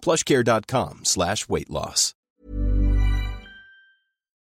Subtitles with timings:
[0.00, 2.14] plushcare.com slash weight loss.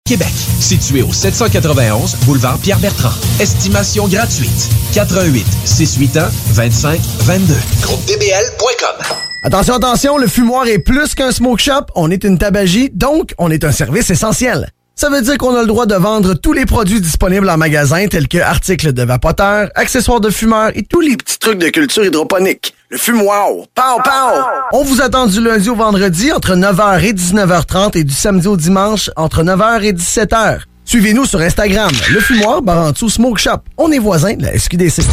[0.05, 3.13] Québec, situé au 791 boulevard Pierre-Bertrand.
[3.39, 4.69] Estimation gratuite.
[4.93, 7.53] 88 681 25 22.
[7.81, 9.05] Groupe DBL.com.
[9.43, 13.49] Attention, attention, le fumoir est plus qu'un smoke shop, on est une tabagie, donc on
[13.49, 14.69] est un service essentiel.
[14.95, 18.07] Ça veut dire qu'on a le droit de vendre tous les produits disponibles en magasin,
[18.07, 22.05] tels que articles de vapoteurs, accessoires de fumeurs et tous les petits trucs de culture
[22.05, 22.75] hydroponique.
[22.91, 24.43] Le fumoir, pow pow!
[24.73, 28.57] On vous attend du lundi au vendredi entre 9h et 19h30 et du samedi au
[28.57, 30.59] dimanche entre 9h et 17h.
[30.83, 33.59] Suivez-nous sur Instagram, le fumoir Barantou Smoke Shop.
[33.77, 35.03] On est voisins de la SQDC.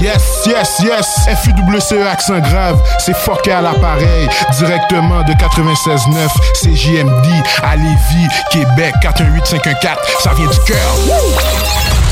[0.00, 1.06] Yes, yes, yes,
[1.44, 6.28] FUWCE accent grave, c'est fucké à l'appareil, directement de 96.9,
[6.60, 7.28] CJMD,
[7.62, 12.11] à Lévis, Québec, 418-514, ça vient du cœur.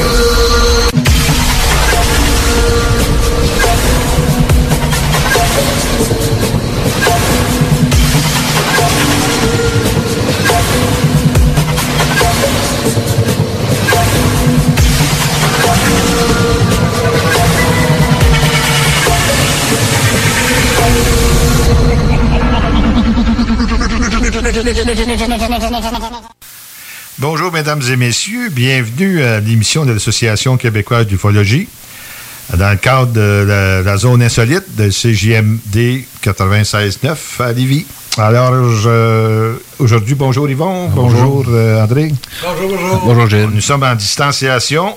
[27.19, 28.49] Bonjour, mesdames et messieurs.
[28.49, 31.67] Bienvenue à l'émission de l'Association québécoise d'ufologie
[32.57, 37.85] dans le cadre de la, la zone insolite de CJMD 96.9 à Lévis.
[38.17, 42.11] Alors, je- aujourd'hui, bonjour Yvon, bonjour, euh, André.
[42.41, 43.01] Bonjour, bonjour.
[43.05, 43.49] Bonjour Gilles.
[43.53, 44.95] Nous sommes en distanciation.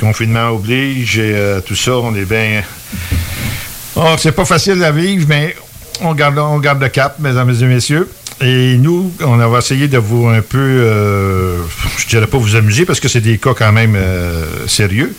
[0.00, 2.62] Confinement oblige et euh, tout ça, on est bien.
[3.96, 5.54] Oh, c'est pas facile à vivre, mais
[6.00, 8.08] on garde, on garde le cap, mesdames et messieurs.
[8.42, 11.58] Et nous, on va essayer de vous un peu, euh,
[11.98, 15.14] je dirais pas vous amuser parce que c'est des cas quand même euh, sérieux.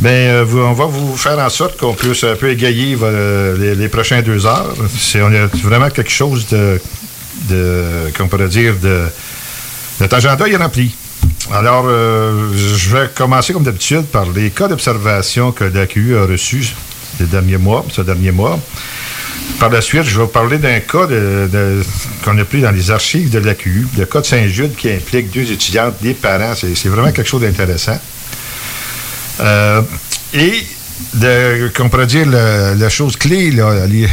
[0.00, 3.06] Mais euh, on va vous faire en sorte qu'on puisse un peu égayer vo-
[3.58, 4.74] les, les prochains deux heures.
[4.96, 6.78] C'est, on a vraiment quelque chose de,
[8.16, 9.04] qu'on pourrait dire, de,
[10.00, 10.94] notre agenda est rempli.
[11.52, 16.74] Alors, euh, je vais commencer comme d'habitude par les cas d'observation que l'AQU a reçus
[17.16, 18.58] ces derniers mois, ce dernier mois.
[19.58, 21.06] Par la suite, je vais vous parler d'un cas
[22.24, 25.50] qu'on a pris dans les archives de l'AQU, le cas de Saint-Jude qui implique deux
[25.50, 26.54] étudiantes, des parents.
[26.54, 27.98] C'est vraiment quelque chose d'intéressant.
[29.40, 29.82] Euh,
[30.32, 30.64] et
[31.14, 34.06] de, qu'on pourrait dire la, chose clé, là, les,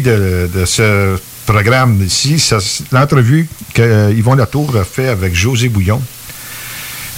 [0.00, 1.16] de, ce
[1.46, 2.56] programme ici, c'est
[2.92, 6.02] l'entrevue que euh, Latour a fait avec José Bouillon.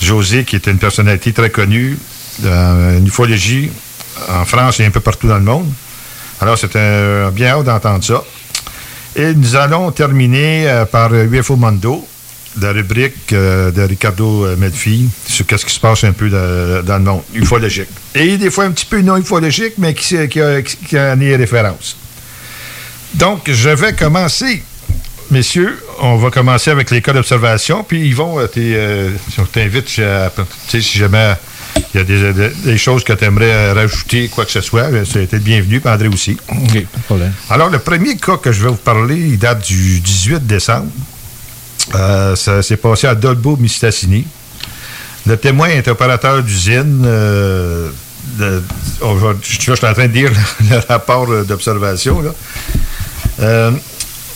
[0.00, 1.98] José, qui est une personnalité très connue
[2.40, 3.70] dans l'ufologie
[4.28, 5.68] en France et un peu partout dans le monde.
[6.40, 8.24] Alors, c'est un, bien hâte d'entendre ça.
[9.16, 12.06] Et nous allons terminer euh, par UFO Mondo,
[12.60, 16.98] la rubrique euh, de Ricardo euh, Melfi sur qu'est-ce qui se passe un peu dans
[16.98, 17.88] le monde ufologique.
[18.14, 21.96] Et des fois un petit peu non ufologique, mais qui, a, qui a des références.
[23.14, 24.62] Donc, je vais commencer,
[25.30, 25.78] messieurs.
[26.00, 27.82] On va commencer avec les cas d'observation.
[27.82, 31.34] Puis, Yvon, euh, euh, on t'invite, si jamais
[31.94, 35.36] il y a des, des choses que tu aimerais rajouter, quoi que ce soit, c'était
[35.36, 36.36] le bienvenu, puis André aussi.
[36.48, 37.32] OK, pas de problème.
[37.50, 40.86] Alors, le premier cas que je vais vous parler, il date du 18 décembre.
[41.94, 44.26] Euh, ça s'est passé à Dolbo, Mistassini.
[45.26, 47.02] Le témoin est opérateur d'usine.
[47.04, 47.90] Euh,
[48.38, 48.62] de-
[49.00, 50.30] je, je suis en train de dire
[50.70, 52.22] le rapport euh, d'observation.
[53.40, 53.70] Euh,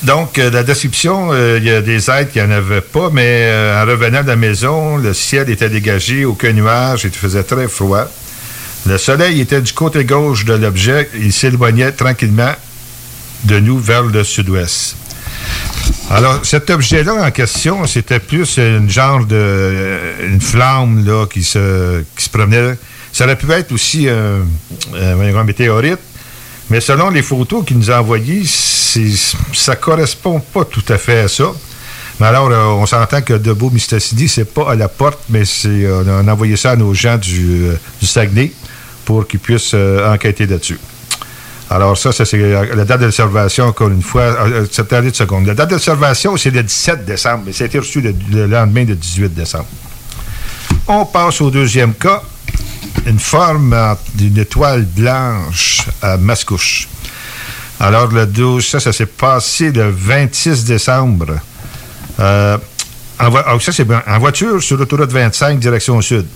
[0.03, 3.43] donc, euh, la description, euh, il y a des aides qui n'en avaient pas, mais
[3.45, 7.69] euh, en revenant de la maison, le ciel était dégagé, aucun nuage, il faisait très
[7.69, 8.07] froid.
[8.87, 12.53] Le soleil était du côté gauche de l'objet, il s'éloignait tranquillement
[13.45, 14.97] de nous vers le sud-ouest.
[16.11, 19.99] Alors, cet objet-là en question, c'était plus une genre de.
[20.25, 22.77] une flamme là, qui, se, qui se promenait.
[23.13, 24.41] Ça aurait pu être aussi un,
[24.99, 25.99] un- météorite,
[26.71, 28.43] mais selon les photos qu'il nous a envoyées,
[29.53, 31.53] ça correspond pas tout à fait à ça.
[32.21, 35.69] Mais alors, euh, on s'entend que Debout Mistassini, c'est pas à la porte, mais c'est,
[35.69, 38.53] euh, on a envoyé ça à nos gens du, euh, Saguenay
[39.05, 40.79] pour qu'ils puissent enquêter là-dessus.
[41.71, 44.37] Alors, ça, c'est la date d'observation, encore une fois.
[44.71, 45.47] Cette année de seconde.
[45.47, 48.85] La date d'observation, c'est le 17 décembre, mais ça a été reçu le, le lendemain
[48.85, 49.67] du 18 décembre.
[50.87, 52.23] On passe au deuxième cas.
[53.07, 53.75] Une forme
[54.15, 56.89] d'une étoile blanche à Mascouche.
[57.83, 61.37] Alors, le 12, ça, ça s'est passé le 26 décembre.
[62.21, 62.57] Euh,
[63.19, 64.03] en, ah, ça, bien.
[64.07, 66.27] en voiture sur l'autoroute 25, direction sud.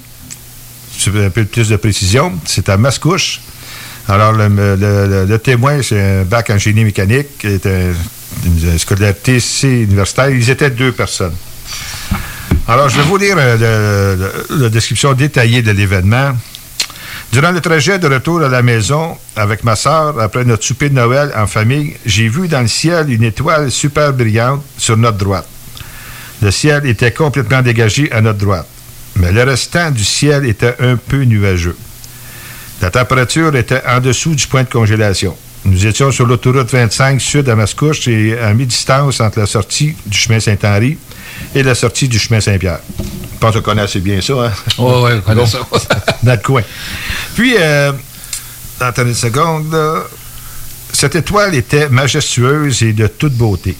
[1.14, 2.32] Un peu plus de précision.
[2.44, 3.40] C'est à Mascouche.
[4.08, 7.92] Alors, le, témoin, c'est un bac en génie mécanique, est un-
[8.44, 10.30] une scolarité universitaire.
[10.30, 11.34] Ils étaient deux personnes.
[12.66, 16.32] Alors, je vais vous lire euh, la description détaillée de l'événement.
[17.32, 20.94] Durant le trajet de retour à la maison avec ma sœur, après notre souper de
[20.94, 25.46] Noël en famille, j'ai vu dans le ciel une étoile super brillante sur notre droite.
[26.40, 28.68] Le ciel était complètement dégagé à notre droite,
[29.16, 31.76] mais le restant du ciel était un peu nuageux.
[32.80, 35.36] La température était en dessous du point de congélation.
[35.64, 40.16] Nous étions sur l'autoroute 25 sud à Mascouche et à mi-distance entre la sortie du
[40.16, 40.96] chemin Saint-Henri
[41.54, 42.78] et la sortie du chemin Saint-Pierre.
[43.36, 44.52] Je pense qu'on connaît assez bien ça, hein?
[44.78, 45.58] Ouais, ouais, on connaît ça.
[46.24, 46.62] le coin.
[47.34, 47.92] Puis, euh,
[48.80, 50.04] attendez une seconde, là.
[50.92, 53.76] Cette étoile était majestueuse et de toute beauté.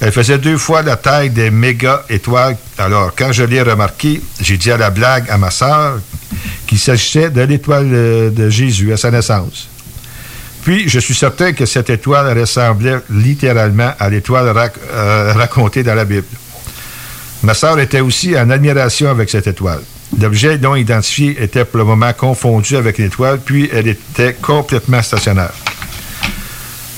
[0.00, 2.56] Elle faisait deux fois la taille des méga étoiles.
[2.76, 6.00] Alors, quand je l'ai remarqué, j'ai dit à la blague à ma sœur
[6.66, 7.88] qu'il s'agissait de l'étoile
[8.34, 9.68] de Jésus à sa naissance.
[10.64, 15.94] Puis, je suis certain que cette étoile ressemblait littéralement à l'étoile rac- euh, racontée dans
[15.94, 16.26] la Bible.
[17.42, 19.82] Ma sœur était aussi en admiration avec cette étoile.
[20.20, 25.52] L'objet non identifié était pour le moment confondu avec l'étoile, puis elle était complètement stationnaire.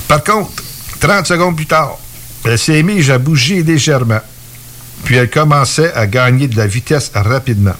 [0.09, 0.51] Par contre,
[1.01, 1.97] 30 secondes plus tard,
[2.45, 4.21] elle s'est mise à bouger légèrement,
[5.05, 7.77] puis elle commençait à gagner de la vitesse rapidement.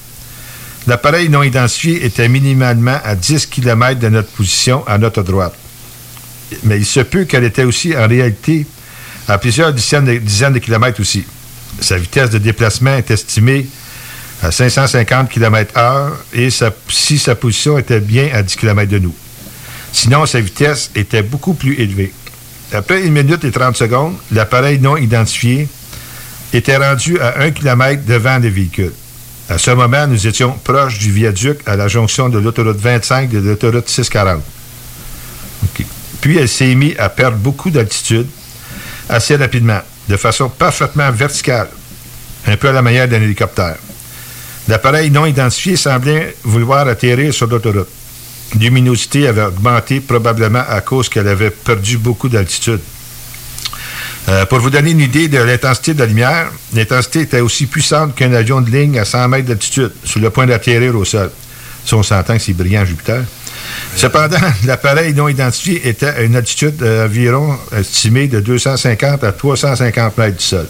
[0.87, 5.55] L'appareil non identifié était minimalement à 10 km de notre position à notre droite.
[6.63, 8.67] Mais il se peut qu'elle était aussi en réalité
[9.29, 11.25] à plusieurs dizaines de, dizaines de kilomètres aussi.
[11.81, 13.67] Sa vitesse de déplacement est estimée
[14.43, 16.49] à 550 km/h et
[16.89, 19.15] si sa position était bien à 10 km de nous.
[19.93, 22.13] Sinon, sa vitesse était beaucoup plus élevée.
[22.73, 25.69] Après une minute et 30 secondes, l'appareil non identifié
[26.53, 28.93] était rendu à 1 km devant les véhicules.
[29.49, 33.37] À ce moment, nous étions proches du viaduc à la jonction de l'autoroute 25 et
[33.37, 34.43] de l'autoroute 640.
[35.65, 35.87] OK.
[36.21, 38.27] Puis elle s'est mise à perdre beaucoup d'altitude
[39.09, 41.69] assez rapidement, de façon parfaitement verticale,
[42.47, 43.77] un peu à la manière d'un hélicoptère.
[44.69, 47.89] L'appareil non identifié semblait vouloir atterrir sur l'autoroute.
[48.55, 52.81] La luminosité avait augmenté probablement à cause qu'elle avait perdu beaucoup d'altitude.
[54.29, 58.15] Euh, pour vous donner une idée de l'intensité de la lumière, l'intensité était aussi puissante
[58.15, 61.31] qu'un avion de ligne à 100 mètres d'altitude, sur le point d'atterrir au sol.
[61.85, 63.23] Si on s'entend que c'est brillant Jupiter.
[63.97, 70.19] Cependant, l'appareil non identifié était à une altitude euh, environ estimée de 250 à 350
[70.19, 70.67] mètres du sol.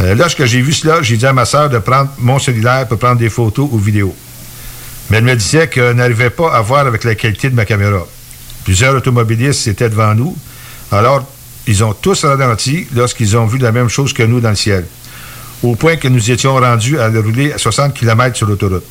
[0.00, 2.98] Euh, lorsque j'ai vu cela, j'ai dit à ma sœur de prendre mon cellulaire pour
[2.98, 4.14] prendre des photos ou vidéos.
[5.10, 8.06] Mais elle me disait qu'elle n'arrivait pas à voir avec la qualité de ma caméra.
[8.64, 10.36] Plusieurs automobilistes étaient devant nous,
[10.90, 11.26] alors
[11.66, 14.86] ils ont tous ralenti lorsqu'ils ont vu la même chose que nous dans le ciel,
[15.62, 18.84] au point que nous étions rendus à le rouler à 60 km sur l'autoroute.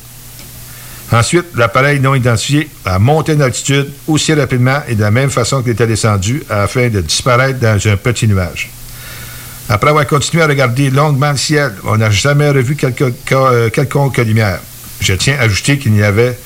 [1.12, 5.72] Ensuite, l'appareil non identifié a monté d'altitude aussi rapidement et de la même façon qu'il
[5.72, 8.70] était descendu afin de disparaître dans un petit nuage.
[9.68, 14.16] Après avoir continué à regarder longuement le ciel, on n'a jamais revu quelque- euh, quelconque
[14.18, 14.60] lumière.
[15.00, 16.36] Je tiens à ajouter qu'il n'y avait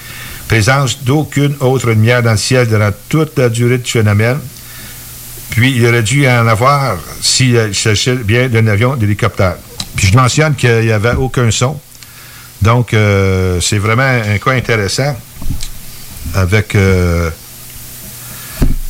[0.49, 4.39] présence d'aucune autre lumière dans le ciel durant toute la durée du phénomène.
[5.51, 9.57] Puis il aurait dû en avoir s'il s'agissait bien d'un avion d'hélicoptère.
[9.97, 11.81] Puis je mentionne qu'il n'y avait aucun son.
[12.63, 15.17] Donc, euh, c'est vraiment un cas intéressant
[16.35, 17.31] avec euh,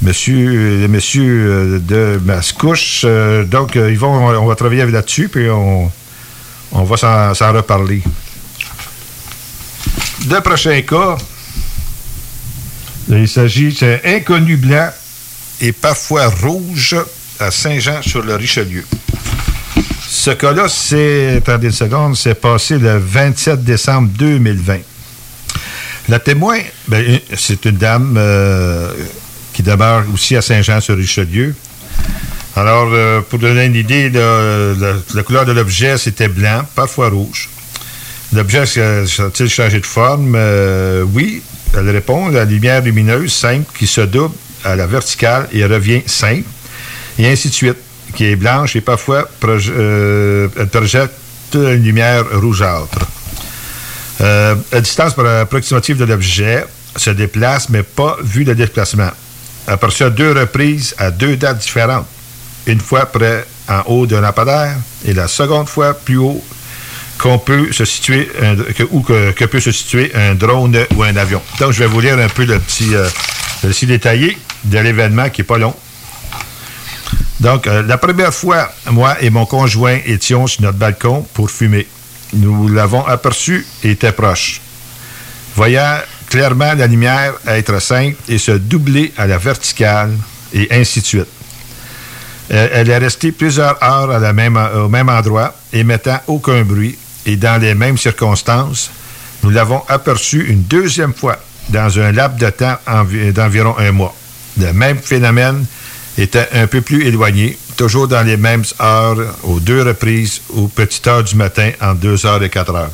[0.03, 3.03] monsieur, messieurs euh, de Mascouche.
[3.05, 5.91] Euh, donc, euh, ils vont, on va travailler là-dessus, puis on,
[6.73, 6.97] on va
[7.35, 8.03] s'en reparler.
[10.29, 11.17] Le prochain cas,
[13.09, 14.91] il s'agit d'un inconnu blanc
[15.61, 16.97] et parfois rouge
[17.39, 18.85] à Saint-Jean-sur-le-Richelieu.
[20.09, 24.79] Ce cas-là, c'est, attendez une seconde, c'est passé le 27 décembre 2020.
[26.09, 28.93] La témoin, ben, c'est une dame euh,
[29.53, 31.55] qui demeure aussi à Saint-Jean-sur-Richelieu.
[32.55, 37.51] Alors, euh, pour donner une idée, la couleur de l'objet, c'était blanc, parfois rouge.
[38.33, 40.35] L'objet a-t-il changé de forme?
[40.37, 41.43] Euh, oui,
[41.77, 44.35] elle répond, la lumière lumineuse simple qui se double
[44.65, 46.49] à la verticale et revient simple,
[47.19, 47.77] et ainsi de suite,
[48.17, 51.13] qui est blanche et parfois proje- euh, elle projette
[51.55, 52.99] une lumière rougeâtre.
[54.21, 56.65] Euh, la distance approximative de l'objet
[56.97, 59.11] se déplace, mais pas vu le déplacement.
[59.69, 62.07] Aperçu à deux reprises à deux dates différentes.
[62.67, 66.43] Une fois près en haut d'un lampadaire et la seconde fois plus haut
[67.19, 68.29] qu'on peut se situer
[68.77, 71.41] que, ou que, peut se situer un drone ou un avion.
[71.61, 73.09] Donc, je vais vous lire un peu le petit, euh,
[73.63, 75.75] le récit détaillé de l'événement qui n'est pas long.
[77.41, 81.87] Donc, euh, la première fois, moi et mon conjoint étions sur notre balcon pour fumer.
[82.33, 84.61] Nous l'avons aperçu et était proche.
[85.55, 90.13] Voyant clairement la lumière être simple et se doubler à la verticale,
[90.53, 91.27] et ainsi de suite.
[92.53, 94.09] Euh, elle est restée plusieurs heures
[94.85, 98.91] au même endroit, émettant aucun bruit, et dans les mêmes circonstances,
[99.43, 101.37] nous l'avons aperçue une deuxième fois
[101.69, 104.15] dans un laps de temps envi- d'environ un mois.
[104.59, 105.67] Le même phénomène
[106.19, 111.07] était un peu plus éloigné, toujours dans les mêmes heures, aux deux reprises, aux petites
[111.07, 112.91] heures du matin, entre 2 heures et 4 heures.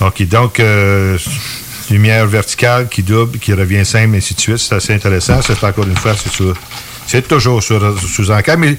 [0.00, 1.18] OK, donc, euh,
[1.90, 4.58] lumière verticale qui double, qui revient simple, ainsi de suite.
[4.58, 5.42] C'est assez intéressant.
[5.42, 6.56] C'est encore une fois, c'est sur-
[7.06, 8.76] C'est toujours sous enquête, mais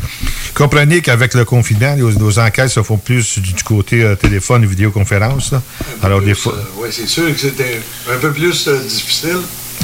[0.54, 4.68] comprenez qu'avec le confinement, nos, nos enquêtes se font plus du, côté euh, téléphone et
[4.68, 5.52] vidéoconférence.
[5.52, 5.62] là.
[6.02, 9.40] Alors, des fois, oui, c'est sûr que c'était un peu plus euh, difficile.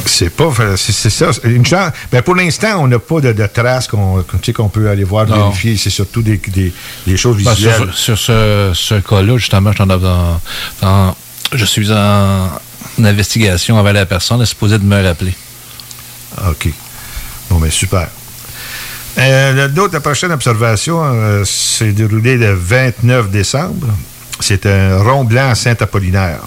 [0.06, 0.50] C'est pas.
[0.78, 1.32] C'est ça.
[1.44, 1.92] Une chance.
[2.12, 5.36] Ben pour l'instant, on n'a pas de, de traces qu'on peut aller voir, Non.
[5.50, 5.78] vérifier.
[5.78, 6.74] C'est surtout des, des,
[7.06, 7.90] des choses Ben, visuelles.
[7.94, 9.84] sur, sur ce, ce cas-là, justement, je,
[10.86, 11.16] en-
[11.54, 12.46] je suis en,
[13.00, 14.38] en investigation avec la personne.
[14.38, 15.34] Elle est supposée de me rappeler.
[16.50, 16.70] OK.
[17.50, 18.08] Bon, ben super.
[19.18, 23.88] Euh, la prochaine observation euh, s'est déroulée le 29 décembre.
[24.40, 26.42] C'est un rond blanc à Saint-Apollinaire.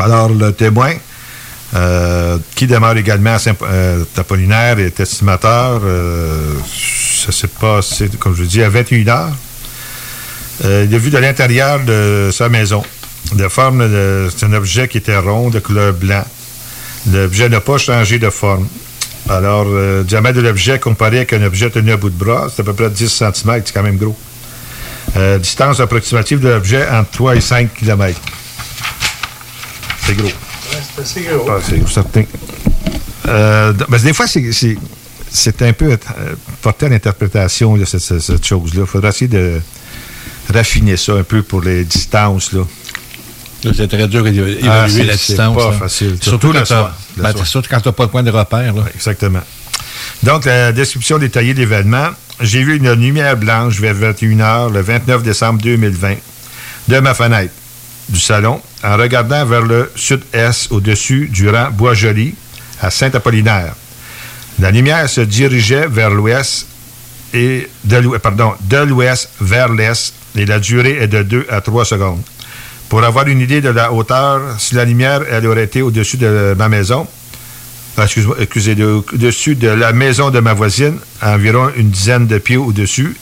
[0.00, 0.94] Alors, le témoin,
[1.74, 5.80] euh, qui demeure également à Saint-Apollinaire, est estimateur.
[5.84, 6.54] euh,
[7.26, 9.32] ça s'est passé, comme je dis, à 21 heures.
[10.64, 12.82] Euh, il a vu de l'intérieur de sa maison.
[13.34, 13.86] De forme,
[14.34, 16.24] c'est un objet qui était rond, de couleur blanc.
[17.12, 18.66] L'objet n'a pas changé de forme.
[19.28, 22.48] Alors, euh, le diamètre de l'objet comparé avec un objet tenu à bout de bras,
[22.54, 24.16] c'est à peu près 10 cm, c'est quand même gros.
[25.16, 28.18] Euh, distance approximative de l'objet entre 3 et 5 km.
[30.06, 30.30] C'est gros.
[30.94, 31.48] C'est assez gros.
[31.50, 32.24] Ah, c'est certain.
[33.28, 34.76] Euh, ben, des fois, c'est- c'est
[35.30, 35.96] c'est un peu euh,
[36.62, 38.80] porté à l'interprétation, cette, cette- cette chose-là.
[38.82, 39.60] Il faudra essayer de
[40.52, 42.52] raffiner ça un peu pour les distances.
[42.52, 42.62] Là.
[43.74, 45.56] C'est très dur d'évaluer Ah, c'est- la c'est distance.
[45.56, 45.76] pas là.
[45.76, 46.16] facile.
[46.20, 46.64] Surtout, quand
[47.18, 48.72] ben, surtout quand tu n'as pas de point de repère.
[48.72, 48.84] Là.
[48.94, 49.42] Exactement.
[50.22, 52.08] Donc, la description détaillée de l'événement.
[52.40, 56.14] J'ai vu une lumière blanche vers 21h le 29 décembre 2020
[56.86, 57.52] de ma fenêtre
[58.08, 62.34] du salon en regardant vers le sud-est au-dessus du rang Bois-Joli
[62.80, 63.74] à Saint-Apollinaire.
[64.60, 66.66] La lumière se dirigeait vers l'ouest
[67.34, 71.60] et de l'ouest, pardon, de l'ouest vers l'est et la durée est de 2 à
[71.60, 72.22] 3 secondes.
[72.88, 76.54] Pour avoir une idée de la hauteur, si la lumière elle aurait été au-dessus de
[76.56, 77.06] ma maison,
[77.96, 82.38] ah, excuse-moi, excusez, de- au-dessus de la maison de ma voisine, environ une dizaine de
[82.38, 83.16] pieds au-dessus.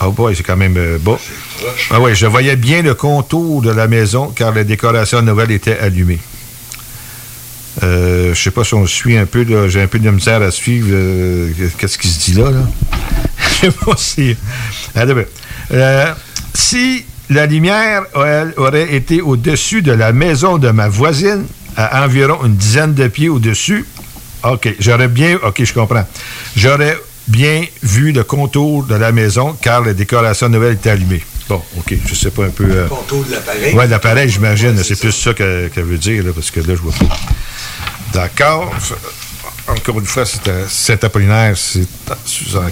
[0.00, 1.18] Oh boy, c'est quand même euh, bas.
[1.90, 5.50] Ah oui, je voyais bien le contour de la maison car les décorations de Noël
[5.50, 6.20] étaient allumées.
[7.82, 10.50] Euh, je sais pas si on suit un peu, j'ai un peu de misère à
[10.50, 12.50] suivre euh, qu'est-ce qui se dit là.
[12.50, 12.60] là?
[13.38, 14.36] Je sais pas si.
[14.96, 16.14] Euh,
[16.54, 21.46] si la lumière aurait été au-dessus de la maison de ma voisine,
[21.76, 23.84] à environ une dizaine de pieds au-dessus,
[24.44, 25.38] OK, j'aurais bien.
[25.42, 26.06] OK, je comprends.
[26.56, 26.96] J'aurais
[27.26, 31.22] bien vu le contour de la maison car les décorations de Noël étaient allumées.
[31.48, 32.64] Bon, OK, je sais pas un peu.
[32.70, 33.74] euh, contour de l'appareil.
[33.76, 34.82] oui, l'appareil, j'imagine.
[34.82, 37.16] c'est plus ça que- qu'elle veut dire, là, parce que là, je vois pas.
[38.14, 38.72] D'accord.
[39.66, 41.86] Encore une fois, c'est Saint-Apollinaire, c'est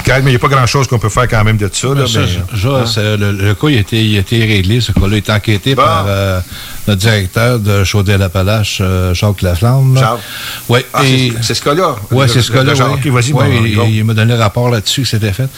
[0.04, 1.88] calme, mais il n'y a pas grand-chose qu'on peut faire quand même de ça.
[1.88, 3.16] là, Ben, ça, mais, ça, hein?
[3.18, 4.80] le, le cas il a, été, il a été réglé.
[4.82, 5.82] Ce cas-là est enquêté Bon.
[5.82, 6.40] par euh,
[6.86, 9.96] notre directeur de Chaudière-Appalaches, euh, Jacques Laflamme.
[9.98, 10.18] Charles?
[10.68, 10.80] Oui.
[10.92, 11.00] Ah,
[11.40, 11.96] c'est- ce cas-là?
[12.10, 12.74] Oui, c'est ce cas-là.
[12.74, 13.10] oui.
[13.10, 13.86] Ouais, bon, il, bon.
[13.90, 15.48] il m'a donné le rapport là-dessus que c'était fait.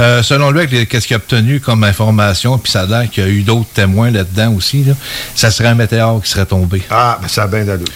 [0.00, 3.26] Euh, selon lui, qu'est-ce qu'il a obtenu comme information, puis ça a l'air qu'il y
[3.26, 4.94] a eu d'autres témoins là-dedans aussi, là,
[5.36, 6.82] ça serait un météore qui serait tombé.
[6.90, 7.86] Ah, mais ça a bien d'allure.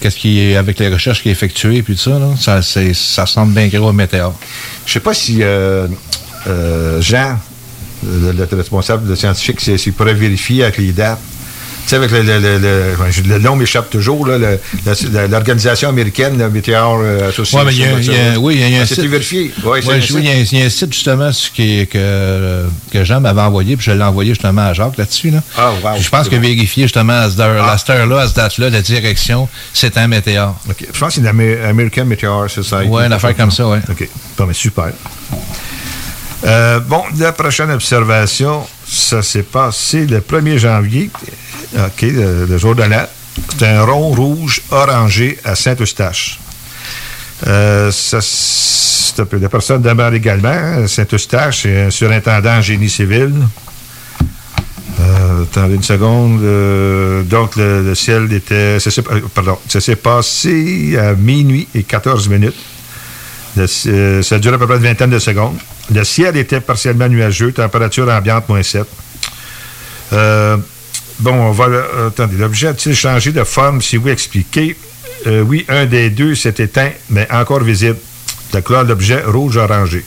[0.00, 3.22] Qu'est-ce qui est, avec les recherches qui est effectuées, puis tout ça, là, ça, ça
[3.22, 4.38] ressemble bien gros au météore.
[4.86, 5.88] Je sais pas si euh,
[6.46, 7.38] euh, Jean,
[8.06, 11.18] le, le responsable, le scientifique, s'il pourrait vérifier avec les dates.
[11.88, 16.98] Tu sais, avec le, le, le, le- le nom m'échappe toujours, la- l'organisation américaine, Météor
[17.02, 17.60] euh, Association.
[17.60, 19.10] Ouais, mais oui, il y a, Ah, un C'était site.
[19.10, 19.54] vérifié?
[19.64, 19.86] Oui, il
[20.22, 23.92] y, a un- site justement ce qui est- que, que Jean m'avait envoyé, puis je
[23.92, 25.30] l'ai envoyé justement à Jacques là-dessus.
[25.30, 25.42] Là.
[25.56, 26.42] Ah, wow, je pense que bon.
[26.42, 27.72] vérifier justement à cette Ah.
[27.72, 30.60] à cette heure-là, à cette date-là, la direction, c'est un météore.
[30.68, 30.84] OK.
[30.92, 32.84] Je pense que c'est l'American Meteor Society.
[32.90, 33.78] Ouais, une affaire comme ça, ouais.
[33.90, 34.06] OK.
[34.36, 34.88] Bon, mais super.
[36.44, 41.10] Euh, bon, la prochaine observation, ça s'est passé le 1er janvier.
[41.76, 43.06] OK, le, jour de l'an.
[43.58, 46.38] C'est un rond rouge orangé à Saint-Eustache.
[47.46, 47.90] Euh,
[49.40, 50.48] la personne demeure également.
[50.84, 53.32] à Saint-Eustache, c'est un surintendant en génie civil.
[55.00, 56.40] Euh, attendez une seconde.
[56.42, 58.78] euh, donc, le, ciel était.
[58.78, 59.58] euh, pardon.
[59.68, 62.56] Ça s'est passé à minuit et 14 minutes.
[63.56, 65.58] Euh, ça a duré à peu près une vingtaine de secondes.
[65.94, 68.86] Le ciel était partiellement nuageux, température ambiante moins 7.
[70.12, 70.56] Euh,
[71.20, 71.64] bon, on va.
[71.66, 73.80] euh, attendez, l'objet a-t-il changé de forme?
[73.80, 74.76] Si vous expliquez?
[75.26, 77.96] Euh, oui, un des deux s'est éteint, mais encore visible.
[78.52, 80.04] La couleur l'objet rouge-orangé.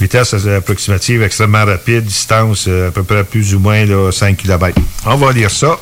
[0.00, 4.78] Vitesse approximative extrêmement rapide, distance à peu près plus ou moins là, 5 km.
[5.06, 5.78] On va lire ça.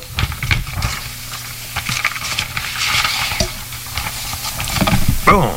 [5.27, 5.51] Bon.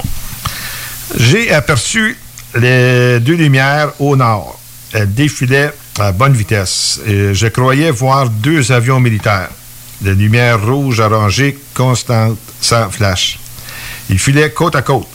[1.18, 2.18] J'ai aperçu
[2.56, 4.60] les deux lumières au nord.
[4.94, 7.00] Elles défilaient à bonne vitesse.
[7.06, 9.50] Je croyais voir deux avions militaires.
[10.02, 13.40] Les lumières rouges orangées constantes, sans flash.
[14.10, 15.08] Ils filaient côte à côte.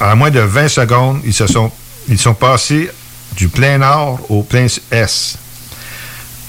[0.00, 1.70] En moins de 20 secondes, ils se sont,
[2.08, 2.90] ils sont passés
[3.34, 5.38] du plein nord au plein S.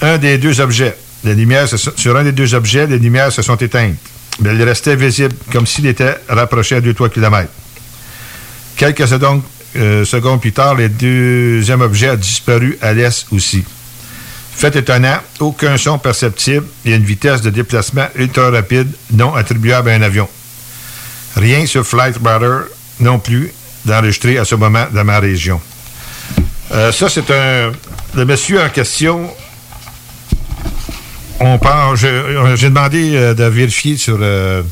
[0.00, 3.56] Un des deux objets, les lumières sur un des deux objets, les lumières se sont
[3.56, 3.96] éteintes.
[4.40, 7.50] Mais elles restaient visibles, comme s'il était rapproché à 2-3 km.
[8.76, 9.42] Quelques secondes,
[9.74, 13.64] secondes plus tard, le deuxième objet a disparu à l'est aussi.
[14.54, 19.94] Fait étonnant, aucun son perceptible et une vitesse de déplacement ultra rapide non attribuable à
[19.94, 20.28] un avion.
[21.36, 22.62] Rien sur Flight Radar
[22.98, 23.52] non plus
[23.84, 25.60] d'enregistré à ce moment dans ma région.
[26.72, 27.70] Euh, ça, c'est un.
[28.14, 29.30] Le monsieur en question.
[31.40, 32.00] On pense.
[32.00, 34.18] je- J'ai demandé euh, de vérifier sur.
[34.20, 34.62] euh,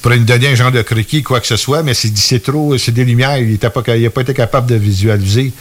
[0.00, 2.76] pour nous donner un genre de croquis, quoi que ce soit, mais c'est c'est trop,
[2.78, 3.38] c'est des lumières.
[3.38, 5.52] Il n'a pas, pas été capable de visualiser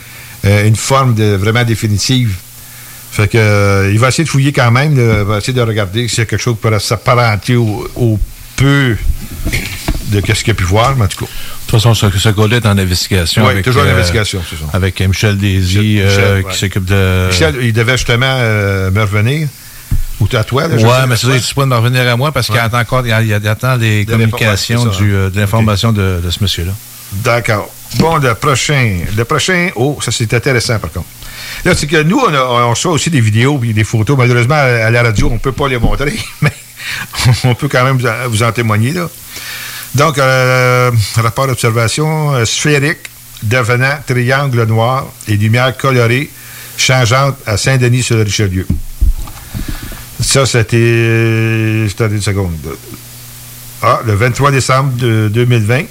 [0.45, 2.35] euh, une forme de, vraiment définitive.
[3.11, 5.61] Fait que, euh, il va essayer de fouiller quand même, là, il va essayer de
[5.61, 8.19] regarder s'il y a quelque chose qui pourrait s'apparenter au, au
[8.55, 8.97] peu
[10.07, 11.31] de ce qu'il a pu voir, mais en tout cas.
[11.31, 13.43] De toute façon, ce, ce gars-là est en investigation.
[13.43, 14.65] Oui, avec, toujours en euh, investigation, c'est ça.
[14.73, 17.27] Avec euh, Michel Daisy, Michel, euh, qui s'occupe de.
[17.29, 19.47] Michel, il devait justement euh, me revenir.
[20.21, 22.47] Ou à toi, là, sais mais c'est ça, tu peux me revenir à moi parce
[22.47, 25.15] qu'il attend encore, il, il attend les De communications, du, hein.
[25.17, 26.71] euh, de l'information de, de ce monsieur-là.
[27.11, 27.69] D'accord.
[27.97, 28.99] Bon, le prochain.
[29.15, 29.69] Le prochain.
[29.75, 31.07] Oh, ça c'est intéressant par contre.
[31.65, 34.17] Là, c'est que nous, on, a- on reçoit aussi des vidéos et des photos.
[34.17, 36.51] Malheureusement, à, la radio, on ne peut pas les montrer, mais
[37.43, 37.97] on peut quand même
[38.29, 38.93] vous en, en témoigner.
[38.93, 39.07] Là.
[39.95, 42.99] Donc, euh, rapport d'observation euh, sphérique
[43.43, 46.29] devenant triangle noir et lumière colorée
[46.77, 48.65] changeante à Saint-Denis-sur-le-Richelieu.
[50.21, 51.85] Ça, c'était.
[51.89, 52.53] Attendez une seconde.
[53.81, 55.83] Ah, le 23 décembre de 2020.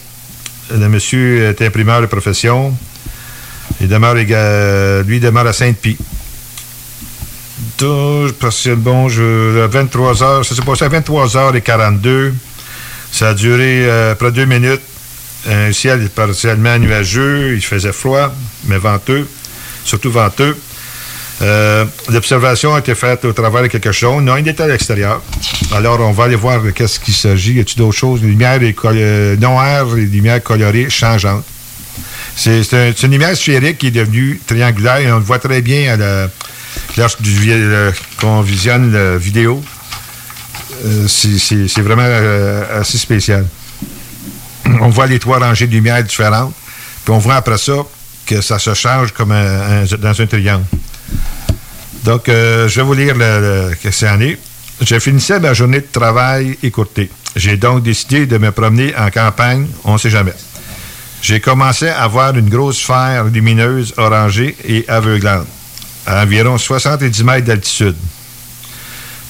[0.72, 2.74] Le monsieur est imprimeur de profession.
[3.80, 5.98] Il demeure, lui demeure à Sainte-Pie.
[8.40, 12.34] Parce que, bon, je, à 23 heures, ça s'est passé à 23 h 42.
[13.12, 14.82] Ça a duré euh, près de deux minutes.
[15.46, 18.34] Un ciel partiellement nuageux, il faisait froid,
[18.64, 19.28] mais venteux,
[19.84, 20.56] surtout venteux.
[21.42, 24.22] Euh, L'observation a été faite au travers de quelque chose.
[24.22, 25.20] Non, il était à l'extérieur.
[25.74, 27.54] Alors, on va aller voir qu'est-ce qu'il s'agit.
[27.54, 28.20] Y a-t-il d'autres choses?
[28.22, 31.44] Est col- euh, noires, les lumières colorées, changeantes.
[32.36, 35.38] C'est c'est un- c'est une lumière sphérique qui est devenue triangulaire et on le voit
[35.38, 36.28] très bien à la-
[36.96, 39.62] lorsque du vi- le- qu'on visionne la vidéo.
[40.84, 42.06] Euh, c'est- vraiment
[42.80, 43.46] assez spécial.
[44.80, 46.54] On voit les trois rangées de lumières différentes,
[47.04, 47.74] puis on voit après ça
[48.26, 50.64] que ça se change comme dans un triangle.
[52.04, 54.38] Donc, euh, je vais vous lire le, le, que c'est en est.
[54.82, 57.10] Je finissais ma journée de travail écourtée.
[57.34, 60.34] J'ai donc décidé de me promener en campagne, on ne sait jamais.
[61.22, 65.46] j'ai commencé à voir une grosse sphère lumineuse orangée et aveuglante,
[66.06, 67.96] à environ 70 mètres d'altitude.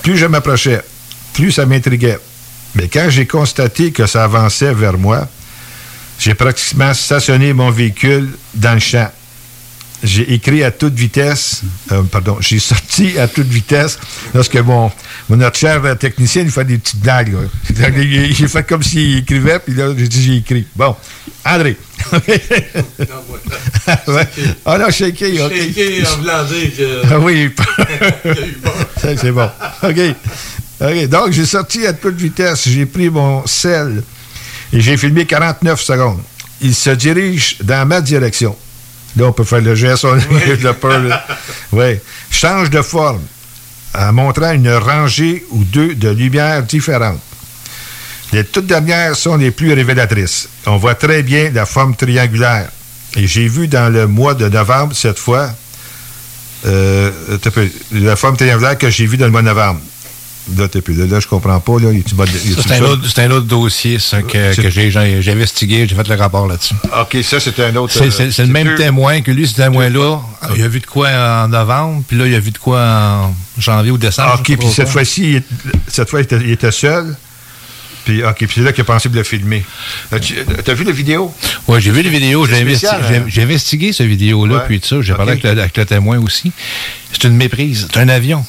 [0.03, 0.83] Plus je m'approchais,
[1.33, 2.19] plus ça m'intriguait.
[2.75, 5.29] Mais quand j'ai constaté que ça avançait vers moi,
[6.19, 9.09] j'ai pratiquement stationné mon véhicule dans le champ
[10.05, 13.99] j'ai écrit à toute vitesse, euh, pardon, j'ai sorti à toute vitesse
[14.35, 14.93] lorsque mon,
[15.29, 17.35] mon notre cher technicien il fait des petites blagues.
[17.75, 20.67] J'ai fait comme s'il écrivait, puis là, j'ai dit j'ai écrit.
[20.77, 20.95] Bon,
[21.45, 21.77] André.
[24.67, 25.53] Ah non, shaké, OK.
[25.53, 27.07] Shaké en que...
[27.13, 27.51] Ah oui.
[28.97, 29.49] C'est bon.
[29.83, 30.01] OK.
[30.81, 31.09] OK.
[31.09, 34.03] Donc, j'ai sorti à toute vitesse, j'ai pris mon sel
[34.73, 36.21] et j'ai filmé 49 secondes.
[36.61, 38.57] Il se dirige dans ma direction.
[39.17, 40.15] Là, on peut faire le geste, on
[40.63, 41.01] le peur.
[41.73, 41.99] Oui.
[42.31, 43.23] Change de forme
[43.95, 47.21] en montrant une rangée ou deux de lumières différentes.
[48.33, 50.49] Les toutes dernières sont les plus révélatrices.
[50.67, 52.69] On voit très bien la forme triangulaire.
[53.17, 55.51] Et j'ai vu dans le mois de novembre, cette fois,
[56.67, 57.13] euh,
[57.93, 59.81] la forme triangulaire que j'ai vue dans le mois de novembre.
[60.57, 61.73] Là, là, là, je comprends pas.
[61.79, 65.87] C'est un, un, autre dossier ça, que, que j'ai investigué.
[65.89, 66.75] J'ai fait le rapport là-dessus.
[67.01, 67.95] OK, ça, c'est un autre...
[68.11, 70.21] C'est le même témoin que lui, ce témoin-là.
[70.55, 73.35] Il a vu de quoi en novembre, puis là, il a vu de quoi en
[73.59, 74.37] janvier ou décembre.
[74.39, 75.41] OK, puis cette fois-ci,
[75.89, 77.17] cette fois, il était, seul.
[78.05, 79.65] Puis, OK, puis c'est là qu'il a pensé de le filmer.
[80.21, 80.35] Tu
[80.67, 81.35] as vu la vidéo?
[81.69, 82.47] Oui, j'ai vu la vidéo.
[82.47, 82.87] J'ai investi
[83.41, 84.97] investigué cette vidéo-là, puis tout ça.
[85.01, 86.53] J'ai parlé avec avec le témoin aussi.
[87.13, 87.89] C'est une méprise.
[87.91, 88.45] C'est un avion.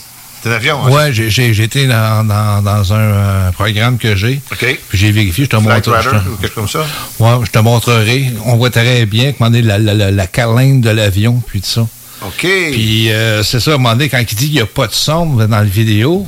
[0.45, 0.91] C'est un avion, hein?
[0.91, 4.39] Oui, j'ai été dans, dans, dans, un euh, programme que j'ai.
[4.51, 4.79] OK.
[4.89, 5.89] Puis j'ai vérifié, je te montre.
[5.89, 6.85] ou quelque comme ça?
[7.17, 8.31] Oui, je te montrerai.
[8.45, 11.81] On voit très bien comment est la, la, la, de l'avion, puis tout ça.
[12.27, 12.47] OK.
[12.71, 14.85] Puis euh, c'est ça, à un moment donné, quand il dit qu'il n'y a pas
[14.85, 16.27] de son dans la vidéo,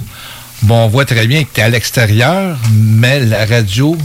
[0.63, 3.95] bon, on voit très bien que tu es à l'extérieur, mais la radio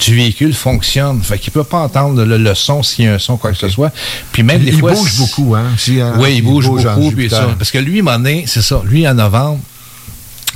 [0.00, 1.22] du véhicule fonctionne.
[1.22, 3.68] Fait qu'il peut pas entendre le, son s'il y a un son, quoi que ce
[3.68, 3.92] soit.
[4.32, 4.92] Puis même des il fois.
[4.92, 5.66] Il bouge beaucoup, hein?
[6.18, 7.10] oui, il, bouge, beaucoup.
[7.12, 8.82] Puis ça, parce que lui, à c'est ça.
[8.84, 9.60] Lui, en novembre,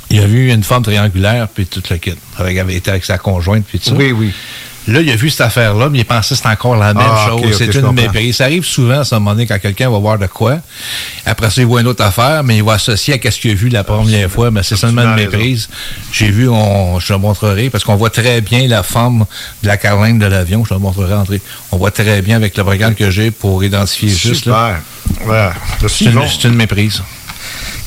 [0.09, 2.13] il a vu une forme triangulaire, puis tout le kit.
[2.37, 3.95] Avec, été avec sa conjointe, puis tout ça.
[3.95, 4.31] Oui, oui.
[4.89, 7.27] Là, il a vu cette affaire-là, mais il pensait que c'était encore la même ah,
[7.29, 7.55] chose.
[7.57, 8.37] c'est une méprise.
[8.37, 10.57] Ça arrive souvent à ce moment donné quand quelqu'un va voir de quoi.
[11.25, 13.53] Après ça, il voit une autre affaire, mais il va associer à ce qu'il a
[13.53, 14.49] vu la première fois.
[14.51, 15.69] Mais c'est seulement une méprise.
[16.11, 19.25] J'ai vu, on, je te montrerai, parce qu'on voit très bien la forme
[19.61, 20.63] de la carlingue de l'avion.
[20.63, 21.41] Je te le montrerai, André.
[21.71, 24.47] On voit très bien avec le programme que j'ai pour identifier juste.
[24.47, 24.77] Là.
[25.87, 27.03] C'est une, une méprise.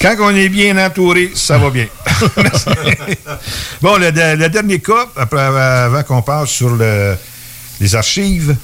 [0.03, 1.87] Quand on est bien entouré, ça va bien.
[3.81, 4.11] bon, le,
[4.49, 8.57] dernier cas, avant qu'on passe sur les archives,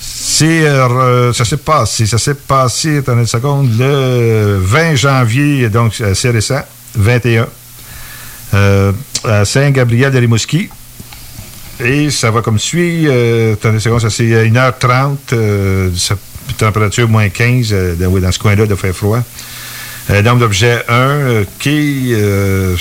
[0.00, 2.04] c'est euh, ça s'est passé.
[2.06, 6.62] Ça s'est passé, attendez une seconde, le 20 janvier, donc c'est récent,
[6.96, 7.46] 21,
[8.54, 8.92] euh,
[9.22, 10.68] à Saint-Gabriel de.
[11.80, 13.06] Et ça va comme suit.
[13.06, 15.90] Euh, attendez une seconde, ça c'est 1h30, euh,
[16.58, 19.22] température moins 15, dans ce coin-là, de faire froid.
[20.08, 22.76] Un nombre d'objet 1 euh, qui euh,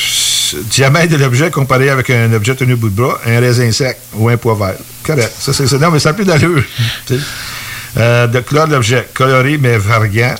[0.69, 3.97] diamètre de l'objet comparé avec un objet tenu au bout de bras, un raisin sec
[4.13, 4.75] ou un poids vert.
[5.03, 5.31] Correct.
[5.37, 6.63] Ça, c'est, non, mais ça n'a plus d'allure.
[7.97, 10.35] euh, de couleur de l'objet, coloré mais variant.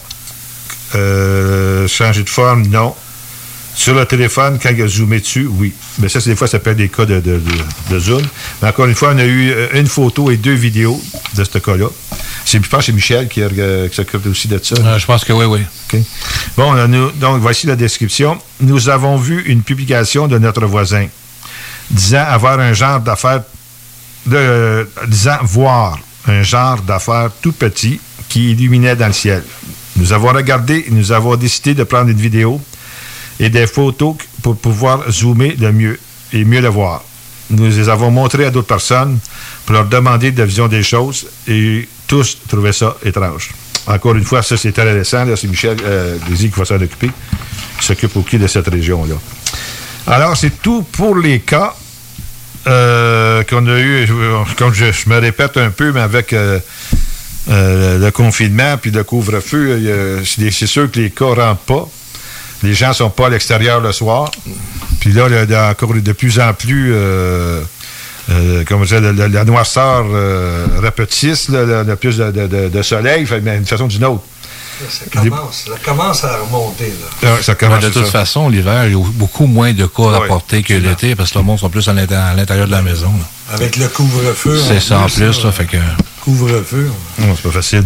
[0.95, 2.93] Euh, changer de forme, non.
[3.73, 5.73] Sur le téléphone, quand il a zoomé dessus, oui.
[5.99, 8.21] Mais ça, des fois, ça peut être des cas de, de, zoom.
[8.61, 11.01] Mais encore une fois, on a eu euh, une photo et deux vidéos
[11.35, 11.87] de ce cas-là.
[12.45, 14.75] Je pense que c'est Michel qui, euh, qui s'occupe aussi de ça.
[14.75, 16.04] Euh, je pense que oui, oui.
[16.58, 16.73] Bon,
[17.19, 18.38] donc voici la description.
[18.60, 21.08] Nous avons vu une publication de notre voisin
[21.89, 23.43] disant avoir un genre d'affaires,
[24.25, 27.99] de, disant voir un genre d'affaires tout petit
[28.30, 29.43] qui illuminait dans le ciel.
[29.97, 32.62] Nous avons regardé et nous avons décidé de prendre une vidéo
[33.39, 35.99] et des photos pour pouvoir zoomer le mieux
[36.34, 37.04] et mieux le voir.
[37.49, 39.19] Nous les avons montrées à d'autres personnes
[39.65, 43.52] pour leur demander de vision des choses et tous trouvaient ça étrange.
[43.88, 45.26] Encore une fois, ça c'est très récent.
[45.38, 47.10] C'est Michel euh, qui va s'en occuper,
[47.80, 49.15] qui s'occupe aussi de cette région-là.
[50.08, 51.74] Alors, c'est tout pour les cas
[52.67, 54.10] euh, qu'on a eu,
[54.58, 56.60] comme je, me répète un peu, mais avec euh,
[57.50, 61.88] euh, le confinement puis le couvre-feu, c'est sûr que les cas ne rentrent pas.
[62.63, 64.30] Les gens ne sont pas à l'extérieur le soir.
[65.00, 66.93] Puis là, il y a encore de plus en plus,
[68.31, 73.85] euh, comme je disais, la, noirceur euh, rapetisse, le plus de, soleil, mais d'une façon
[73.85, 74.23] ou d'une autre.
[74.89, 76.91] Ça commence, ça commence à remonter.
[77.21, 77.41] Là.
[77.41, 80.63] ça commence, de toute façon, l'hiver, il y a beaucoup moins de cas à porter
[80.63, 83.13] que l'été parce que le monde sont plus à l'intérieur de la maison.
[83.51, 84.57] Avec le couvre-feu.
[84.57, 85.43] C'est ça en plus.
[85.43, 85.77] Là, fait que...
[86.21, 86.89] Couvre-feu.
[87.17, 87.83] c'est pas facile.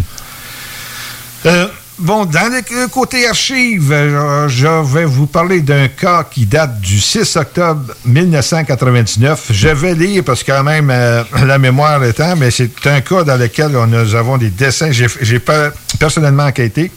[1.46, 1.68] Euh,
[2.00, 7.00] bon, dans le côté archives, euh, je vais vous parler d'un cas qui date du
[7.00, 9.48] 6 octobre 1999.
[9.52, 13.24] Je vais lire parce que quand même euh, la mémoire étant, mais c'est un cas
[13.24, 14.92] dans lequel nous avons des dessins.
[14.92, 15.42] J'ai
[16.00, 16.92] personnellement enquêté,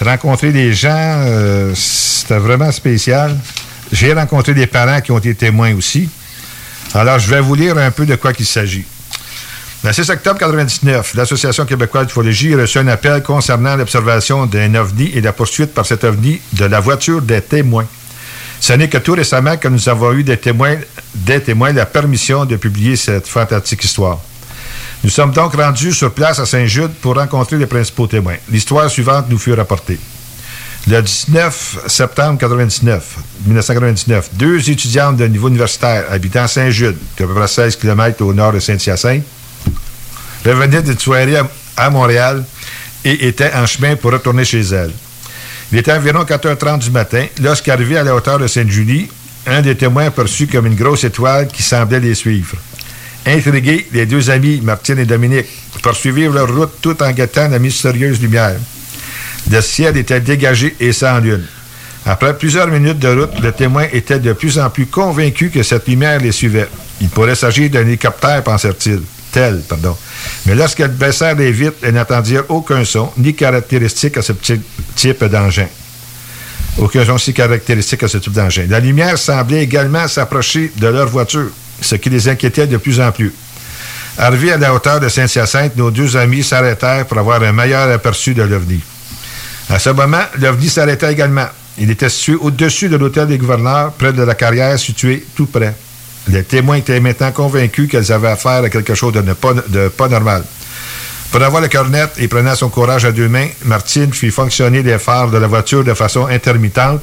[0.00, 0.90] rencontré des gens,
[1.26, 3.36] euh, c'était vraiment spécial.
[3.92, 6.08] J'ai rencontré des parents qui ont été témoins aussi.
[6.94, 8.84] Alors, je vais vous lire un peu de quoi il s'agit.
[9.84, 15.20] Le 6 octobre 1999, l'Association québécoise d'ufologie reçut un appel concernant l'observation d'un ovni et
[15.20, 17.86] la poursuite par cet ovni de la voiture des témoins.
[18.60, 20.76] Ce n'est que tout récemment que nous avons eu des témoins,
[21.16, 24.20] des témoins la permission de publier cette fantastique histoire.
[25.02, 28.36] Nous sommes donc rendus sur place à Saint-Jude pour rencontrer les principaux témoins.
[28.52, 29.98] L'histoire suivante nous fut rapportée.
[30.86, 33.16] Le 19 septembre 1999,
[33.46, 38.24] 1999, deux étudiantes de niveau universitaire habitant Saint-Jude, qui est à peu près 16 km
[38.24, 39.24] au nord de Saint-Hyacinthe,
[40.44, 41.36] revenait d'une soirée
[41.76, 42.44] à, Montréal
[43.04, 44.92] et était en chemin pour retourner chez elle.
[45.70, 49.08] Il était environ 4h30 du matin lorsqu'arrivé à la hauteur de Sainte-Julie,
[49.46, 52.56] un des témoins aperçut comme une grosse étoile qui semblait les suivre.
[53.24, 55.46] Intrigués, les deux amis, Martine et Dominique,
[55.82, 58.56] poursuivirent leur route tout en guettant la mystérieuse lumière.
[59.50, 61.44] Le ciel était dégagé et sans lune.
[62.04, 65.86] Après plusieurs minutes de route, le témoin était de plus en plus convaincu que cette
[65.86, 66.68] lumière les suivait.
[67.00, 69.96] Il pourrait s'agir d'un hélicoptère, pensait-il tel, pardon.
[70.46, 74.32] Mais lorsqu'elles baissèrent les vitres, elles n'attendirent aucun son, ni caractéristique à ce
[74.94, 75.68] type d'engin.
[76.78, 78.66] Aucun son si caractéristique à ce type d'engin.
[78.68, 83.12] La lumière semblait également s'approcher de leur voiture, ce qui les inquiétait de plus en
[83.12, 83.32] plus.
[84.18, 88.34] Arrivés à la hauteur de Saint-Hyacinthe, nos deux amis s'arrêtèrent pour avoir un meilleur aperçu
[88.34, 88.80] de l'OVNI.
[89.70, 91.46] À ce moment, l'OVNI s'arrêta également.
[91.78, 95.74] Il était situé au-dessus de l'hôtel des gouverneurs, près de la carrière située tout près.
[96.28, 100.08] Les témoins étaient maintenant convaincus qu'elles avaient affaire à quelque chose de, pas, de pas
[100.08, 100.44] normal.
[101.32, 104.82] Pour avoir le cœur net et prenant son courage à deux mains, Martine fit fonctionner
[104.82, 107.00] les phares de la voiture de façon intermittente.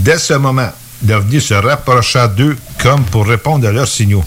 [0.00, 0.72] Dès ce moment,
[1.06, 4.24] l'OVNI se rapprocha d'eux comme pour répondre à leurs signaux.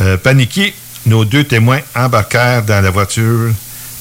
[0.00, 0.74] Euh, paniqués,
[1.06, 3.50] nos deux témoins embarquèrent dans la voiture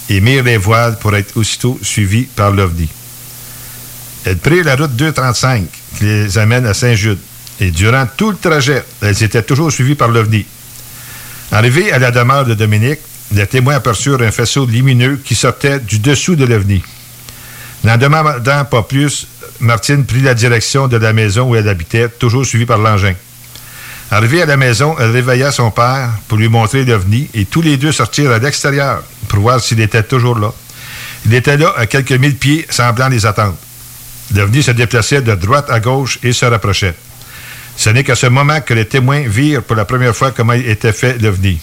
[0.10, 2.90] et mirent les voiles pour être aussitôt suivis par l'OVNI.
[4.26, 5.68] Elles prirent la route 235
[5.98, 7.20] qui les amène à Saint-Jude.
[7.72, 10.46] Durant tout le trajet, elles étaient toujours suivies par l'OVNI.
[11.52, 13.00] Arrivées à la demeure de Dominique,
[13.32, 16.84] les témoins aperçurent un faisceau lumineux qui sortait du dessous de l'OVNI.
[17.84, 19.28] N'en demandant pas plus,
[19.60, 23.14] Martine prit la direction de la maison où elle habitait, toujours suivie par l'engin.
[24.12, 27.78] Arrivée à la maison, elle réveilla son père pour lui montrer l'OVNI et tous les
[27.78, 30.54] deux sortirent à l'extérieur pour voir s'il était toujours là.
[31.26, 33.56] Il était là à quelques mille pieds, semblant les attendre.
[34.36, 36.96] L'OVNI se déplaçait de droite à gauche et se rapprochait.
[37.76, 40.94] Ce n'est qu'à ce moment que les témoins virent pour la première fois comment était
[40.94, 41.60] fait l'OVNI.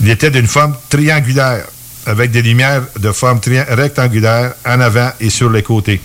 [0.00, 1.64] Il était d'une forme triangulaire,
[2.06, 6.00] avec des lumières de forme rectangulaire en avant et sur les côtés.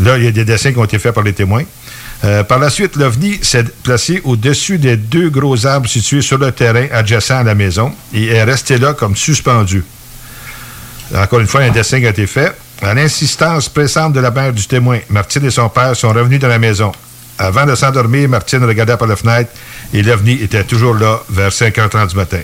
[0.00, 1.64] Là, il y a des dessins qui ont été faits par les témoins.
[2.24, 6.52] Euh, par la suite, l'OVNI s'est placé au-dessus des deux gros arbres situés sur le
[6.52, 9.84] terrain adjacent à la maison et est resté là comme suspendu.
[11.14, 12.54] Encore une fois, un dessin a été fait.
[12.82, 16.48] À l'insistance pressante de la mère du témoin, Martine et son père sont revenus dans
[16.48, 16.92] la maison.
[17.40, 19.50] Avant de s'endormir, Martine regardait par la fenêtre
[19.94, 22.40] et l'avenir était toujours là vers 5h30 du matin.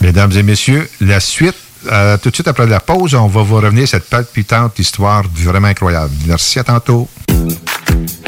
[0.00, 1.54] Mesdames et messieurs, la suite,
[1.90, 5.68] euh, tout de suite après la pause, on va vous revenir cette palpitante histoire vraiment
[5.68, 6.12] incroyable.
[6.26, 7.08] Merci, à tantôt.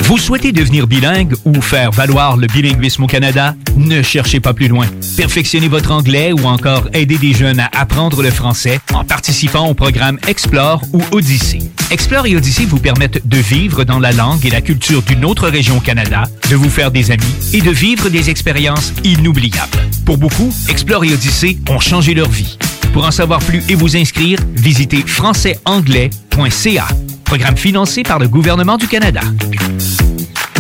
[0.05, 3.55] Vous souhaitez devenir bilingue ou faire valoir le bilinguisme au Canada?
[3.77, 4.87] Ne cherchez pas plus loin.
[5.17, 9.73] Perfectionnez votre anglais ou encore aidez des jeunes à apprendre le français en participant au
[9.73, 11.61] programme Explore ou Odyssée.
[11.91, 15.49] Explore et Odyssée vous permettent de vivre dans la langue et la culture d'une autre
[15.49, 19.79] région au Canada, de vous faire des amis et de vivre des expériences inoubliables.
[20.05, 22.59] Pour beaucoup, Explore et Odyssée ont changé leur vie.
[22.95, 26.87] Pour en savoir plus et vous inscrire, visitez françaisanglais.ca.
[27.25, 29.23] Programme financé par le gouvernement du Canada.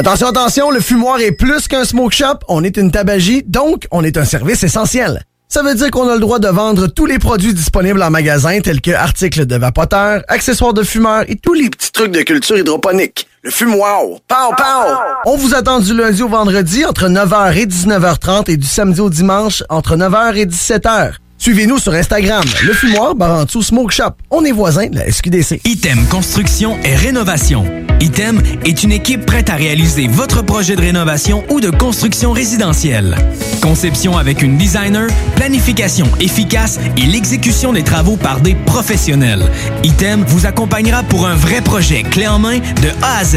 [0.00, 4.02] Attention, attention, le fumoir est plus qu'un smoke shop, on est une tabagie, donc on
[4.02, 5.22] est un service essentiel.
[5.46, 8.60] Ça veut dire qu'on a le droit de vendre tous les produits disponibles en magasin
[8.60, 12.56] tels que articles de vapoteurs, accessoires de fumeurs et tous les petits trucs de culture
[12.56, 13.28] hydroponique.
[13.42, 14.96] Le fumoir, pow pow!
[15.26, 19.10] On vous attend du lundi au vendredi entre 9h et 19h30 et du samedi au
[19.10, 21.16] dimanche entre 9h et 17h.
[21.40, 24.10] Suivez-nous sur Instagram, le fumoir Barantou Smoke Shop.
[24.30, 25.62] On est voisins de la SQDC.
[25.64, 27.64] Item Construction et Rénovation.
[27.98, 33.16] Item est une équipe prête à réaliser votre projet de rénovation ou de construction résidentielle.
[33.62, 39.44] Conception avec une designer, planification efficace et l'exécution des travaux par des professionnels.
[39.82, 43.36] Item vous accompagnera pour un vrai projet clé en main de A à Z.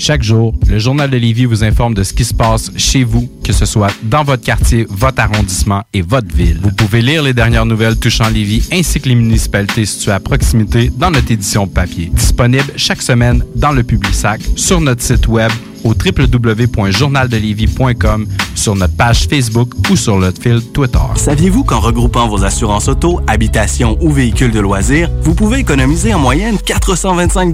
[0.00, 3.28] Chaque jour, le Journal de Lévis vous informe de ce qui se passe chez vous,
[3.44, 6.58] que ce soit dans votre quartier, votre arrondissement et votre ville.
[6.62, 10.90] Vous pouvez lire les dernières nouvelles touchant Lévis ainsi que les municipalités situées à proximité
[10.96, 12.10] dans notre édition papier.
[12.14, 15.52] Disponible chaque semaine dans le Publisac, sur notre site web
[15.84, 20.98] au www.journaldelévis.com, sur notre page Facebook ou sur notre fil Twitter.
[21.16, 26.20] Saviez-vous qu'en regroupant vos assurances auto, habitation ou véhicules de loisirs, vous pouvez économiser en
[26.20, 27.52] moyenne 425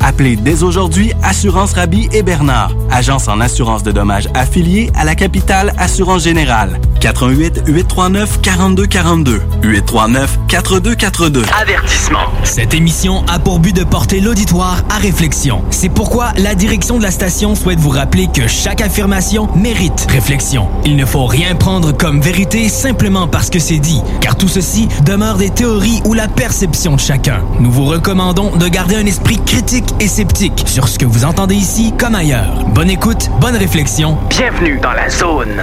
[0.00, 5.14] Appelez dès aujourd'hui Assurance Rabi et Bernard, agence en assurance de dommages affiliée à la
[5.14, 6.80] capitale Assurance Générale.
[7.00, 11.42] 88 839 4242 839 4242.
[11.60, 12.18] Avertissement.
[12.42, 15.62] Cette émission a pour but de porter l'auditoire à réflexion.
[15.70, 20.68] C'est pourquoi la direction de la station souhaite vous rappeler que chaque affirmation mérite réflexion.
[20.84, 24.88] Il ne faut rien prendre comme vérité simplement parce que c'est dit, car tout ceci
[25.04, 27.40] demeure des théories ou la perception de chacun.
[27.60, 31.54] Nous vous recommandons de garder un esprit critique et sceptique sur ce que vous entendez
[31.54, 32.64] ici comme ailleurs.
[32.74, 34.18] Bonne écoute, bonne réflexion.
[34.28, 35.62] Bienvenue dans la zone.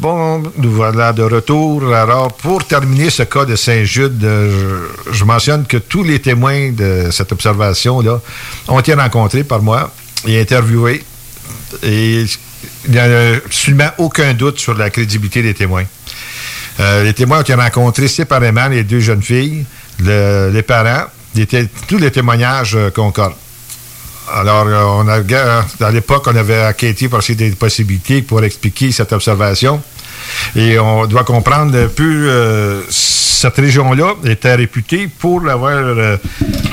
[0.00, 1.94] Bon, nous voilà de retour.
[1.94, 7.10] Alors, pour terminer ce cas de Saint-Jude, euh, je, mentionne que tous les témoins de
[7.10, 8.18] cette observation-là
[8.68, 9.92] ont été rencontrés par moi
[10.26, 11.04] et interviewés.
[11.82, 12.22] Et
[12.86, 15.84] il n'y a absolument aucun doute sur la crédibilité des témoins.
[16.80, 19.66] Euh, les témoins ont été rencontrés séparément, les deux jeunes filles,
[20.02, 21.04] le- les parents,
[21.88, 23.34] tous les témoignages euh, concordent.
[24.32, 24.64] Alors,
[25.80, 29.82] à l'époque, on avait enquêté pour essayer des possibilités pour expliquer cette observation.
[30.56, 36.16] Et on doit comprendre un peu, euh, cette région-là était réputée pour l'avoir euh,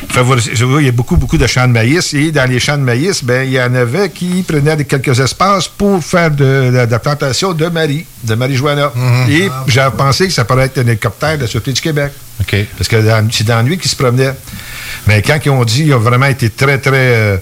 [0.10, 0.52] favorisé.
[0.56, 2.13] Il y a beaucoup, beaucoup de champs de maïs.
[2.13, 5.67] Et dans les champs de maïs, ben, il y en avait qui prenaient quelques espaces
[5.67, 8.91] pour faire de, la- de la plantation de Marie, de marijuana.
[9.30, 12.12] Et j'ai pensé que ça pourrait être un hélicoptère de la Sûreté du Québec.
[12.78, 14.34] Parce que dans- c'est dans la nuit qu'ils se promenaient.
[15.08, 16.91] Mais quand ils ont dit, ils ont vraiment été très, très.
[16.96, 17.38] euh,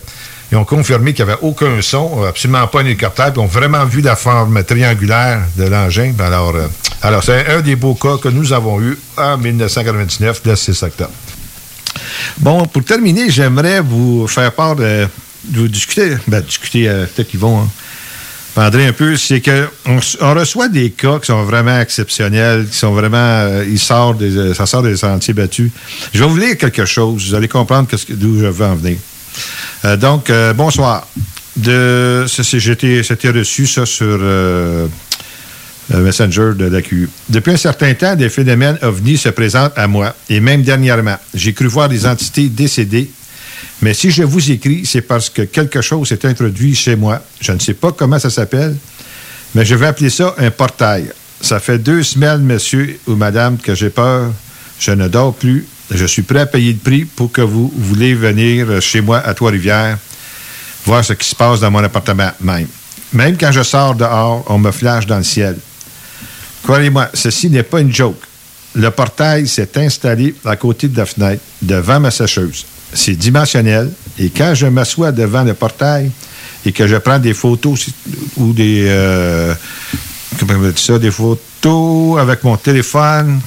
[0.56, 3.84] ils ont confirmé qu'il n'y avait aucun son, absolument pas un hélicoptère, ils ont vraiment
[3.84, 6.14] vu la forme triangulaire de l'engin.
[6.16, 6.68] Ben Alors, euh,
[7.02, 11.12] alors c'est un des beaux cas que nous avons eu en 1999, le 6 octobre.
[12.38, 15.08] Bon, pour terminer, j'aimerais vous faire part de,
[15.44, 17.68] de vous discuter, ben, discuter, euh, peut-être qu'ils vont, hein,
[18.56, 23.18] un peu, c'est qu'on on reçoit des cas qui sont vraiment exceptionnels, qui sont vraiment.
[23.18, 25.70] euh, ils sortent des, euh, ça sort des sentiers battus.
[26.14, 27.28] Je vais vous lire quelque chose.
[27.28, 28.98] Vous allez comprendre d'où je veux en venir.
[29.86, 31.08] Euh, donc, euh, bonsoir.
[31.58, 34.88] C'était reçu, ça, sur euh,
[35.90, 37.10] le Messenger de la QU.
[37.30, 41.18] Depuis un certain temps, des phénomènes ovnis se présentent à moi, et même dernièrement.
[41.34, 43.10] J'ai cru voir des entités décédées
[43.82, 47.22] mais si je vous écris, c'est parce que quelque chose s'est introduit chez moi.
[47.42, 48.76] Je ne sais pas comment ça s'appelle,
[49.54, 51.12] mais je vais appeler ça un portail.
[51.42, 54.32] Ça fait deux semaines, monsieur ou madame, que j'ai peur.
[54.80, 55.66] Je ne dors plus.
[55.92, 59.34] Je suis prêt à payer le prix pour que vous voulez venir chez moi à
[59.34, 59.98] Trois-Rivières,
[60.86, 62.68] voir ce qui se passe dans mon appartement même.
[63.14, 65.58] Même quand je sors dehors, on me flash dans le ciel.
[66.64, 68.22] Croyez-moi, ceci n'est pas une joke.
[68.74, 72.66] Le portail s'est installé à côté de la fenêtre, devant ma sécheuse.
[72.94, 73.92] C'est dimensionnel.
[74.18, 76.12] Et quand je m'assois devant le portail
[76.66, 77.88] et que je prends des photos
[78.38, 78.86] ou des.
[78.88, 79.54] euh,
[80.40, 80.98] comment on dit ça?
[80.98, 83.40] Des photos avec mon téléphone,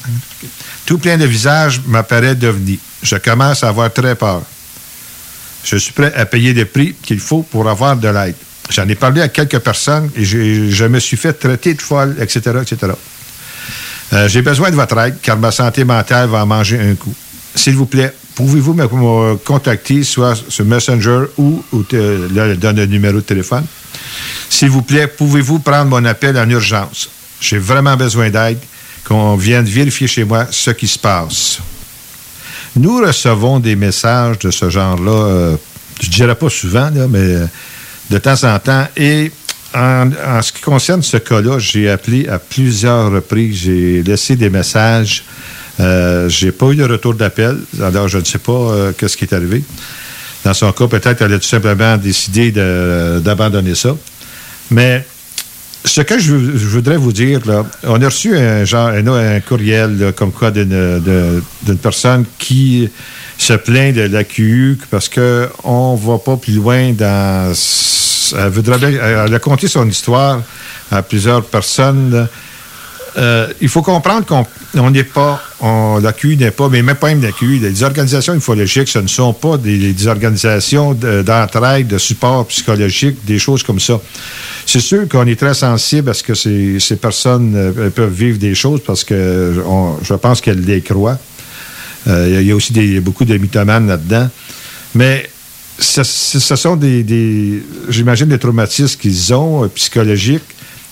[0.88, 2.78] tout plein de visages m'apparaît d'ovnis.
[3.02, 4.40] Je commence à avoir très peur.
[5.62, 8.34] Je suis prêt à payer le prix qu'il faut pour avoir de l'aide.
[8.70, 12.40] J'en ai parlé à quelques personnes et je me suis fait traiter de folle, etc.,
[12.62, 12.92] etc.
[14.14, 17.14] Euh, j'ai besoin de votre aide car ma santé mentale va en manger un coup.
[17.54, 23.20] S'il vous plaît, pouvez-vous me contacter soit sur Messenger ou, ou donne le numéro de
[23.20, 23.66] téléphone.
[24.48, 27.10] S'il vous plaît, pouvez-vous prendre mon appel en urgence?
[27.42, 28.58] J'ai vraiment besoin d'aide,
[29.08, 31.60] qu'on vienne vérifier chez moi ce qui se passe.
[32.76, 35.56] Nous recevons des messages de ce genre-là, euh,
[36.00, 37.46] je dirais pas souvent, mais euh,
[38.10, 38.86] de temps en temps.
[38.96, 39.32] Et
[39.74, 40.10] en,
[40.42, 45.24] ce qui concerne ce cas-là, j'ai appelé à plusieurs reprises, j'ai laissé des messages.
[45.80, 49.24] Euh, j'ai pas eu de retour d'appel, alors je ne sais pas euh, ce qui
[49.24, 49.62] est arrivé.
[50.44, 53.96] Dans son cas, peut-être qu'elle a tout simplement décidé d'abandonner ça.
[54.70, 55.04] Mais
[55.84, 60.32] ce que je, voudrais vous dire, là, on a reçu un, genre, un, courriel comme
[60.32, 61.42] quoi d'une
[61.80, 62.90] personne qui
[63.36, 67.54] se plaint de la QU parce qu'on ne va pas plus loin dans.
[68.36, 70.42] Elle a conté son histoire
[70.90, 72.28] à plusieurs personnes.
[73.18, 75.42] Euh, il faut comprendre qu'on n'est pas,
[76.00, 79.08] la QU n'est pas, mais même pas même la QU, les organisations ufologiques, ce ne
[79.08, 84.00] sont pas des, organisations d'entraide, de, support psychologique, des choses comme ça.
[84.66, 88.54] C'est sûr qu'on est très sensible à ce que ces, personnes euh, peuvent vivre des
[88.54, 89.54] choses parce que
[90.02, 91.18] je pense qu'elles les croient.
[92.06, 94.28] Euh, il y a aussi beaucoup de mythomanes là-dedans.
[94.94, 95.28] Mais
[95.78, 100.42] ce, sont des, j'imagine, des traumatismes qu'ils ont psychologiques.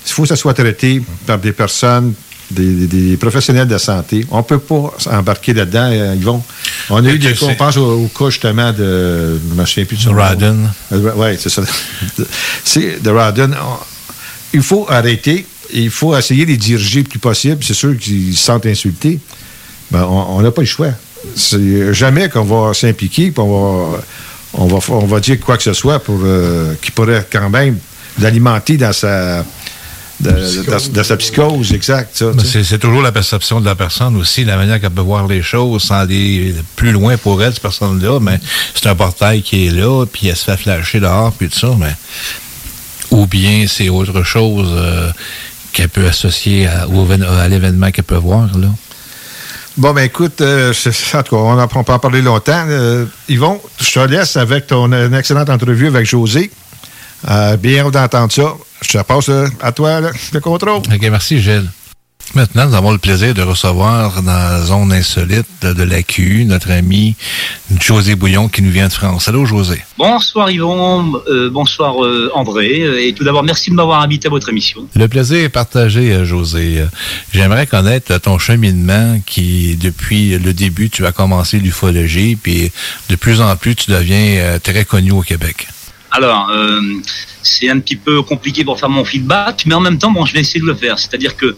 [0.07, 2.15] Il faut que ça soit traité par des personnes
[2.51, 4.25] des, professionnels de la santé.
[4.31, 5.91] On ne peut pas embarquer là-dedans.
[5.91, 6.43] Euh, ils vont.
[6.91, 9.39] On a eu des cas, on pense au, cas justement de.
[9.65, 10.59] Je ne plus de Radon.
[10.93, 11.63] Oui, c'est ça.
[12.65, 13.51] c'est de Radon.
[14.53, 15.47] Il faut arrêter.
[15.73, 17.63] Il faut essayer de les diriger le plus possible.
[17.65, 19.19] C'est sûr qu'ils se sentent insultés.
[19.91, 20.91] Ben, on n'a pas le choix.
[21.35, 24.03] C'est jamais qu'on va s'impliquer, on va,
[24.55, 27.79] on, va, on va dire quoi que ce soit pour euh, qui pourrait quand même
[28.21, 29.45] l'alimenter dans sa
[30.21, 32.25] dans, sa psychose, exact.
[32.43, 35.83] C'est toujours la perception de la personne aussi, la manière qu'elle peut voir les choses
[35.83, 38.19] sans aller plus loin pour elle, cette personne-là.
[38.21, 38.41] Mais
[38.75, 41.71] c'est un portail qui est là, puis elle se fait flasher dehors, puis tout ça.
[41.79, 41.95] Mais
[43.11, 45.11] ou bien c'est autre chose euh,
[45.73, 48.69] qu'elle peut associer à, à l'événement qu'elle peut voir là.
[49.77, 52.65] Bon, ben écoute, euh, en tout cas, on, ne peut en parler longtemps.
[52.67, 56.51] Euh, Yvon, je te laisse avec ton une excellente entrevue avec José.
[57.29, 58.55] Euh, bien d'entendre ça.
[58.83, 60.01] Je te passe euh, à toi
[60.33, 60.79] le contrôle.
[60.79, 61.69] OK, merci Gilles.
[62.35, 66.71] Maintenant, nous avons le plaisir de recevoir dans la zone insolite de la QU notre
[66.71, 67.15] ami
[67.81, 69.29] José Bouillon qui nous vient de France.
[69.29, 69.81] Allô, José.
[69.97, 73.07] Bonsoir Yvon, euh, bonsoir euh, André.
[73.07, 74.87] Et tout d'abord, merci de m'avoir invité à votre émission.
[74.95, 76.85] Le plaisir est partagé, euh, José.
[77.33, 82.71] J'aimerais connaître ton cheminement qui, depuis le début, tu as commencé l'ufologie, puis
[83.09, 85.69] de plus en plus, tu deviens très connu au Québec.
[86.17, 86.81] Alors, euh,
[87.43, 90.33] c'est un petit peu compliqué pour faire mon feedback, mais en même temps, bon, je
[90.33, 90.99] vais essayer de le faire.
[90.99, 91.55] C'est-à-dire que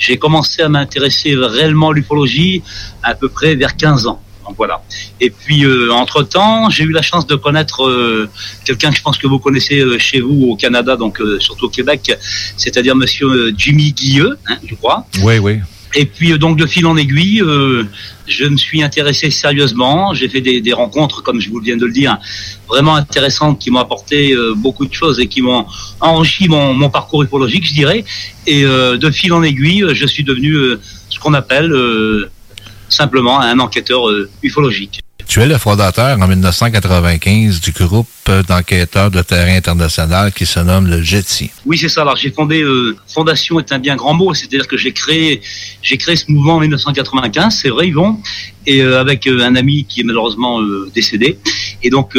[0.00, 2.60] j'ai commencé à m'intéresser réellement à l'ufologie
[3.04, 4.20] à peu près vers 15 ans.
[4.44, 4.82] Donc voilà.
[5.20, 8.28] Et puis, euh, entre-temps, j'ai eu la chance de connaître euh,
[8.64, 12.12] quelqu'un que je pense que vous connaissez chez vous au Canada, donc surtout au Québec,
[12.56, 15.06] c'est-à-dire Monsieur Jimmy Guilleux, hein, je crois.
[15.22, 15.60] Oui, oui.
[15.94, 17.42] Et puis donc de fil en aiguille,
[18.30, 20.14] je me suis intéressé sérieusement.
[20.14, 22.18] J'ai fait des, rencontres, comme je vous viens de le dire,
[22.68, 25.66] vraiment intéressantes qui m'ont apporté euh, beaucoup de choses et qui m'ont
[26.00, 28.04] enrichi mon, parcours ufologique, je dirais.
[28.46, 31.74] Et euh, de fil en aiguille, je suis devenu euh, ce qu'on appelle
[32.88, 34.02] simplement un enquêteur
[34.42, 35.00] ufologique.
[35.26, 38.08] Tu es le fondateur en 1995 du groupe
[38.48, 41.50] d'enquêteurs de terrain international qui se nomme le JETSI.
[41.66, 42.02] Oui, c'est ça.
[42.02, 45.40] Alors j'ai fondé euh, Fondation est un bien grand mot, c'est-à-dire que j'ai créé
[45.82, 48.18] j'ai créé ce mouvement en 1995, c'est vrai Yvon,
[48.66, 50.60] et euh, avec euh, un ami qui est malheureusement
[50.94, 51.38] décédé.
[51.82, 52.16] Et donc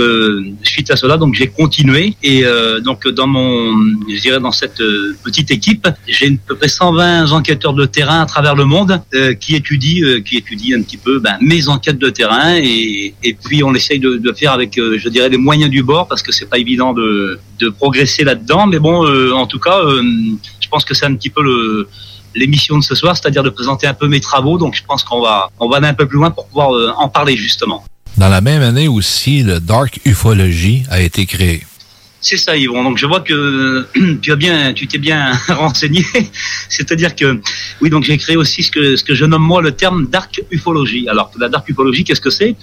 [0.64, 2.44] suite à cela, donc j'ai continué et
[2.84, 3.78] donc dans mon
[4.10, 4.82] je dirais dans cette
[5.24, 9.00] petite équipe, j'ai à peu près 120 enquêteurs de terrain à travers le monde
[9.40, 12.92] qui étudient qui étudient un petit peu ben, mes enquêtes de terrain et
[13.24, 16.32] et, puis on essaye de, faire avec, je dirais, les moyens du bord parce que
[16.32, 17.40] c'est pas évident de,
[17.78, 18.68] progresser là-dedans.
[18.68, 20.02] Mais bon, euh, en tout cas, euh,
[20.60, 21.88] je pense que c'est un petit peu le
[22.34, 24.58] l'émission de ce soir, c'est-à-dire de présenter un peu mes travaux.
[24.58, 27.10] Donc je pense qu'on va on va aller un peu plus loin pour pouvoir en
[27.10, 27.84] parler justement.
[28.18, 31.64] Dans la même année aussi, le Dark Ufology a été créé.
[32.22, 32.84] C'est ça, Yvon.
[32.84, 33.88] Donc je vois que
[34.22, 36.06] tu as bien, tu t'es bien renseigné.
[36.70, 37.42] C'est-à-dire que
[37.82, 40.42] oui, donc j'ai créé aussi ce que ce que je nomme moi le terme dark
[40.52, 41.10] ufologie.
[41.10, 42.56] Alors la dark ufologie, qu'est-ce que c'est?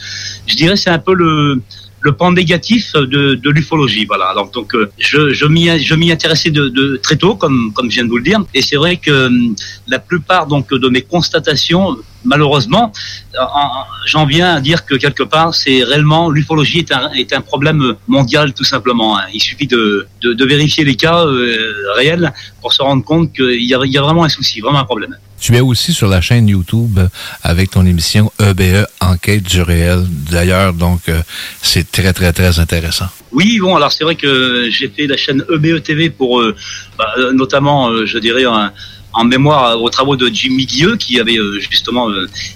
[0.46, 1.60] Je dirais c'est un peu le
[2.00, 4.04] le pan négatif de, de l'ufologie.
[4.06, 4.34] Voilà.
[4.54, 7.94] Donc euh, je, je m'y je m'y intéressais de, de très tôt, comme comme je
[7.96, 9.54] viens de vous le dire, et c'est vrai que hum,
[9.86, 12.92] la plupart donc de mes constatations, malheureusement,
[13.38, 17.40] en- j'en viens à dire que quelque part c'est réellement l'ufologie est un est un
[17.40, 19.18] problème mondial tout simplement.
[19.18, 19.24] hein.
[19.36, 23.62] Il suffit de de, de vérifier les cas euh, réels pour se rendre compte qu'il
[23.70, 25.14] y a il y a vraiment un souci, vraiment un problème.
[25.40, 27.08] Tu es aussi sur la chaîne YouTube euh,
[27.42, 30.04] avec ton émission EBE Enquête du réel.
[30.30, 31.20] D'ailleurs, donc, euh,
[31.62, 33.06] c'est très, très, très intéressant.
[33.32, 36.54] Oui, bon, alors c'est vrai que j'ai fait la chaîne E EBE TV pour, euh,
[36.98, 41.38] bah, notamment, je dirais, en mémoire aux travaux de Jimmy Guilleux, qui avait
[41.70, 42.08] justement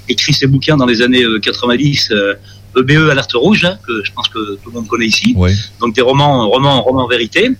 [0.08, 2.34] écrit ses bouquins dans les années euh, 90, euh,
[2.76, 5.34] EBE Alerte Rouge, hein, que je pense que tout le monde connaît ici.
[5.80, 7.50] Donc des romans, romans, romans vérité.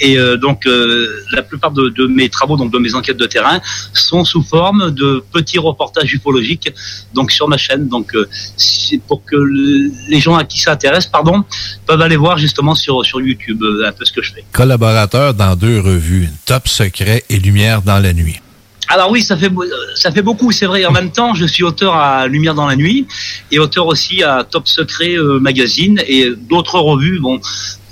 [0.00, 3.26] Et euh, donc euh, la plupart de, de mes travaux, donc de mes enquêtes de
[3.26, 3.60] terrain,
[3.92, 6.68] sont sous forme de petits reportages ufologiques,
[7.14, 7.88] donc sur ma chaîne.
[7.88, 8.28] Donc euh,
[9.06, 11.44] pour que le- les gens à qui ça intéresse, pardon,
[11.86, 14.44] peuvent aller voir justement sur sur YouTube un peu ce que je fais.
[14.52, 18.40] Collaborateur dans deux revues, Top Secret et Lumière dans la nuit.
[18.88, 19.64] Alors oui, ça fait beau-
[19.94, 20.84] ça fait beaucoup, c'est vrai.
[20.84, 23.06] En même temps, je suis auteur à Lumière dans la nuit
[23.50, 27.18] et auteur aussi à Top Secret euh, magazine et d'autres revues.
[27.18, 27.40] Bon,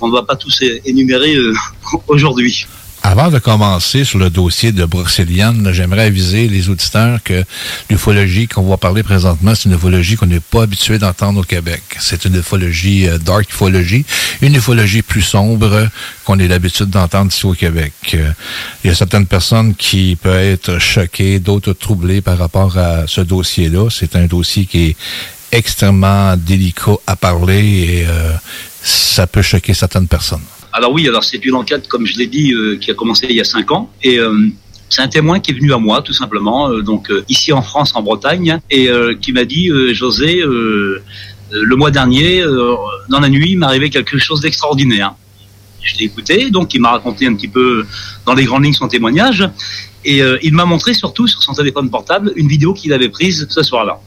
[0.01, 1.53] on ne va pas tous énumérer euh,
[2.07, 2.65] aujourd'hui.
[3.05, 7.43] Avant de commencer sur le dossier de Brocéliande, j'aimerais aviser les auditeurs que
[7.89, 11.83] l'ufologie qu'on va parler présentement, c'est une ufologie qu'on n'est pas habitué d'entendre au Québec.
[11.99, 14.05] C'est une ufologie euh, dark ufologie,
[14.41, 15.89] une ufologie plus sombre
[16.23, 17.91] qu'on ait l'habitude d'entendre ici au Québec.
[18.13, 18.31] Euh,
[18.83, 23.19] il y a certaines personnes qui peuvent être choquées, d'autres troublées par rapport à ce
[23.19, 23.89] dossier-là.
[23.91, 24.95] C'est un dossier qui est
[25.51, 28.31] extrêmement délicat à parler et euh,
[28.81, 30.39] ça peut choquer certaines personnes.
[30.75, 33.35] Alors oui, alors c'est une enquête, comme je l'ai dit, euh, qui a commencé il
[33.35, 33.91] y a cinq ans.
[34.01, 34.35] Et euh,
[34.89, 37.91] c'est un témoin qui est venu à moi, tout simplement, euh, donc ici en France,
[37.95, 38.89] en Bretagne, et
[39.21, 42.43] qui m'a dit, José, le mois dernier,
[43.09, 45.13] dans la nuit, il m'est arrivé quelque chose d'extraordinaire.
[45.81, 47.85] Je l'ai écouté, donc il m'a raconté un petit peu
[48.25, 49.47] dans les grandes lignes son témoignage,
[50.05, 53.63] et il m'a montré surtout sur son téléphone portable une vidéo qu'il avait prise ce
[53.63, 53.99] soir-là.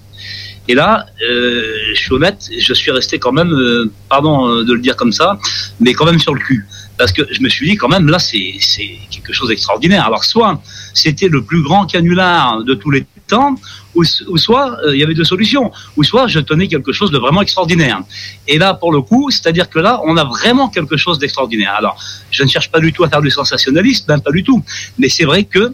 [0.69, 4.73] Et là, euh, je suis honnête, je suis resté quand même, euh, pardon euh, de
[4.73, 5.39] le dire comme ça,
[5.81, 6.67] mais quand même sur le cul.
[6.99, 10.07] Parce que je me suis dit quand même, là, c'est c'est quelque chose d'extraordinaire.
[10.07, 10.61] Alors, soit
[10.95, 13.55] c'était le plus grand canular de tous les temps,
[13.95, 17.19] ou, soit euh, il y avait deux solutions, ou soit je tenais quelque chose de
[17.19, 18.01] vraiment extraordinaire.
[18.47, 21.75] Et là, pour le coup, c'est-à-dire que là, on a vraiment quelque chose d'extraordinaire.
[21.77, 21.97] Alors,
[22.31, 24.63] je ne cherche pas du tout à faire du sensationnalisme, même pas du tout.
[24.99, 25.73] Mais c'est vrai que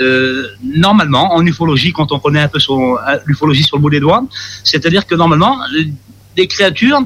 [0.00, 3.90] euh, normalement, en ufologie, quand on connaît un peu son- euh, l'ufologie sur le bout
[3.90, 4.24] des doigts,
[4.64, 5.58] c'est-à-dire que normalement,
[6.36, 7.00] les créatures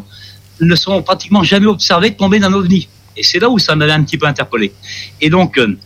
[0.61, 2.89] ne sont pratiquement jamais observées tomber d'un ovni.
[3.17, 4.73] Et c'est là où ça m'avait un petit peu interpellé.
[5.21, 5.77] Et donc, euh,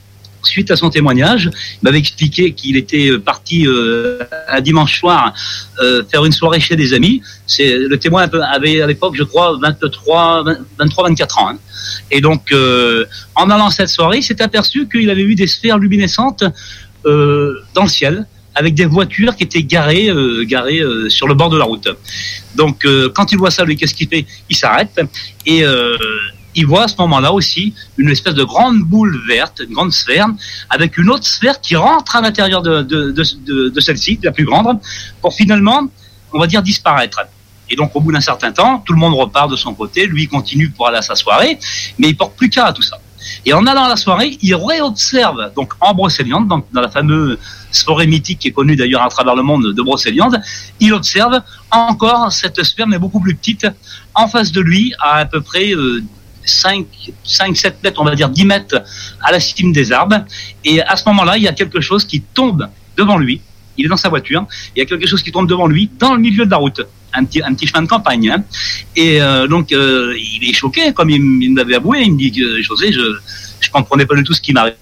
[0.43, 4.19] suite à son témoignage, il m'avait expliqué qu'il était euh, parti euh,
[4.49, 5.35] un dimanche soir
[5.81, 7.23] euh, faire une soirée chez des amis.
[7.47, 10.45] C'est le témoin avait à l'époque, je crois, 23,
[10.79, 11.49] 23, 24 ans.
[11.51, 11.59] hein.
[12.11, 12.53] Et donc,
[13.35, 16.45] en allant cette soirée, il s'est aperçu qu'il avait vu des sphères luminescentes
[17.05, 20.11] dans le ciel avec des voitures qui étaient garées,
[20.43, 21.89] garées sur le bord de la route.
[22.55, 24.27] Donc, quand il voit ça, lui, qu'est-ce qu'il fait?
[24.49, 25.01] Il s'arrête
[25.47, 25.65] et
[26.55, 30.27] il voit à ce moment-là aussi une espèce de grande boule verte, une grande sphère,
[30.69, 34.79] avec une autre sphère qui rentre à l'intérieur de, celle-ci, la plus grande,
[35.21, 35.89] pour finalement,
[36.33, 37.21] on va dire, disparaître.
[37.69, 40.27] Et donc, au bout d'un certain temps, tout le monde repart de son côté, lui
[40.27, 41.59] continue pour aller à sa soirée,
[41.99, 42.99] mais il porte plus qu'à tout ça.
[43.45, 47.39] Et en allant à la soirée, il réobserve, donc en Brocéliande, donc dans la fameuse
[47.71, 50.41] soirée mythique qui est connue d'ailleurs à travers le monde de Brocéliande,
[50.81, 51.41] il observe
[51.71, 53.67] encore cette sphère, mais beaucoup plus petite,
[54.15, 56.03] en face de lui, à à peu près euh,
[56.45, 56.87] 5,
[57.25, 58.83] 5, 7 mètres, on va dire 10 mètres
[59.23, 60.25] à la cime des arbres.
[60.65, 63.41] Et à ce moment-là, il y a quelque chose qui tombe devant lui.
[63.77, 64.47] Il est dans sa voiture.
[64.77, 66.81] Il y a quelque chose qui tombe devant lui dans le milieu de la route.
[67.13, 68.31] Un petit, un petit chemin de campagne.
[68.31, 68.45] hein.
[68.95, 72.03] Et euh, donc, euh, il est choqué, comme il, m- il m'avait avoué.
[72.03, 72.33] Il me dit
[72.63, 73.01] José, je
[73.63, 74.77] je comprenais pas du tout ce qui m'arrivait.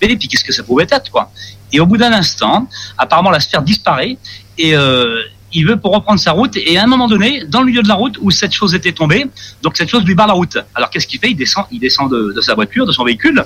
[0.00, 1.30] Et puis, qu'est-ce que ça pouvait être, quoi.
[1.72, 4.18] Et au bout d'un instant, apparemment, la sphère disparaît.
[4.58, 5.20] Et euh,
[5.54, 6.56] il veut pour reprendre sa route.
[6.56, 8.92] Et à un moment donné, dans le milieu de la route où cette chose était
[8.92, 9.24] tombée,
[9.62, 10.58] donc cette chose lui barre la route.
[10.74, 11.30] Alors, qu'est-ce qu'il fait?
[11.30, 13.44] Il descend, il descend de, de sa voiture, de son véhicule.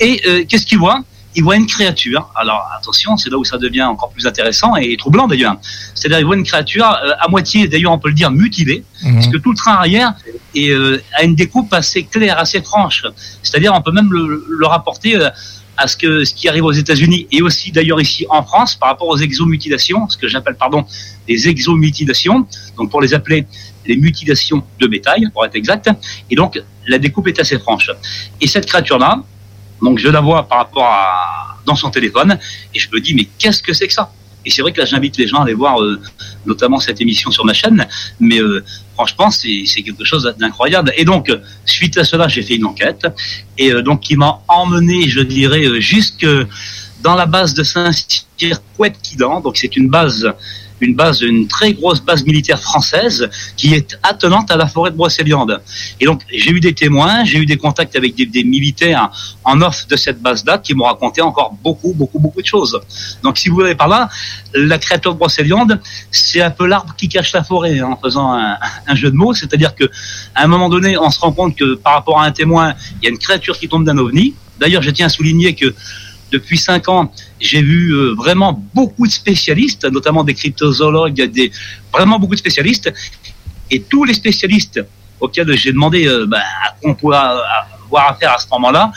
[0.00, 1.00] Et euh, qu'est-ce qu'il voit?
[1.36, 2.30] Il voit une créature.
[2.36, 5.56] Alors attention, c'est là où ça devient encore plus intéressant et troublant d'ailleurs.
[5.96, 9.26] C'est-à-dire il voit une créature euh, à moitié, d'ailleurs on peut le dire mutilée, parce
[9.26, 10.14] que tout le train arrière
[10.54, 13.02] est, euh, a une découpe assez claire, assez franche.
[13.42, 15.18] C'est-à-dire on peut même le, le rapporter
[15.76, 18.90] à ce que ce qui arrive aux États-Unis et aussi d'ailleurs ici en France par
[18.90, 20.84] rapport aux exomutilations, ce que j'appelle pardon
[21.26, 22.46] des exomutilations.
[22.76, 23.46] Donc pour les appeler
[23.86, 25.90] les mutilations de bétail, pour être exact.
[26.30, 27.90] Et donc la découpe est assez franche.
[28.40, 29.22] Et cette créature-là,
[29.82, 32.38] donc je la vois par rapport à dans son téléphone
[32.74, 34.12] et je me dis mais qu'est-ce que c'est que ça?
[34.44, 36.00] Et c'est vrai que là, j'invite les gens à aller voir euh,
[36.46, 37.86] notamment cette émission sur ma chaîne.
[38.20, 38.64] Mais euh,
[38.94, 40.92] franchement, c'est quelque chose d'incroyable.
[40.96, 41.30] Et donc,
[41.64, 43.06] suite à cela, j'ai fait une enquête.
[43.58, 46.26] Et euh, donc, qui m'a emmené, je dirais, euh, jusque
[47.02, 49.40] dans la base de Saint-Cyr-Couette-Quidan.
[49.40, 50.32] Donc, c'est une base
[50.80, 54.96] une base, une très grosse base militaire française qui est attenante à la forêt de
[54.96, 55.60] Brocéliande.
[56.00, 59.10] Et donc, j'ai eu des témoins, j'ai eu des contacts avec des, militaires
[59.44, 62.78] en off de cette base-là qui m'ont raconté encore beaucoup, beaucoup, beaucoup de choses.
[63.22, 64.08] Donc, si vous voulez par là,
[64.54, 68.32] la créature de Brocéliande, c'est un peu l'arbre qui cache la forêt, hein, en faisant
[68.34, 68.56] un,
[68.86, 69.34] un jeu de mots.
[69.34, 69.84] C'est-à-dire que,
[70.34, 73.04] à un moment donné, on se rend compte que par rapport à un témoin, il
[73.04, 74.34] y a une créature qui tombe d'un ovni.
[74.60, 75.74] D'ailleurs, je tiens à souligner que
[76.32, 81.50] depuis cinq ans, j'ai vu euh, vraiment beaucoup de spécialistes, notamment des cryptozoologues, des,
[81.92, 82.92] vraiment beaucoup de spécialistes.
[83.70, 84.80] Et tous les spécialistes
[85.20, 88.92] auxquels j'ai demandé euh, bah, à quoi on pouvait avoir affaire à ce moment-là,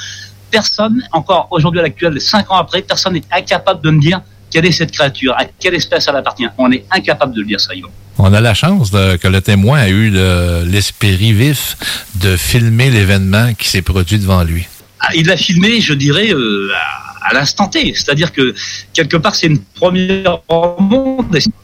[0.49, 4.65] personne, encore aujourd'hui à l'actuel, cinq ans après, personne n'est incapable de me dire quelle
[4.65, 6.47] est cette créature, à quelle espèce elle appartient.
[6.57, 7.89] On est incapable de le dire, ça, Yvan.
[8.17, 11.75] On a la chance de- que le témoin a eu le- l'esprit vif
[12.15, 14.65] de filmer l'événement qui s'est produit devant lui.
[14.99, 17.93] Ah, il l'a filmé, je dirais, euh, à, à l'instant T.
[17.93, 18.53] C'est-à-dire que
[18.93, 20.39] quelque part, c'est une première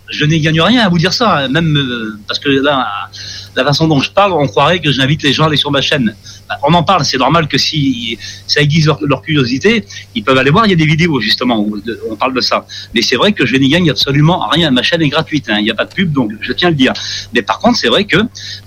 [0.10, 3.10] Je n'y gagne rien à vous dire ça, hein, même euh, parce que là,
[3.56, 5.82] la façon dont je parle, on croirait que j'invite les gens à aller sur ma
[5.82, 6.16] chaîne.
[6.50, 9.86] Bah, On en parle, c'est normal que si ça aiguise leur, curiosité,
[10.16, 10.66] ils peuvent aller voir.
[10.66, 12.66] Il y a des vidéos justement où on parle de ça.
[12.94, 14.70] Mais c'est vrai que je n'y gagne absolument rien.
[14.72, 16.72] Ma chaîne est gratuite, hein, il n'y a pas de pub, donc je tiens à
[16.72, 16.94] le dire.
[17.34, 18.18] Mais par contre, c'est vrai que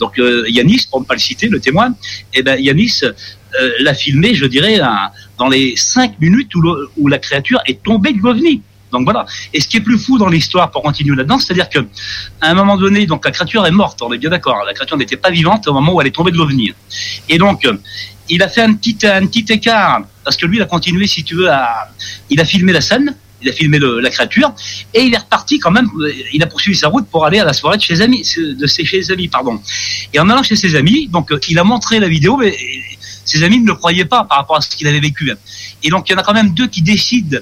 [0.01, 1.95] donc euh, Yanis, pour ne pas le citer, le témoin,
[2.35, 3.03] eh ben Yanis
[3.61, 4.81] euh, l'a filmé, je dirais,
[5.39, 8.63] dans les cinq minutes où, la créature est tombée de l'OVNI.
[8.93, 9.27] Donc voilà.
[9.53, 11.81] Et ce qui est plus fou dans l'histoire, pour continuer là-dedans, c'est-à-dire que
[12.41, 14.01] à un moment donné, donc la créature est morte.
[14.03, 14.65] On est bien d'accord.
[14.65, 16.73] La créature n'était pas vivante au moment où elle est tombée de l'OVNI.
[17.29, 17.77] Et donc, euh,
[18.29, 21.25] il a fait un petit, un petit écart parce que lui, il a continué, si
[21.25, 21.89] tu veux, à,
[22.31, 23.17] il a filmé la scène.
[23.43, 24.55] Il a filmé la créature
[24.95, 25.89] et il est reparti quand même.
[26.01, 28.67] euh, Il a poursuivi sa route pour aller à la soirée de chez amis, de
[28.67, 29.61] ses chez ses amis, pardon.
[30.15, 32.57] Et en allant chez ses amis, donc il a montré la vidéo, mais
[33.27, 35.33] ses amis ne le croyaient pas par rapport à ce qu'il avait vécu.
[35.83, 37.39] Et donc il y en a quand même deux qui décident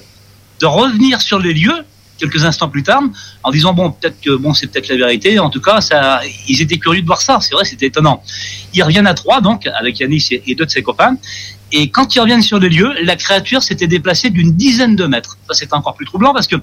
[0.60, 1.84] de revenir sur les lieux
[2.18, 3.02] quelques instants plus tard
[3.42, 5.38] en disant bon peut-être que bon c'est peut-être la vérité.
[5.38, 7.38] En tout cas ça ils étaient curieux de voir ça.
[7.40, 8.22] C'est vrai c'était étonnant.
[8.72, 11.16] Ils reviennent à trois donc avec Yanis et, deux de ses copains.
[11.72, 15.36] Et quand ils reviennent sur les lieux la créature s'était déplacée d'une dizaine de mètres.
[15.48, 16.56] Ça c'est encore plus troublant parce que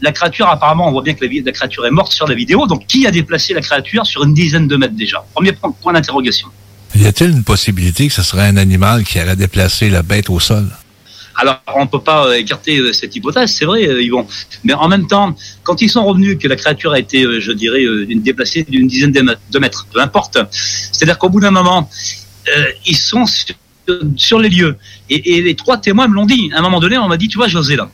[0.00, 2.66] la créature apparemment on voit bien que la, la créature est morte sur la vidéo.
[2.66, 5.26] Donc qui a déplacé la créature sur une dizaine de mètres déjà?
[5.34, 6.48] Premier point d'interrogation
[6.94, 10.40] Y a-t-il une possibilité que ce serait un animal qui aurait déplacé la bête au
[10.40, 10.66] sol?
[11.38, 14.26] Alors, on ne peut pas euh, écarter euh, cette hypothèse, c'est vrai, euh, Yvon.
[14.64, 17.84] Mais en même temps, quand ils sont revenus, que la créature a été, je dirais,
[18.08, 20.38] déplacée d'une dizaine de mètres, peu importe.
[20.50, 21.90] C'est-à-dire qu'au bout d'un moment,
[22.86, 23.54] ils sont sur,
[24.16, 24.76] sur les lieux.
[25.10, 26.50] Et, et les trois témoins me l'ont dit.
[26.54, 27.90] À un moment donné, on m'a dit, tu vois, José, là,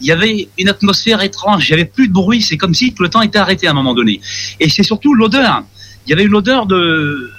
[0.00, 2.92] il y avait une atmosphère étrange, il n'y avait plus de bruit, c'est comme si
[2.92, 4.20] tout le temps était arrêté à un moment donné.
[4.60, 5.64] Et c'est surtout l'odeur.
[6.06, 7.30] Il y avait une odeur de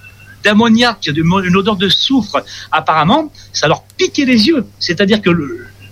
[0.47, 2.37] d'ammoniac, une odeur de soufre.
[2.71, 4.65] Apparemment, ça leur piquait les yeux.
[4.79, 5.29] C'est-à-dire que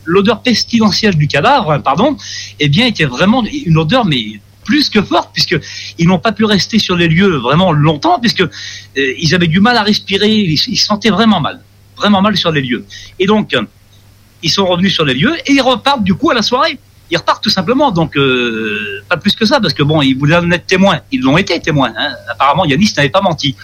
[0.06, 2.16] l'odeur pestilentielle du cadavre, pardon,
[2.60, 5.58] eh bien, était vraiment une odeur, mais plus que forte, puisque
[6.00, 9.60] ils n'ont pas pu rester sur les lieux vraiment longtemps, puisque euh, ils avaient du
[9.60, 11.62] mal à respirer, ils, ils se sentaient vraiment mal,
[11.98, 12.84] vraiment mal sur les lieux.
[13.20, 13.56] Et donc,
[14.42, 16.80] ils sont revenus sur les lieux et ils repartent du coup à la soirée.
[17.12, 20.38] Ils repartent tout simplement, donc euh, pas plus que ça, parce que bon, ils voulaient
[20.38, 21.02] en être témoins.
[21.12, 21.94] Ils l'ont été témoins.
[21.96, 22.16] hein.
[22.32, 23.56] Apparemment, Yanis n'avait pas menti.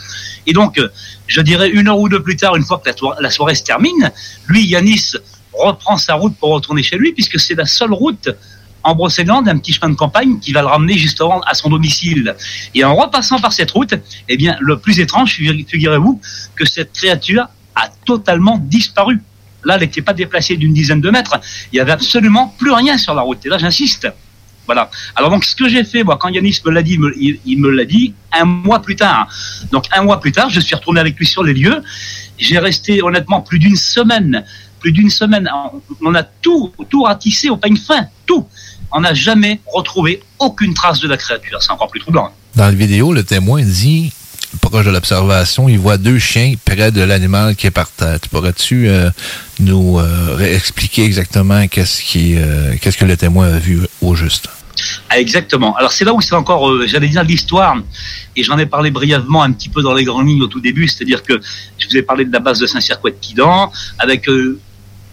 [0.45, 0.89] Et donc, euh,
[1.27, 2.89] je dirais une heure ou deux plus tard, une fois que
[3.19, 4.11] la, soirée se termine,
[4.47, 5.13] lui, Yanis,
[5.53, 8.29] reprend sa route pour retourner chez lui, puisque c'est la seule route
[8.83, 12.35] en Brocéliande, un petit chemin de campagne qui va le ramener justement à son domicile.
[12.73, 13.93] Et en repassant par cette route,
[14.27, 16.19] eh bien, le plus étrange, figurez-vous,
[16.55, 19.21] que cette créature a totalement disparu.
[19.64, 21.39] Là, elle n'était pas déplacée d'une dizaine de mètres.
[21.72, 23.45] Il y avait absolument plus rien sur la route.
[23.45, 24.07] Et là, j'insiste.
[24.66, 24.89] Voilà.
[25.16, 26.97] Alors donc, ce que j'ai fait, moi, quand Yanis me l'a dit,
[27.45, 29.28] il, me l'a dit un mois plus tard.
[29.72, 31.82] Donc, un mois plus tard, je suis retourné avec lui sur les lieux.
[32.38, 34.43] J'ai resté honnêtement plus d'une semaine.
[34.80, 35.49] Plus d'une semaine.
[35.53, 38.07] On- On a tout, tout ratissé au peigne fin.
[38.26, 38.47] Tout.
[38.91, 41.57] On n'a jamais retrouvé aucune trace de la créature.
[41.62, 42.32] C'est encore plus troublant.
[42.55, 44.12] Dans la vidéo, le témoin dit,
[44.60, 48.20] proche de l'observation, il voit deux chiens près de l'animal qui est par terre.
[48.20, 49.10] Tu Pourrais-tu euh,
[49.60, 54.47] nous euh, expliquer exactement qu'est-ce qui, euh, qu'est-ce que le témoin a vu au juste?
[55.10, 55.76] Ah, exactement.
[55.76, 57.78] Alors c'est là où c'est encore, j'allais dire l'histoire,
[58.36, 60.88] et j'en ai parlé brièvement un petit peu dans les grandes lignes au tout début,
[60.88, 61.39] c'est-à-dire que
[61.78, 64.28] je vous ai parlé de la base de Saint-Circuit de Quidan, avec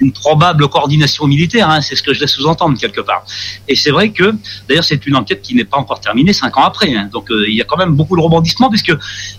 [0.01, 3.24] une probable coordination militaire, hein, c'est ce que je laisse sous-entendre quelque part.
[3.66, 4.34] Et c'est vrai que,
[4.68, 7.09] d'ailleurs, c'est une enquête qui n'est pas encore terminée cinq ans après, hein.
[7.12, 8.92] donc euh, il y a quand même beaucoup de rebondissements, puisque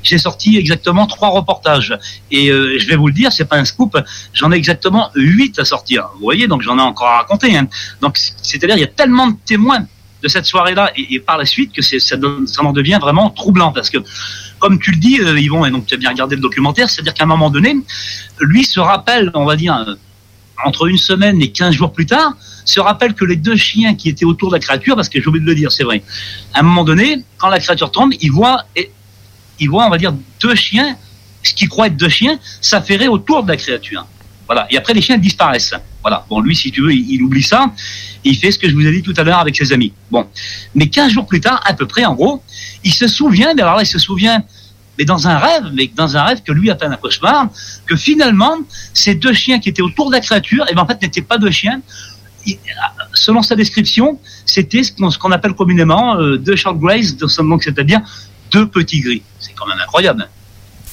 [0.04, 1.98] j'ai sorti exactement trois reportages.
[2.32, 3.98] Et euh, je vais vous le dire, c'est pas un scoop,
[4.34, 6.10] j'en ai exactement huit à sortir.
[6.16, 7.56] Vous voyez, donc j'en ai encore à raconter.
[7.58, 7.68] hein.
[8.02, 9.86] Donc c'est-à-dire, il y a tellement de témoins
[10.22, 13.72] de cette soirée-là et, par la suite que ça, donne- ça en devient vraiment troublant
[13.72, 14.00] parce que,
[14.60, 17.14] comme tu le dis, euh, Yvon, et donc tu as bien regardé le documentaire, c'est-à-dire
[17.14, 17.78] qu'à un moment donné,
[18.42, 19.96] lui se rappelle, on va dire,
[20.66, 22.34] entre une semaine et 15 jours plus tard,
[22.66, 25.28] se rappelle que les deux chiens qui étaient autour de la créature, parce que j'ai
[25.28, 26.04] oublié de le dire, c'est vrai,
[26.54, 28.66] à un moment donné, quand la créature tombe, il voit,
[29.60, 30.96] il voit, on va dire, deux chiens,
[31.44, 34.06] ce qu'il croit être deux chiens, s'affairer autour de la créature.
[34.46, 34.68] Voilà.
[34.72, 35.76] Et après, les chiens disparaissent.
[36.02, 36.26] Voilà.
[36.28, 37.72] Bon, lui, si tu veux, il, il oublie ça.
[38.26, 39.94] Et il fait ce que je vous ai dit tout à l'heure avec ses amis.
[40.10, 40.28] Bon.
[40.74, 42.42] Mais 15 jours plus tard, à peu près, en gros,
[42.84, 44.44] il se souvient, mais alors là, il se souvient,
[45.00, 47.48] mais dans un rêve, mais dans un rêve que lui a fait un cauchemar,
[47.88, 48.58] que finalement,
[48.94, 51.38] ces deux chiens qui étaient autour de la créature, et ben, en fait, n'étaient pas
[51.38, 51.82] deux chiens.
[53.14, 58.02] Selon sa description, c'était ce qu'on appelle communément euh, deux short grays, c'est-à-dire
[58.52, 59.24] deux petits gris.
[59.40, 60.28] C'est quand même incroyable.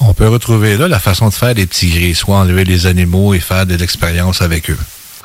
[0.00, 3.34] On peut retrouver là la façon de faire des petits gris, soit enlever les animaux
[3.34, 4.78] et faire de l'expérience avec eux.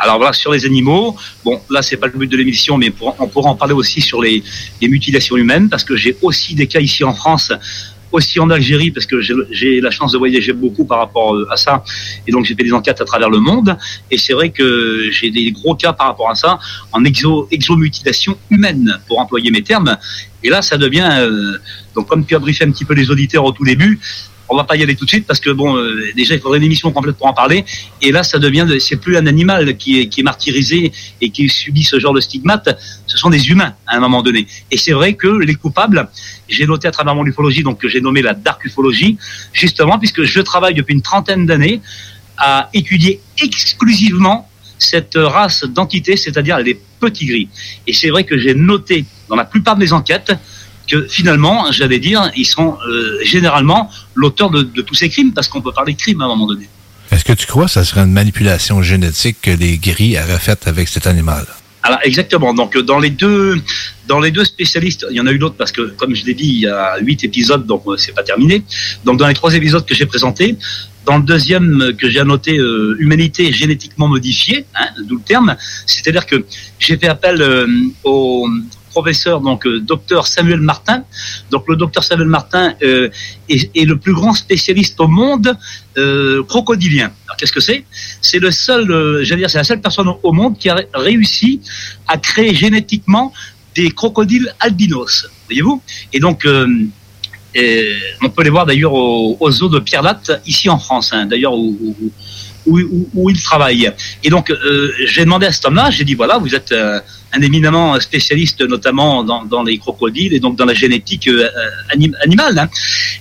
[0.04, 1.16] Alors voilà, sur les animaux,
[1.46, 4.02] bon, là, c'est pas le but de l'émission, mais pour- on pourra en parler aussi
[4.02, 4.44] sur les,
[4.82, 7.52] les mutilations humaines, parce que j'ai aussi des cas ici en France,
[8.12, 11.58] aussi en Algérie, parce que j'ai la chance de voyager beaucoup par rapport euh, à
[11.58, 11.84] ça,
[12.28, 13.78] et donc j'ai fait des enquêtes à travers le monde,
[14.10, 16.60] et c'est vrai que j'ai des gros cas par rapport à ça,
[16.92, 19.98] en exo, exomutilation humaine, pour employer mes termes,
[20.44, 21.58] et là, ça devient, euh,
[21.96, 24.00] donc comme tu as briefé un petit peu les auditeurs au tout début,
[24.52, 26.58] on va pas y aller tout de suite parce que bon, euh, déjà il faudrait
[26.60, 27.64] une émission complète pour en parler.
[28.02, 30.92] Et là, ça devient, de- c'est plus un animal qui est, qui est martyrisé
[31.22, 32.78] et qui subit ce genre de stigmate.
[33.08, 34.46] Ce sont des humains à un moment donné.
[34.70, 36.10] Et c'est vrai que les coupables,
[36.50, 39.18] j'ai noté à travers mon ufologie, donc que j'ai nommé la dark ufologie,
[39.54, 41.82] justement puisque je travaille depuis une trentaine d'années
[42.38, 44.48] à étudier exclusivement
[44.78, 47.48] cette race d'entités, c'est-à-dire les petits gris.
[47.88, 50.32] Et c'est vrai que j'ai noté dans la plupart de mes enquêtes
[50.92, 55.48] que finalement, j'allais dire, ils sont euh, généralement l'auteur de, de tous ces crimes, parce
[55.48, 56.68] qu'on peut parler de crimes à un moment donné.
[57.12, 60.68] Est-ce que tu crois que ça serait une manipulation génétique que les gris auraient faite
[60.68, 61.46] avec cet animal?
[61.84, 62.54] Alors exactement.
[62.54, 63.60] Donc dans les deux,
[64.08, 66.34] dans les deux spécialistes, il y en a eu d'autres parce que comme je l'ai
[66.34, 68.64] dit, il y a huit épisodes, donc euh, c'est pas terminé.
[69.04, 70.58] Donc dans les trois épisodes que j'ai présentés,
[71.06, 75.56] dans le deuxième que j'ai annoté euh, humanité génétiquement modifiée, hein, d'où le terme,
[75.88, 76.46] c'est-à-dire que
[76.78, 77.68] j'ai fait appel euh,
[78.04, 78.48] au
[78.96, 81.04] professeur donc euh, docteur Samuel Martin.
[81.52, 83.10] Donc le docteur Samuel Martin euh,
[83.50, 85.50] est, le plus grand spécialiste au monde
[85.98, 87.10] euh, crocodilien.
[87.26, 87.86] Alors qu'est-ce que c'est?
[88.22, 88.86] C'est le seul,
[89.24, 91.52] j'allais dire, c'est la seule personne au- monde qui a ré- réussi
[92.08, 93.34] à créer génétiquement
[93.76, 95.28] des crocodiles albinos.
[95.48, 95.82] Voyez-vous?
[96.14, 96.40] Et donc
[98.26, 101.26] on peut les voir d'ailleurs au, au zoo de Pierre Latte ici en France, hein,
[101.26, 101.96] d'ailleurs où,
[102.66, 103.92] où, où- où il travaille.
[104.24, 107.00] Et donc euh, j'ai demandé à cet homme-là, j'ai dit voilà, vous êtes euh,
[107.34, 111.48] un éminemment spécialiste notamment dans, dans les crocodiles et donc dans la génétique euh,
[111.94, 112.58] anim- animale.
[112.60, 112.70] hein.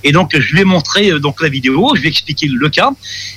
[0.05, 2.69] Et donc je lui ai montré euh, donc la vidéo, je lui ai expliqué le
[2.69, 2.91] cas,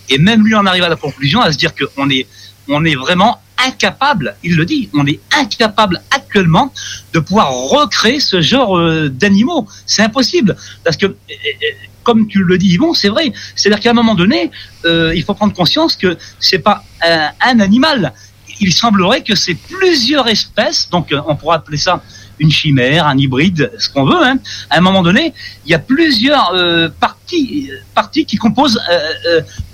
[0.10, 2.28] et même lui en arrive à la conclusion à se dire qu'on est
[2.70, 6.74] on est vraiment incapable, il le dit, on est incapable actuellement
[7.14, 9.68] de pouvoir recréer ce genre euh, d'animaux.
[9.86, 10.56] C'est impossible.
[10.84, 11.66] Parce que, euh, euh,
[12.04, 13.32] comme tu le dis, Yvon, c'est vrai.
[13.56, 14.52] C'est-à-dire qu'à un moment donné,
[14.86, 18.14] il faut prendre conscience que c'est pas un, animal.
[18.60, 22.04] Il semblerait que c'est plusieurs espèces, donc on pourrait appeler ça
[22.40, 24.22] une chimère, un hybride, ce qu'on veut.
[24.22, 24.38] Hein.
[24.70, 25.34] À un moment donné,
[25.66, 26.52] il y a plusieurs
[27.00, 28.82] parties, qui composent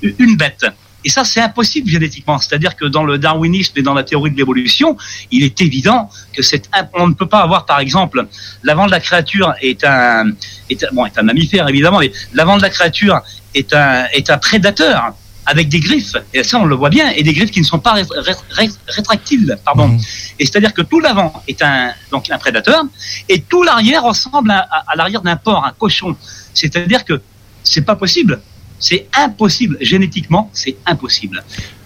[0.03, 0.65] une bête.
[1.05, 2.39] Et ça, c'est impossible génétiquement.
[2.39, 4.97] C'est-à-dire que dans le darwinisme et dans la théorie de l'évolution,
[5.31, 8.27] il est évident que c'est on ne peut pas avoir, par exemple,
[8.63, 10.31] l'avant de la créature est un,
[10.69, 13.21] est un, bon, est un mammifère évidemment, mais l'avant de la créature
[13.55, 15.13] est un, est un prédateur
[15.45, 16.15] avec des griffes.
[16.33, 18.33] Et ça, on le voit bien, et des griffes qui ne sont pas ré- ré-
[18.51, 19.97] ré- rétractiles, pardon.
[20.37, 22.83] Et c'est-à-dire que tout l'avant est un, donc un prédateur,
[23.27, 26.15] et tout l'arrière ressemble à, à- à l'arrière d'un porc, un cochon.
[26.53, 27.21] C'est-à-dire que
[27.63, 28.41] c'est pas possible.
[28.79, 29.77] C'est impossible.
[29.81, 31.43] Génétiquement, c'est impossible.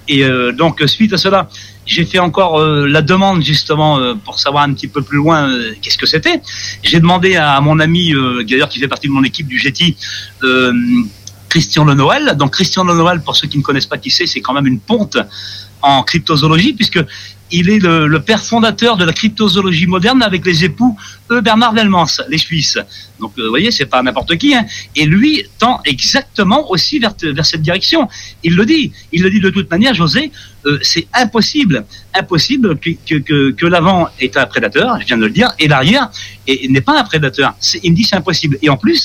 [0.08, 1.50] Et euh, donc, suite à cela,
[1.86, 5.50] j'ai fait encore euh, la demande justement euh, pour savoir un petit peu plus loin
[5.50, 6.42] euh, qu'est-ce que c'était.
[6.84, 9.96] J'ai demandé à mon ami, euh, d'ailleurs qui fait partie de mon équipe du GETI,
[10.44, 10.74] euh,
[11.54, 12.26] Christian Le Noël.
[12.40, 14.66] Donc Christian Le Noël, pour ceux qui ne connaissent pas qui c'est, c'est quand même
[14.74, 15.18] une ponte
[15.84, 17.00] en cryptozoologie puisque
[17.52, 20.98] il est le, père fondateur de la cryptozoologie moderne avec les époux
[21.30, 22.80] eux Bernard Velmans, les Suisses.
[23.20, 24.56] Donc euh, vous voyez, c'est pas n'importe qui.
[24.56, 24.66] Hein.
[24.96, 27.14] Et lui tend exactement aussi vers,
[27.52, 28.02] cette direction.
[28.44, 28.92] Il le dit.
[29.12, 30.32] Il le dit de toute manière, José.
[30.66, 31.86] euh, c'est impossible,
[32.22, 35.68] impossible que, que, que, que l'avant est un prédateur, je viens de le dire, et
[35.74, 36.06] l'arrière
[36.48, 37.50] est- n'est pas un prédateur.
[37.84, 38.56] Il me dit c'est impossible.
[38.64, 39.04] Et en plus,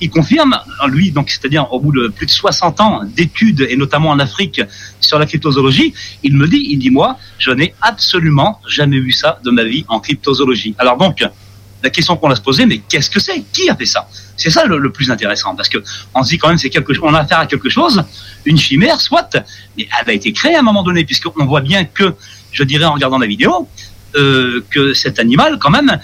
[0.00, 4.10] il confirme, lui, donc c'est-à-dire au bout de plus de 60 ans d'études, et notamment
[4.10, 4.60] en Afrique,
[5.00, 9.38] sur la cryptozoologie, il me dit, il dit moi, je n'ai absolument jamais vu ça
[9.44, 10.74] de ma vie en cryptozoologie.
[10.78, 11.24] Alors donc,
[11.82, 13.44] la question qu'on a se poser, mais qu'est-ce que c'est?
[13.52, 14.08] Qui a fait ça?
[14.36, 15.78] C'est ça le, le plus intéressant, parce que
[16.14, 18.02] on se dit quand même, c'est quelque, on a affaire à quelque chose,
[18.44, 19.36] une chimère, soit,
[19.76, 22.14] mais elle a été créée à un moment donné, puisqu'on voit bien que,
[22.52, 23.68] je dirais en regardant la vidéo,
[24.16, 26.00] euh, que cet animal, quand même,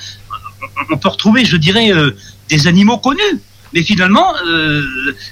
[0.91, 2.17] on peut retrouver, je dirais, euh,
[2.49, 3.41] des animaux connus.
[3.75, 4.83] Mais finalement, euh,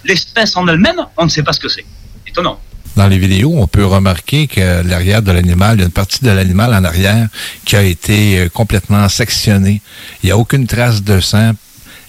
[0.04, 1.84] l'espèce en elle-même, on ne sait pas ce que c'est.
[2.26, 2.58] Étonnant.
[2.96, 6.24] Dans les vidéos, on peut remarquer que l'arrière de l'animal, il y a une partie
[6.24, 7.28] de l'animal en arrière
[7.64, 9.80] qui a été euh, complètement sectionnée.
[10.22, 11.52] Il n'y a aucune trace de sang.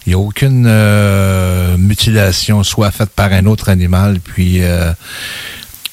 [0.06, 4.92] Il n'y a aucune euh, mutilation, soit faite par un autre animal, puis euh,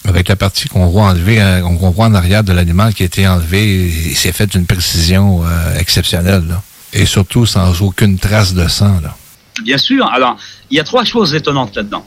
[0.08, 3.06] avec la partie qu'on voit enlever, euh, qu'on voit en arrière de l'animal qui a
[3.06, 6.44] été enlevé, il s'est fait d'une précision euh, exceptionnelle.
[6.48, 6.62] là.
[6.94, 8.98] Et surtout sans aucune trace de sang.
[9.02, 9.14] Là.
[9.62, 10.06] Bien sûr.
[10.06, 10.36] Alors,
[10.70, 12.06] il y a trois choses étonnantes là-dedans,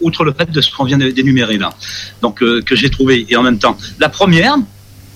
[0.00, 1.70] outre le fait de ce qu'on vient d'énumérer là,
[2.22, 3.26] donc euh, que j'ai trouvé.
[3.28, 4.56] Et en même temps, la première,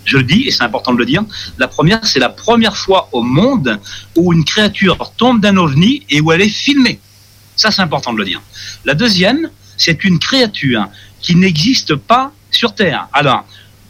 [0.04, 1.22] je le dis et c'est important de le dire,
[1.58, 3.78] la première, c'est la première fois au monde
[4.16, 6.98] où une créature tombe d'un ovni et où elle est filmée.
[7.56, 8.42] Ça, c'est important de le dire.
[8.84, 10.88] La deuxième, c'est une créature
[11.20, 13.08] qui n'existe pas sur Terre.
[13.12, 13.44] Alors,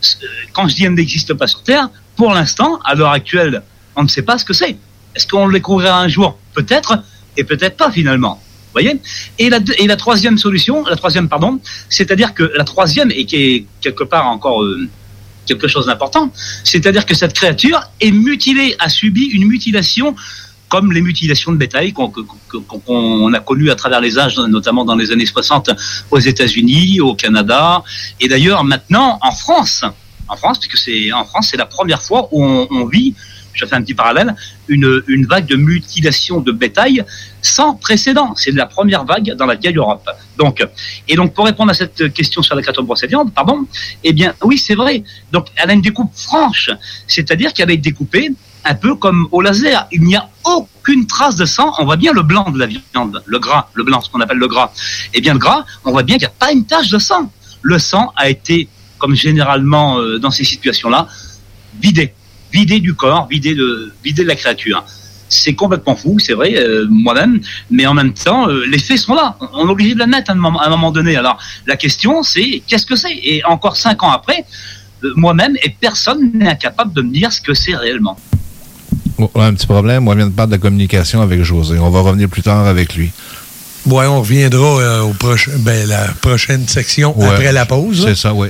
[0.05, 3.62] euh, quand je dis elle n'existe pas sur Terre, pour l'instant, à l'heure actuelle,
[3.97, 4.76] on ne sait pas ce que c'est.
[5.14, 6.38] Est-ce qu'on le découvrira un jour?
[6.55, 7.03] Peut-être,
[7.37, 8.41] et peut-être pas finalement.
[8.72, 8.99] Voyez?
[9.39, 13.37] Et la, et la troisième solution, la troisième, pardon, c'est-à-dire que la troisième, et qui
[13.37, 14.89] est quelque part encore euh,
[15.47, 16.30] quelque chose d'important,
[16.64, 20.14] c'est-à-dire que cette créature est mutilée, a subi une mutilation
[20.68, 25.11] comme les mutilations de bétail qu'on a connues à travers les âges, notamment dans les
[25.11, 25.68] années 60
[26.11, 27.85] aux États-Unis, au Canada,
[28.18, 29.85] et d'ailleurs maintenant en France.
[30.28, 33.14] En France, puisque c'est en France, c'est la première fois où on vit,
[33.53, 34.34] je fais un petit parallèle,
[34.68, 37.05] une, vague de mutilation de bétail
[37.40, 38.34] sans précédent.
[38.36, 40.09] C'est la première vague dans la vieille Europe.
[40.38, 40.66] Donc,
[41.09, 43.66] et donc pour répondre à cette question sur la créature brocéliande, pardon,
[44.05, 45.03] eh bien oui, c'est vrai.
[45.32, 46.70] Donc elle a une découpe franche,
[47.07, 48.30] c'est-à-dire qu'elle est découpée
[48.64, 49.86] un peu comme au laser.
[49.92, 51.72] Il n'y a aucune trace de sang.
[51.78, 54.38] On voit bien le blanc de la viande, le gras, le blanc, ce qu'on appelle
[54.38, 54.72] le gras.
[55.14, 57.30] Eh bien, le gras, on voit bien qu'il n'y a pas une tache de sang.
[57.62, 61.09] Le sang a été, comme généralement euh, dans ces situations-là,
[61.80, 62.14] vidé,
[62.53, 64.84] vidé du corps, vidé de, vidé de la créature.
[65.28, 67.40] C'est complètement fou, c'est vrai, euh, moi-même,
[67.70, 69.36] mais en même temps, euh, les faits sont là.
[69.55, 71.16] On est obligé de l'admettre à un moment, à un moment donné.
[71.16, 73.14] Alors, la question, c'est qu'est-ce que c'est?
[73.22, 74.44] Et encore cinq ans après,
[75.05, 78.18] euh, moi-même et personne n'est incapable de me dire ce que c'est réellement.
[79.18, 80.05] On un petit problème.
[80.05, 81.78] Moi, je viens de parler de la communication avec José.
[81.78, 83.11] On va revenir plus tard avec lui.
[83.86, 87.26] Ouais, on reviendra euh, au prochain, ben, la prochaine section Ouais.
[87.26, 88.05] après la pause.
[88.07, 88.48] C'est ça, oui.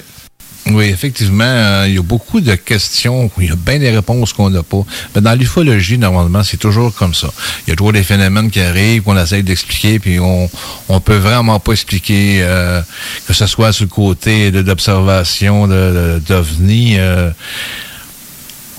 [0.66, 4.32] Oui, effectivement, euh, il y a beaucoup de questions, il y a bien des réponses
[4.32, 4.84] qu'on n'a pas.
[5.14, 7.28] Mais dans l'ufologie, normalement, c'est toujours comme ça.
[7.66, 10.48] Il y a toujours des phénomènes qui arrivent, qu'on essaye d'expliquer, puis on
[10.88, 12.80] on peut vraiment pas expliquer, euh,
[13.26, 16.94] que ce soit sur le côté d'observation de- d'ovnis.
[16.98, 17.30] euh,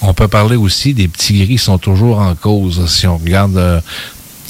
[0.06, 2.90] on peut parler aussi des petits gris qui sont toujours en cause.
[2.90, 3.80] Si on regarde euh,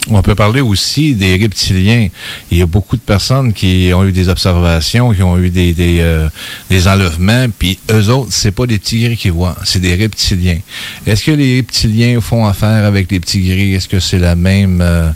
[0.09, 2.07] on peut parler aussi des reptiliens.
[2.51, 5.73] Il y a beaucoup de personnes qui ont eu des observations, qui ont eu des,
[5.73, 6.27] des, euh,
[6.69, 10.59] des enlèvements, puis eux autres, c'est pas des petits gris qu'ils voient, c'est des reptiliens.
[11.07, 13.73] Est-ce que les reptiliens font affaire avec les petits gris?
[13.75, 15.09] Est-ce que c'est la même euh,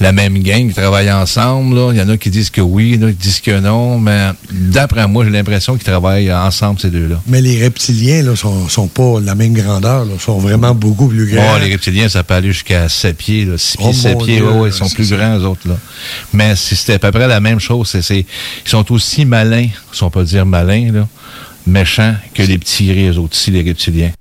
[0.00, 1.76] la même gang qui travaille ensemble?
[1.76, 1.90] Là?
[1.92, 3.60] Il y en a qui disent que oui, il y en a qui disent que
[3.60, 7.20] non, mais d'après moi, j'ai l'impression qu'ils travaillent ensemble, ces deux-là.
[7.26, 11.08] Mais les reptiliens ne sont, sont pas de la même grandeur, là, sont vraiment beaucoup
[11.08, 11.54] plus grands.
[11.56, 14.21] Oh, les reptiliens, ça peut aller jusqu'à 7 pieds, là, 6 pieds, Oh, 7 mon
[14.24, 14.36] pieds.
[14.36, 15.16] Dieu, ouais, ouais, ils sont plus ça.
[15.16, 15.68] grands, eux autres.
[15.68, 15.76] Là.
[16.32, 17.94] Mais c'était à peu près la même chose.
[18.10, 18.24] Ils
[18.64, 21.08] sont aussi malins, si on peut dire malins, là,
[21.66, 24.12] méchants, que les petits gris, eux autres, aussi, les reptiliens.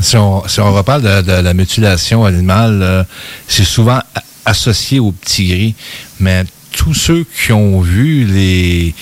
[0.00, 3.04] Si on, si on reparle de, de la mutilation animale, euh,
[3.48, 4.00] c'est souvent
[4.44, 5.74] associé aux petits gris.
[6.20, 8.94] Mais tous ceux qui ont vu les,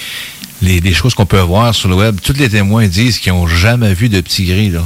[0.63, 3.47] les, les choses qu'on peut voir sur le web, tous les témoins disent qu'ils n'ont
[3.47, 4.71] jamais vu de petits gris.
[4.71, 4.83] Là.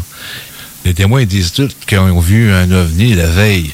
[0.85, 3.71] Les témoins disent tous qu'ils ont vu un ovni la veille,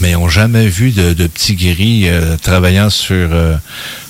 [0.00, 3.56] mais ils n'ont jamais vu de, de petits gris euh, travaillant sur, euh,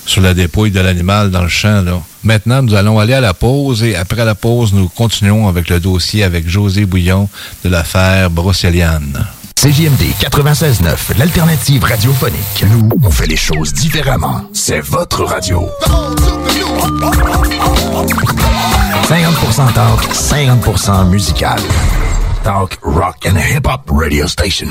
[0.05, 1.81] sur la dépouille de l'animal dans le champ.
[1.81, 2.01] Là.
[2.23, 5.79] Maintenant, nous allons aller à la pause et après la pause, nous continuons avec le
[5.79, 7.29] dossier avec José Bouillon
[7.63, 9.25] de l'affaire Brocéliane.
[9.55, 12.65] CJMD 96.9, l'alternative radiophonique.
[12.71, 14.41] Nous, on fait les choses différemment.
[14.53, 15.69] C'est votre radio.
[19.07, 21.59] 50% talk, 50% musical.
[22.43, 24.69] Talk, rock and hip-hop radio station.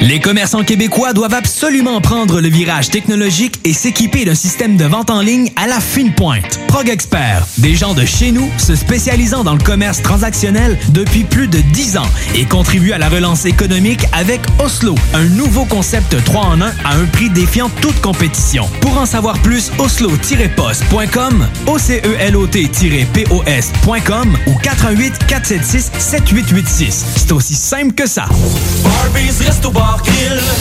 [0.00, 5.10] Les commerçants québécois doivent absolument prendre le virage technologique et s'équiper d'un système de vente
[5.10, 6.58] en ligne à la fine pointe.
[6.66, 11.46] Prog Expert, des gens de chez nous se spécialisant dans le commerce transactionnel depuis plus
[11.46, 16.46] de 10 ans et contribuent à la relance économique avec Oslo, un nouveau concept 3
[16.46, 18.68] en 1 à un prix défiant toute compétition.
[18.80, 27.04] Pour en savoir plus, oslo-post.com, OCELOT-POS.com ou 418 476 7886.
[27.16, 28.24] C'est aussi simple que ça.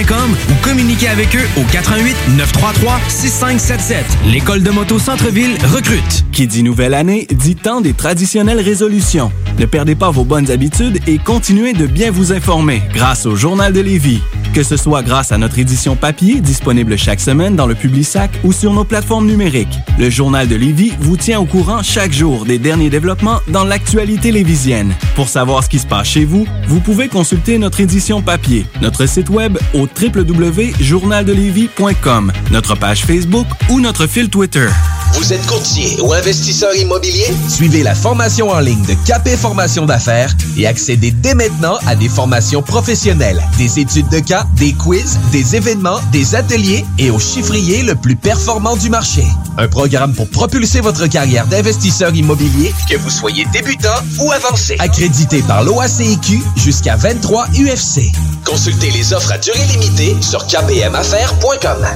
[0.00, 4.04] ou communiquez avec eux au 88 933 6577.
[4.32, 6.24] L'école de moto Centre-ville recrute.
[6.32, 9.30] Qui dit nouvelle année, dit temps des traditionnelles résolutions.
[9.58, 13.74] Ne perdez pas vos bonnes habitudes et continuez de bien vous informer grâce au Journal
[13.74, 14.22] de Lévis.
[14.54, 18.52] Que ce soit grâce à notre édition papier disponible chaque semaine dans le Publisac ou
[18.52, 19.78] sur nos plateformes numériques.
[19.98, 24.32] Le Journal de Lévis vous tient au courant chaque jour des derniers développements dans l'actualité
[24.32, 24.94] lévisienne.
[25.14, 29.06] Pour savoir ce qui se passe chez vous, vous pouvez consulter notre édition papier, notre
[29.06, 34.68] site web au www.journaldelivie.com, notre page Facebook ou notre fil Twitter.
[35.14, 37.26] Vous êtes courtier ou investisseur immobilier?
[37.48, 42.08] Suivez la formation en ligne de Capé Formation d'affaires et accédez dès maintenant à des
[42.08, 47.82] formations professionnelles, des études de cas, des quiz, des événements, des ateliers et au chiffrier
[47.82, 49.24] le plus performant du marché.
[49.58, 53.88] Un programme pour propulser votre carrière d'investisseur immobilier, que vous soyez débutant
[54.20, 54.76] ou avancé.
[54.78, 58.12] Accrédité par l'OACIQ jusqu'à 23 UFC.
[58.44, 61.86] Consultez les offres à durée limitée sur kpmaffaires.com.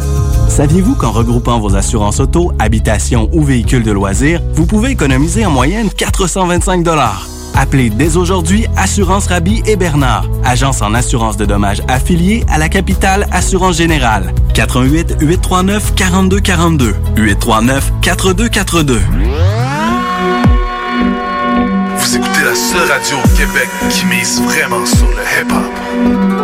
[0.48, 5.50] Saviez-vous qu'en regroupant vos assurances auto, habitation ou véhicules de loisirs, vous pouvez économiser en
[5.50, 6.84] moyenne 425
[7.54, 12.68] Appelez dès aujourd'hui Assurance Rabi et Bernard, agence en assurance de dommages affiliée à la
[12.68, 14.34] capitale Assurance Générale.
[14.54, 19.00] 88 839 4242 839 4242.
[22.44, 26.43] La seule radio au Québec qui mise vraiment sur le hip-hop.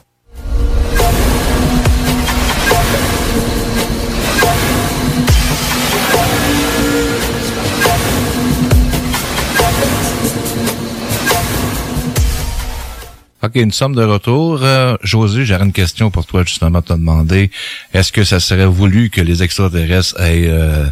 [13.43, 14.59] OK, nous sommes de retour.
[14.61, 17.49] Euh, José, j'aurais une question pour toi justement te demander.
[17.91, 20.85] Est-ce que ça serait voulu que les extraterrestres aient euh,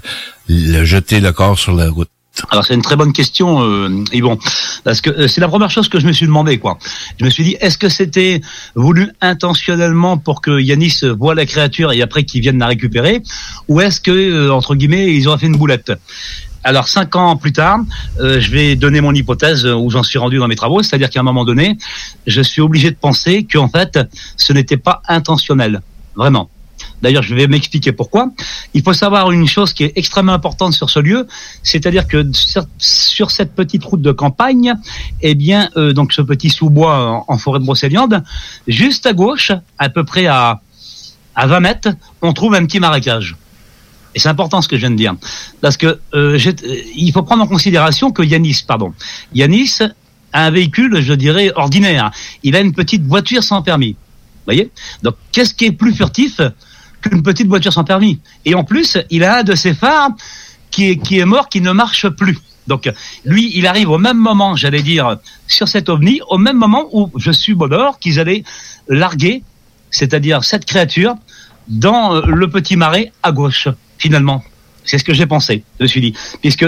[0.47, 2.09] le, jeté le corps sur la route?
[2.51, 4.37] Alors c'est une très bonne question, euh, Yvon,
[4.83, 6.57] parce que euh, c'est la première chose que je me suis demandé.
[6.57, 6.77] quoi.
[7.19, 8.41] Je me suis dit, est-ce que c'était
[8.75, 13.21] voulu intentionnellement pour que Yanis voit la créature et après qu'il vienne la récupérer,
[13.67, 15.91] ou est-ce que euh, entre guillemets ils auraient fait une boulette?
[16.69, 17.79] Alors cinq ans plus tard,
[18.19, 21.19] euh, je vais donner mon hypothèse où j'en suis rendu dans mes travaux, c'est-à-dire qu'à
[21.19, 21.79] un moment donné,
[22.27, 23.97] je suis obligé de penser qu'en fait,
[24.37, 25.81] ce n'était pas intentionnel,
[26.15, 26.47] vraiment.
[27.01, 28.29] D'ailleurs, je vais m'expliquer pourquoi.
[28.75, 31.25] Il faut savoir une chose qui est extrêmement importante sur ce lieu,
[31.63, 32.29] c'est-à-dire que
[32.77, 34.75] sur, cette petite route de campagne,
[35.21, 38.23] eh bien, euh, donc ce petit sous-bois en, en forêt de Brocéliande,
[38.67, 40.61] juste à gauche, à peu près à
[41.35, 41.89] à 20 mètres,
[42.21, 43.37] on trouve un petit marécage.
[44.15, 45.15] Et c'est important ce que je viens de dire,
[45.61, 48.93] parce que euh, euh, il faut prendre en considération que Yanis, pardon,
[49.33, 49.77] Yanis
[50.33, 52.11] a un véhicule, je dirais ordinaire.
[52.43, 53.91] Il a une petite voiture sans permis.
[53.91, 54.71] Vous voyez?
[55.03, 56.41] Donc, qu'est-ce qui est plus furtif
[57.01, 58.19] qu'une petite voiture sans permis?
[58.45, 60.11] Et en plus, il a un de ses phares
[60.71, 62.37] qui est, qui est mort, qui ne marche plus.
[62.67, 62.91] Donc,
[63.25, 67.11] lui, il arrive au même moment, j'allais dire, sur cet ovni, au même moment où
[67.17, 68.43] je suis bonheur qu'ils allaient
[68.87, 69.43] larguer,
[69.89, 71.15] c'est-à-dire cette créature,
[71.67, 73.67] dans euh, le petit marais à gauche,
[73.99, 74.43] finalement.
[74.85, 76.13] C'est ce que j'ai pensé, je me suis dit.
[76.41, 76.65] Puisque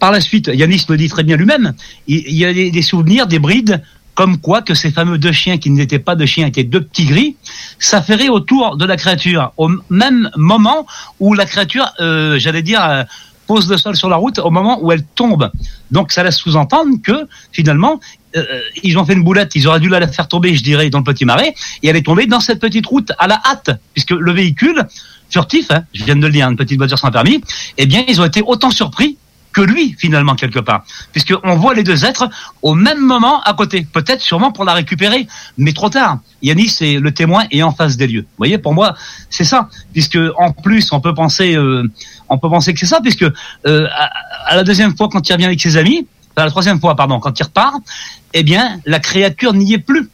[0.00, 1.74] par la suite, Yanis le dit très bien lui-même,
[2.08, 3.80] il, y a des, des souvenirs, des brides,
[4.14, 7.06] comme quoi que ces fameux deux chiens qui n'étaient pas deux chiens, étaient deux petits
[7.06, 7.36] gris,
[7.78, 10.86] s'affairaient autour de la créature, au même moment
[11.20, 13.04] où la créature, euh, j'allais dire, euh,
[13.46, 15.50] pose le sol sur la route au moment où elle tombe.
[15.90, 17.98] Donc ça laisse sous-entendre que finalement,
[18.36, 20.98] euh, ils ont fait une boulette, ils auraient dû la faire tomber, je dirais, dans
[20.98, 24.12] le petit marais, et elle est tombée dans cette petite route à la hâte, puisque
[24.12, 24.86] le véhicule,
[25.30, 27.42] furtif, hein, je viens de le dire, une petite voiture sans permis,
[27.78, 29.16] eh bien, ils ont été autant surpris
[29.52, 30.84] que lui, finalement, quelque part.
[31.12, 32.28] Puisqu'on voit les deux êtres
[32.62, 33.86] au même moment à côté.
[33.92, 35.26] Peut-être sûrement pour la récupérer,
[35.58, 36.18] mais trop tard.
[36.42, 38.20] Yanis, c'est le témoin et en face des lieux.
[38.20, 38.94] Vous voyez, pour moi,
[39.28, 39.68] c'est ça.
[39.92, 41.90] Puisque, en plus, on peut penser, euh,
[42.28, 44.10] on peut penser que c'est ça, puisque, euh, à,
[44.46, 46.06] à la deuxième fois, quand il revient avec ses amis,
[46.36, 47.76] enfin, la troisième fois, pardon, quand il repart,
[48.34, 50.08] eh bien, la créature n'y est plus.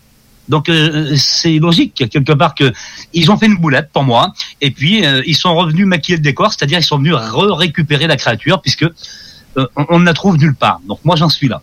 [0.48, 2.72] Donc euh, c'est logique quelque part que
[3.12, 6.22] ils ont fait une boulette pour moi et puis euh, ils sont revenus maquiller le
[6.22, 10.54] décor, c'est-à-dire ils sont venus récupérer la créature puisque euh, on, ne la trouve nulle
[10.54, 10.80] part.
[10.86, 11.60] Donc moi j'en suis là.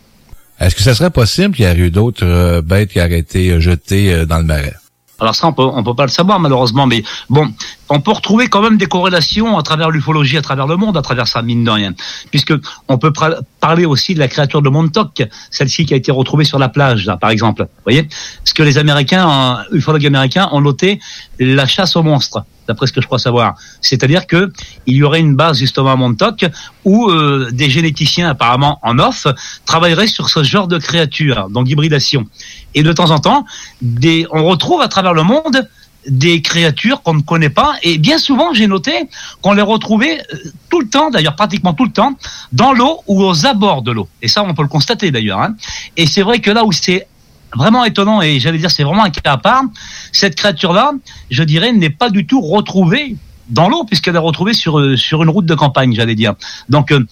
[0.60, 4.24] Est-ce que ça serait possible qu'il y ait eu d'autres bêtes qui auraient été jetées
[4.26, 4.74] dans le marais?
[5.20, 7.52] Alors ça, on peut, on peut pas le savoir malheureusement, mais bon,
[7.88, 11.02] on peut retrouver quand même des corrélations à travers l'ufologie, à travers le monde, à
[11.02, 11.94] travers ça, mine de rien.
[12.30, 12.52] Puisque
[12.88, 13.12] on peut
[13.60, 17.06] parler aussi de la créature de Montauk, celle-ci qui a été retrouvée sur la plage,
[17.06, 17.62] là, par exemple.
[17.62, 18.08] Vous voyez?
[18.44, 21.00] Ce que les Américains, euh, ufologues américains, ont noté
[21.38, 23.54] la chasse aux monstres, d'après ce que je crois savoir.
[23.80, 24.52] C'est-à-dire que
[24.86, 26.44] il y aurait une base justement à Montauk
[26.84, 29.26] où euh, des généticiens, apparemment en off,
[29.66, 32.26] travailleraient sur ce genre de créature, donc hybridation.
[32.74, 33.44] Et de temps en temps,
[34.30, 35.68] on retrouve à travers le monde
[36.06, 37.76] des créatures qu'on ne connaît pas.
[37.82, 38.92] Et bien souvent, j'ai noté
[39.40, 40.36] qu'on les retrouvait euh,
[40.68, 42.18] tout le temps, d'ailleurs pratiquement tout le temps,
[42.52, 44.08] dans l'eau ou aux abords de l'eau.
[44.22, 45.40] Et ça, on peut le constater d'ailleurs.
[45.40, 45.54] hein.
[45.96, 47.06] Et c'est vrai que là où c'est
[47.56, 49.64] vraiment étonnant, et j'allais dire c'est vraiment un cas à part,
[50.12, 50.92] cette créature-là,
[51.30, 53.16] je dirais, n'est pas du tout retrouvée
[53.48, 56.34] dans l'eau, puisqu'elle est retrouvée sur, euh, sur une route de campagne, j'allais dire.
[56.68, 57.04] Donc, euh,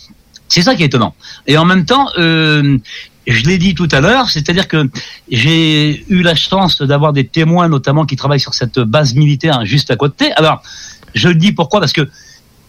[0.49, 1.15] c'est ça qui est étonnant.
[1.47, 2.79] Et en même temps, euh,
[3.27, 4.89] je l'ai dit tout à l'heure, c'est-à-dire que
[5.31, 9.91] j'ai eu la chance d'avoir des témoins, notamment qui travaillent sur cette base militaire juste
[9.91, 10.33] à côté.
[10.33, 10.63] Alors,
[11.15, 11.81] je le dis pourquoi?
[11.81, 12.09] Parce que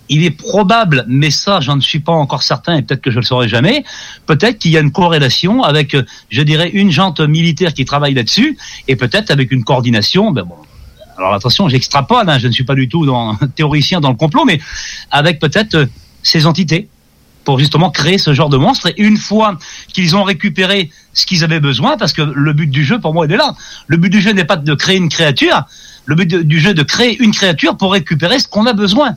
[0.10, 3.26] il est probable, mais ça, j'en suis pas encore certain, et peut-être que je le
[3.26, 3.84] saurai jamais.
[4.26, 8.14] Peut-être qu'il y a une corrélation avec, euh, je dirais, une jante militaire qui travaille
[8.14, 10.32] là-dessus, et peut-être avec une coordination.
[10.32, 10.46] Ben
[11.18, 14.46] alors attention, j'extrapole, hein, je ne suis pas du tout dans, théoricien dans le complot,
[14.46, 14.60] mais
[15.12, 15.86] avec peut-être euh,
[16.22, 16.90] ces entités
[17.44, 18.88] pour justement créer ce genre de monstre.
[18.88, 19.58] Et une fois
[19.94, 23.26] qu'ils ont récupéré ce qu'ils avaient besoin, parce que le but du jeu, pour moi,
[23.26, 23.54] il est là.
[23.88, 25.64] Le but du jeu n'est pas de créer une créature,
[26.06, 29.16] le but du jeu est de créer une créature pour récupérer ce qu'on a besoin.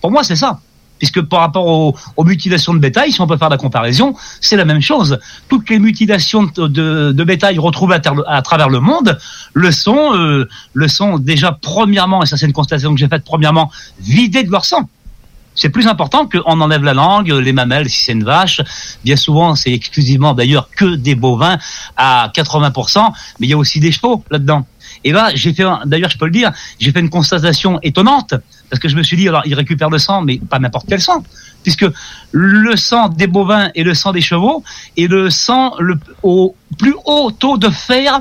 [0.00, 0.60] Pour moi, c'est ça.
[0.98, 4.64] Puisque par rapport aux, mutilations de bétail, si on peut faire la comparaison, c'est la
[4.64, 5.18] même chose.
[5.48, 9.16] Toutes les mutilations de, bétail retrouvées à travers le monde
[9.54, 13.24] le sont, euh, le sont déjà premièrement, et ça c'est une constatation que j'ai faite
[13.24, 13.70] premièrement,
[14.00, 14.88] vidées de leur sang.
[15.58, 18.60] C'est plus important qu'on enlève la langue, les mamelles, si c'est une vache.
[19.04, 21.58] Bien souvent, c'est exclusivement d'ailleurs que des bovins
[21.96, 24.64] à 80%, mais il y a aussi des chevaux là-dedans.
[25.04, 28.34] Et là, j'ai fait, d'ailleurs, je peux le dire, j'ai fait une constatation étonnante,
[28.70, 31.00] parce que je me suis dit, alors, ils récupèrent le sang, mais pas n'importe quel
[31.00, 31.22] sang,
[31.62, 31.86] puisque
[32.32, 34.62] le sang des bovins et le sang des chevaux
[34.96, 38.20] est le sang le, au plus haut taux de fer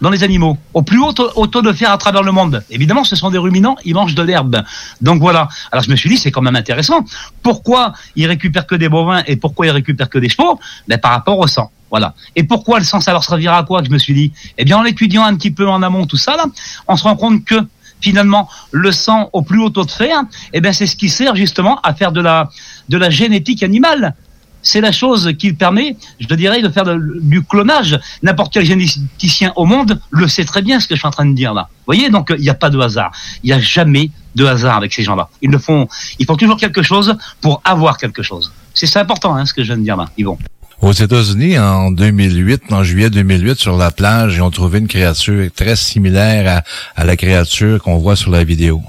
[0.00, 2.64] dans les animaux, au plus haut taux, au taux de fer à travers le monde.
[2.70, 4.62] Évidemment, ce sont des ruminants, ils mangent de l'herbe.
[5.00, 5.48] Donc voilà.
[5.72, 7.04] Alors je me suis dit, c'est quand même intéressant.
[7.42, 10.58] Pourquoi ils récupèrent que des bovins et pourquoi ils récupèrent que des chevaux?
[10.88, 11.70] Ben, Par rapport au sang.
[11.90, 12.14] Voilà.
[12.36, 13.82] Et pourquoi le sang, ça leur servira à quoi?
[13.84, 16.36] Je me suis dit Eh bien, en l'étudiant un petit peu en amont tout ça,
[16.36, 16.44] là,
[16.86, 17.56] on se rend compte que
[18.00, 20.22] finalement, le sang au plus haut taux de fer,
[20.52, 22.48] eh bien, c'est ce qui sert justement à faire de la,
[22.88, 24.14] de la génétique animale
[24.62, 26.84] c'est la chose qui permet, je dirais, de faire
[27.20, 27.98] du clonage.
[28.22, 31.26] N'importe quel généticien au monde le sait très bien ce que je suis en train
[31.26, 31.68] de dire là.
[31.70, 33.12] Vous voyez, donc il n'y a pas de hasard.
[33.42, 35.28] Il n'y a jamais de hasard avec ces gens-là.
[35.42, 35.88] Ils ne font,
[36.18, 38.52] ils font toujours quelque chose pour avoir quelque chose.
[38.74, 40.38] C'est important, hein, ce que je viens de dire là, Yvon.
[40.80, 45.50] Aux États-Unis, en 2008, en juillet 2008, sur la plage, ils ont trouvé une créature
[45.54, 46.62] très similaire
[46.96, 48.82] à la créature qu'on voit sur la vidéo.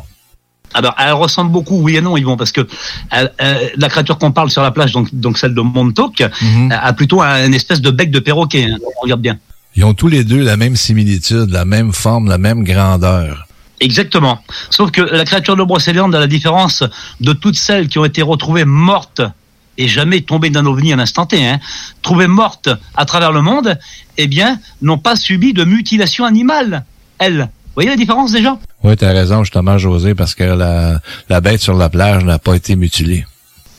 [0.73, 4.31] Alors, elle ressemble beaucoup, oui et non, Yvon, parce que euh, euh, la créature qu'on
[4.31, 6.23] parle sur la plage, donc, donc celle de Montauk,
[6.71, 8.65] a plutôt un- une espèce de bec de perroquet.
[8.71, 8.77] hein.
[8.97, 9.37] On regarde bien.
[9.75, 13.47] Ils ont tous les deux la même similitude, la même forme, la même grandeur.
[13.79, 14.39] Exactement.
[14.69, 16.83] Sauf que la créature de Brocéliande, à la différence
[17.19, 19.21] de toutes celles qui ont été retrouvées mortes
[19.77, 21.59] et jamais tombées d'un ovni à l'instant T, hein,
[22.03, 23.79] trouvées mortes à travers le monde,
[24.17, 26.85] eh bien, n'ont pas subi de mutilation animale,
[27.17, 27.39] elles.
[27.67, 28.59] Vous voyez la différence déjà?
[28.83, 30.99] Oui, tu as raison, justement, José, parce que la,
[31.29, 33.25] la bête sur la plage n'a pas été mutilée.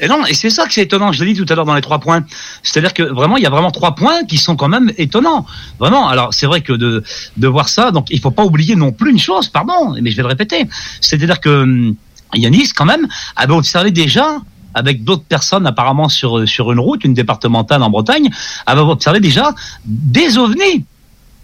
[0.03, 1.13] Et non, et c'est ça que c'est étonnant.
[1.13, 2.25] Je l'ai dit tout à l'heure dans les trois points.
[2.65, 5.47] C'est-à-dire que vraiment, il y a vraiment trois points qui sont quand même étonnants.
[5.79, 6.09] Vraiment.
[6.09, 7.05] Alors, c'est vrai que de,
[7.37, 10.17] de voir ça, donc il faut pas oublier non plus une chose, pardon, mais je
[10.17, 10.67] vais le répéter.
[11.01, 11.95] C'est-à-dire que hum,
[12.35, 13.07] Yanis, quand même,
[13.37, 14.39] avait observé déjà
[14.75, 18.29] avec d'autres personnes apparemment sur sur une route, une départementale en Bretagne,
[18.67, 19.55] avaient observé déjà
[19.85, 20.85] des ovnis.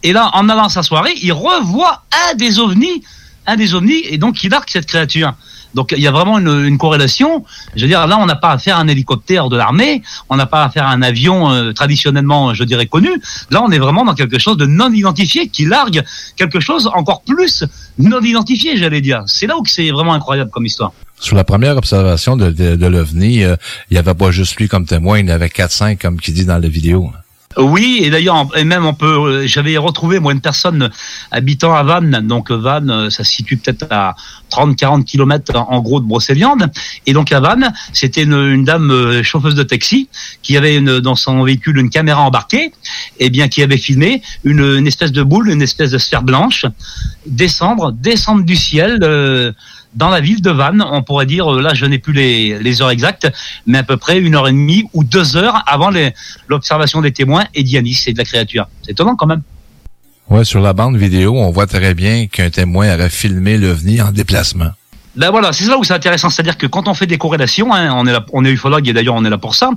[0.02, 3.04] Et là, en allant s'asseoir, il revoit un des ovnis,
[3.48, 5.34] un des ovnis, et donc il arque cette créature.
[5.74, 7.44] Donc il y a vraiment une, une corrélation.
[7.76, 10.46] Je veux dire, là, on n'a pas affaire à un hélicoptère de l'armée, on n'a
[10.46, 13.10] pas affaire à un avion euh, traditionnellement, je dirais, connu.
[13.50, 16.02] Là, on est vraiment dans quelque chose de non identifié qui largue
[16.36, 17.64] quelque chose encore plus
[17.98, 19.22] non identifié, j'allais dire.
[19.26, 20.92] C'est là où c'est vraiment incroyable comme histoire.
[21.20, 23.56] Sur la première observation de, de, de l'OVNI, euh,
[23.90, 26.44] il n'y avait pas juste lui comme témoin, il y avait 4-5, comme qui dit
[26.44, 27.10] dans la vidéo.
[27.58, 30.90] Oui, et d'ailleurs, et même on peut, euh, j'avais retrouvé moi une personne
[31.32, 34.14] habitant à Vannes, donc Vannes, euh, ça se situe peut-être à
[34.50, 36.70] 30-40 kilomètres en, gros de Brocéliande,
[37.06, 40.08] et donc à Vannes, c'était une, dame euh, chauffeuse de taxi
[40.40, 42.72] qui avait dans son véhicule une caméra embarquée,
[43.18, 46.64] et bien qui avait filmé une, espèce de boule, une espèce de sphère blanche
[47.26, 49.00] descendre, descendre du ciel.
[49.02, 49.52] euh,
[49.94, 52.82] dans la ville de Vannes, on pourrait dire, euh, là je n'ai plus les, les
[52.82, 53.30] heures exactes,
[53.66, 55.90] mais à peu près une heure et demie ou deux heures avant
[56.48, 58.66] l'observation des témoins et d'Yanis et de la créature.
[58.82, 59.42] C'est étonnant quand même.
[60.30, 64.12] Ouais, sur la bande vidéo, on voit très bien qu'un témoin aurait filmé l'OVNI en
[64.12, 64.70] déplacement.
[65.18, 67.92] Ben voilà, c'est là où c'est intéressant, c'est-à-dire que quand on fait des corrélations, hein,
[67.94, 69.70] on est là, on est ufologue et d'ailleurs on est là pour ça.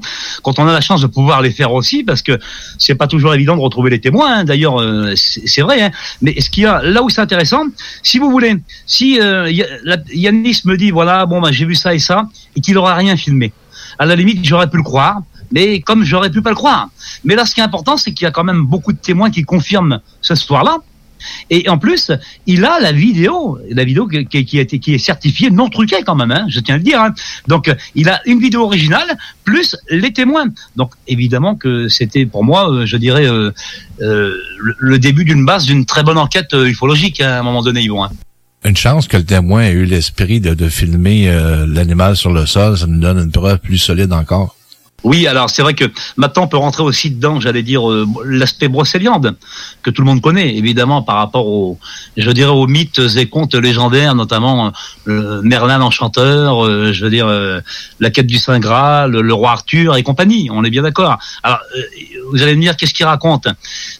[0.43, 2.37] Quand on a la chance de pouvoir les faire aussi, parce que
[2.77, 4.31] c'est pas toujours évident de retrouver les témoins.
[4.39, 5.81] hein, d'ailleurs, euh, c'est vrai.
[5.81, 5.91] Hein,
[6.21, 7.63] mais ce qu'il y a là où c'est intéressant,
[8.03, 8.55] si vous voulez,
[8.85, 9.51] si euh,
[9.83, 12.93] la- Yannis me dit voilà, bon ben j'ai vu ça et ça, et qu'il aura
[12.95, 13.51] rien filmé,
[13.97, 15.17] à la limite j'aurais pu le croire.
[15.53, 16.87] Mais comme j'aurais pu pas le croire.
[17.25, 19.29] Mais là, ce qui est important, c'est qu'il y a quand même beaucoup de témoins
[19.31, 20.77] qui confirment ce soir-là.
[21.49, 22.11] Et en plus,
[22.47, 26.59] il a la vidéo, la vidéo qui, est certifiée non truquée quand même, hein, je
[26.59, 27.01] tiens à le dire.
[27.01, 27.13] hein.
[27.47, 30.45] Donc, euh, il a une vidéo originale plus les témoins.
[30.75, 33.51] Donc, évidemment que c'était pour moi, euh, je dirais, euh,
[34.01, 34.35] euh,
[34.79, 38.03] le, début d'une base d'une très bonne enquête ufologique hein, à un moment donné, Yvon.
[38.03, 38.11] hein.
[38.63, 41.25] Une chance que le témoin ait eu l'esprit de, filmer
[41.67, 44.55] l'animal sur le sol, ça nous donne une preuve plus solide encore.
[45.03, 48.67] Oui, alors c'est vrai que maintenant on peut rentrer aussi dedans, j'allais dire, euh, l'aspect
[48.67, 49.35] brocéliande,
[49.81, 51.79] que tout le monde connaît, évidemment, par rapport aux,
[52.17, 54.71] je dirais, aux mythes et contes légendaires, notamment
[55.07, 57.61] euh, Merlin l'Enchanteur, euh, je veux dire, euh,
[57.99, 61.17] la quête du Saint Graal, le roi Arthur et compagnie, on est bien d'accord.
[61.41, 61.59] Alors,
[62.31, 63.47] vous allez me dire, qu'est-ce qu'il raconte?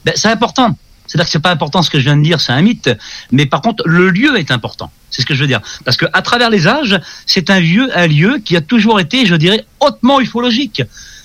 [0.05, 0.77] Ben, C'est important.
[1.11, 2.89] C'est-à-dire que c'est pas important ce que je viens de dire, c'est un mythe,
[3.33, 4.91] mais par contre le lieu est important.
[5.09, 7.89] C'est ce que je veux dire, parce que à travers les âges, c'est un lieu,
[7.97, 10.81] un lieu qui a toujours été, je dirais, hautement ufologique.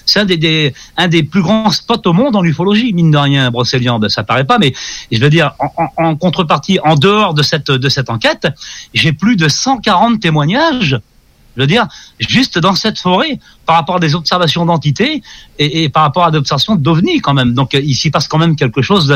[0.09, 3.17] C'est un des, des- un des plus grands spots au monde en ufologie, mine de
[3.19, 4.09] rien, Brocéliande.
[4.09, 4.73] Ça paraît pas, mais
[5.13, 8.49] je veux dire, en, en- en contrepartie, en dehors de cette, de cette enquête,
[8.93, 10.99] j'ai plus de 140 témoignages
[11.57, 11.87] je veux dire,
[12.19, 15.23] juste dans cette forêt, par rapport à des observations d'entités
[15.59, 17.55] et, par rapport à des observations d'ovnis quand même.
[17.55, 19.13] Donc euh, s'y passe quand même quelque chose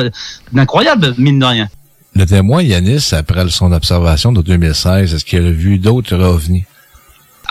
[0.53, 1.69] d'incroyable, mine de rien.
[2.15, 6.65] Le témoin Yanis, après son observation de 2016, est-ce qu'il a vu d'autres ovnis?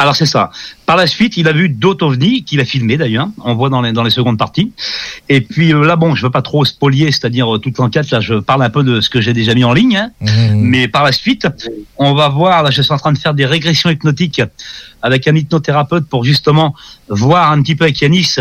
[0.02, 0.50] Alors c'est ça.
[0.86, 3.28] Par la suite, il a vu d'autres ovnis qu'il a filmés d'ailleurs.
[3.44, 4.72] On voit dans les dans les secondes parties.
[5.28, 8.10] Et puis euh, là, bon, je veux pas trop spolier, c'est-à-dire euh, toute l'enquête.
[8.10, 9.98] Là, je parle un peu de ce que j'ai déjà mis en ligne.
[9.98, 10.12] hein.
[10.56, 11.48] Mais par la suite,
[11.98, 12.64] on va voir.
[12.64, 14.42] Là, je suis en train de faire des régressions hypnotiques
[15.02, 16.74] avec un hypnothérapeute pour justement
[17.10, 18.36] voir un petit peu avec Yanis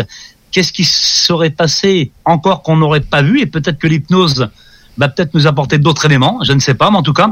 [0.51, 4.49] qu'est-ce qui serait passé encore qu'on n'aurait pas vu et peut-être que l'hypnose
[4.97, 7.29] va peut-être nous apporter d'autres éléments, je ne sais pas, mais en tout cas,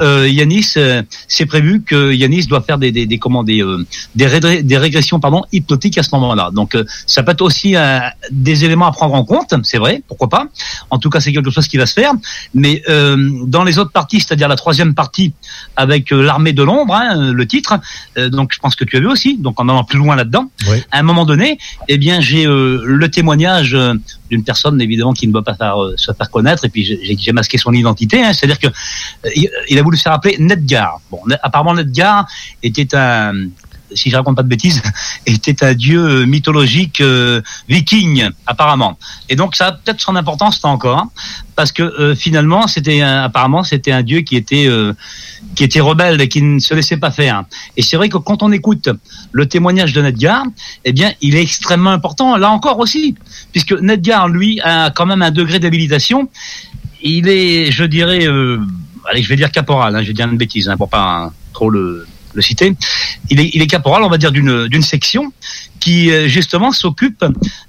[0.00, 3.84] euh, Yanis, euh, c'est prévu que Yanis doit faire des, des, des, comment, des, euh,
[4.14, 6.50] des, rédré- des régressions pardon, hypnotiques à ce moment-là.
[6.52, 7.98] Donc, euh, ça peut être aussi euh,
[8.30, 10.46] des éléments à prendre en compte, c'est vrai, pourquoi pas.
[10.90, 12.12] En tout cas, c'est quelque chose qui va se faire.
[12.54, 13.16] Mais euh,
[13.46, 15.34] dans les autres parties, c'est-à-dire la troisième partie
[15.76, 17.74] avec l'armée de l'ombre, hein, le titre,
[18.16, 20.50] euh, donc je pense que tu as vu aussi, donc en allant plus loin là-dedans,
[20.90, 21.58] à un moment donné,
[21.88, 23.94] eh bien, j'ai euh, le témoignage euh,
[24.32, 27.58] d'une personne évidemment qui ne doit pas euh, se faire connaître, et puis j'ai- masqué
[27.58, 28.22] son identité.
[28.24, 28.32] hein.
[28.32, 29.30] C'est-à-dire que euh,
[29.68, 31.00] il, a voulu se faire appeler Nedgar.
[31.10, 32.26] Bon, apparemment Nedgar
[32.62, 33.32] était un,
[33.94, 34.82] si je raconte pas de bêtises,
[35.26, 38.98] était un dieu mythologique euh, viking apparemment.
[39.28, 41.10] Et donc ça a peut-être son importance là encore, hein,
[41.56, 44.92] parce que euh, finalement c'était apparemment c'était un dieu qui était euh,
[45.54, 47.44] qui était rebelle et qui ne se laissait pas faire.
[47.76, 48.88] Et c'est vrai que quand on écoute
[49.32, 50.44] le témoignage de Nedgar,
[50.84, 53.16] eh bien, il est extrêmement important, là encore aussi,
[53.50, 56.30] puisque Nedgar, lui, a quand même un degré d'habilitation.
[57.02, 58.26] Il est, je dirais,
[59.10, 61.68] allez, je vais dire caporal, hein, je vais dire une bêtise, hein, pour pas trop
[61.68, 62.74] le, le citer.
[63.30, 65.32] Il est, il est caporal, on va dire, d'une section
[65.80, 67.24] qui, euh, justement, s'occupe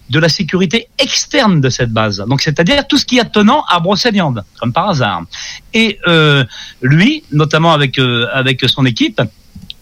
[0.10, 2.23] de la sécurité externe de cette base.
[2.27, 5.23] Donc, c'est-à-dire tout ce qui est tenant à Brocéliande, comme par hasard.
[5.73, 6.44] Et euh,
[6.81, 9.22] lui, notamment avec, euh, avec son équipe,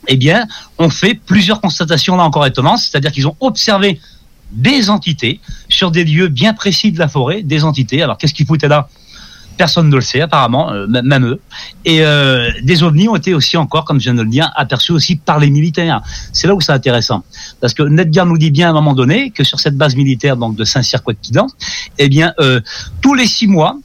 [0.07, 0.47] eh bien,
[0.77, 3.99] ont fait plusieurs constatations là encore étonnantes, c'est-à-dire qu'ils ont observé
[4.51, 5.39] des entités
[5.69, 8.01] sur des lieux bien précis de la forêt, des entités.
[8.01, 8.89] Alors, qu'est-ce qu'ils foutaient là?
[9.61, 11.39] Personne ne le sait apparemment, euh, même eux.
[11.85, 14.91] Et euh, des ovnis ont été aussi encore, comme je viens de le dire, aperçus
[14.91, 16.01] aussi par les militaires.
[16.33, 17.23] C'est là où c'est intéressant,
[17.59, 20.35] parce que Nedgar nous dit bien à un moment donné que sur cette base militaire
[20.35, 21.45] donc de Saint-Cyr-Quoiquidan,
[21.99, 22.59] eh bien euh,
[23.03, 23.77] tous les six mois,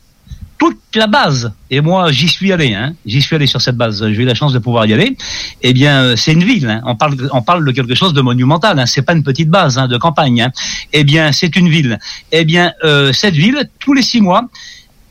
[0.57, 3.98] toute la base, et moi j'y suis allé, hein, j'y suis allé sur cette base,
[3.98, 5.15] j'ai eu la chance de pouvoir y aller,
[5.61, 6.81] eh bien euh, c'est une ville, hein.
[6.86, 9.77] on, parle, on parle de quelque chose de monumental, hein, c'est pas une petite base
[9.77, 10.53] hein, de campagne, hein.
[10.94, 11.98] eh bien c'est une ville.
[12.32, 14.48] Eh bien euh, cette ville, tous les six mois,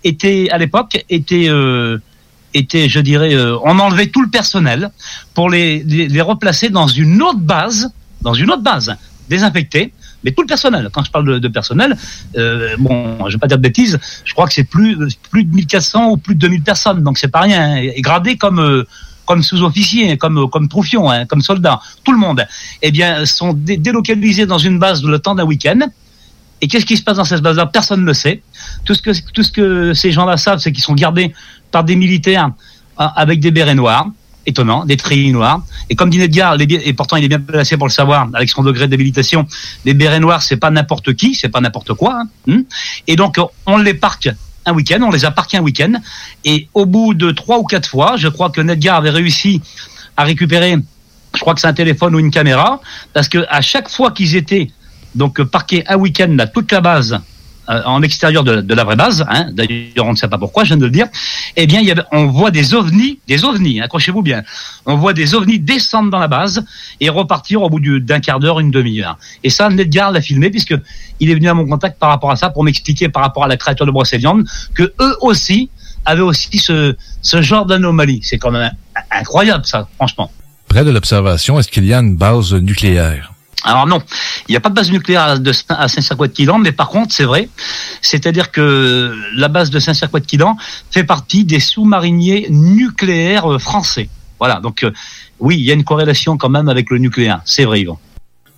[0.05, 1.49] était à l'époque, était...
[1.49, 1.97] Euh,
[2.57, 4.89] était, je dirais, euh, on enlevait tout le personnel
[5.33, 7.91] pour les, les, replacer dans une autre base,
[8.21, 8.95] dans une autre base,
[9.27, 9.91] désinfectée,
[10.23, 10.89] mais tout le personnel.
[10.93, 11.97] Quand je parle de, personnel,
[12.37, 14.97] euh, bon, je vais pas dire de bêtises, je crois que c'est plus
[15.29, 17.61] plus de 1400 ou plus de 2000 personnes, donc c'est pas rien.
[17.61, 18.85] hein, et gradé comme
[19.25, 22.45] comme sous-officier, comme comme troufion, hein, comme soldat, tout le monde,
[22.81, 25.79] eh bien, sont dé- délocalisés dans une base le temps d'un week-end.
[26.61, 27.65] Et qu'est-ce qui se passe dans cette base-là?
[27.67, 28.41] Personne ne le sait.
[28.85, 31.33] Tout ce que ces gens-là savent, c'est qu'ils sont gardés
[31.71, 32.51] par des militaires
[32.99, 34.07] euh, avec des bérets noirs.
[34.47, 35.63] Étonnant, des treillis noirs.
[35.89, 38.29] Et comme dit Edgar, les bi- et pourtant il est bien placé pour le savoir,
[38.35, 39.47] avec son degré d'habilitation,
[39.85, 42.19] les bérets noirs, c'est pas n'importe qui, c'est pas n'importe quoi.
[42.21, 42.27] hein.
[42.45, 42.61] Hmm
[43.07, 44.29] et donc, on les parque
[44.67, 45.93] un week-end, on les a parqués un week-end.
[46.43, 49.63] Et au bout de trois ou quatre fois, je crois que Nedgar avait réussi
[50.15, 50.77] à récupérer,
[51.33, 52.81] je crois que c'est un téléphone ou une caméra,
[53.13, 54.69] parce que à chaque fois qu'ils étaient
[55.15, 57.19] donc euh, parqués un week-end là, toute la base
[57.67, 60.63] euh, en extérieur de, de la vraie base, hein, d'ailleurs on ne sait pas pourquoi,
[60.63, 61.07] je viens de le dire,
[61.55, 64.43] eh bien il y avait, on voit des ovnis, des ovnis, accrochez-vous bien,
[64.85, 66.63] on voit des ovnis descendre dans la base
[66.99, 69.17] et repartir au bout du- d'un quart d'heure, une demi-heure.
[69.43, 70.75] Et ça, Nedgar l'a filmé puisque
[71.19, 73.47] il est venu à mon contact par rapport à ça pour m'expliquer par rapport à
[73.47, 75.69] la créature de Brocéliande que eux aussi
[76.05, 78.19] avaient aussi ce, ce genre d'anomalie.
[78.21, 78.71] C'est quand même
[79.09, 80.31] incroyable ça, franchement.
[80.67, 83.33] Près de l'observation, est-ce qu'il y a une base nucléaire?
[83.63, 84.01] Alors non,
[84.47, 87.13] il n'y a pas de base nucléaire à de Saint- à Saint-Cyr-Quoiquidan, mais par contre,
[87.13, 87.49] c'est vrai,
[88.01, 90.55] c'est-à-dire que la base de Saint-Cyr-Quoiquidan
[90.91, 94.09] fait partie des sous-mariniers nucléaires euh, français.
[94.39, 94.91] Voilà, donc euh,
[95.39, 97.99] oui, il y a une corrélation quand même avec le nucléaire, c'est vrai, Yvan.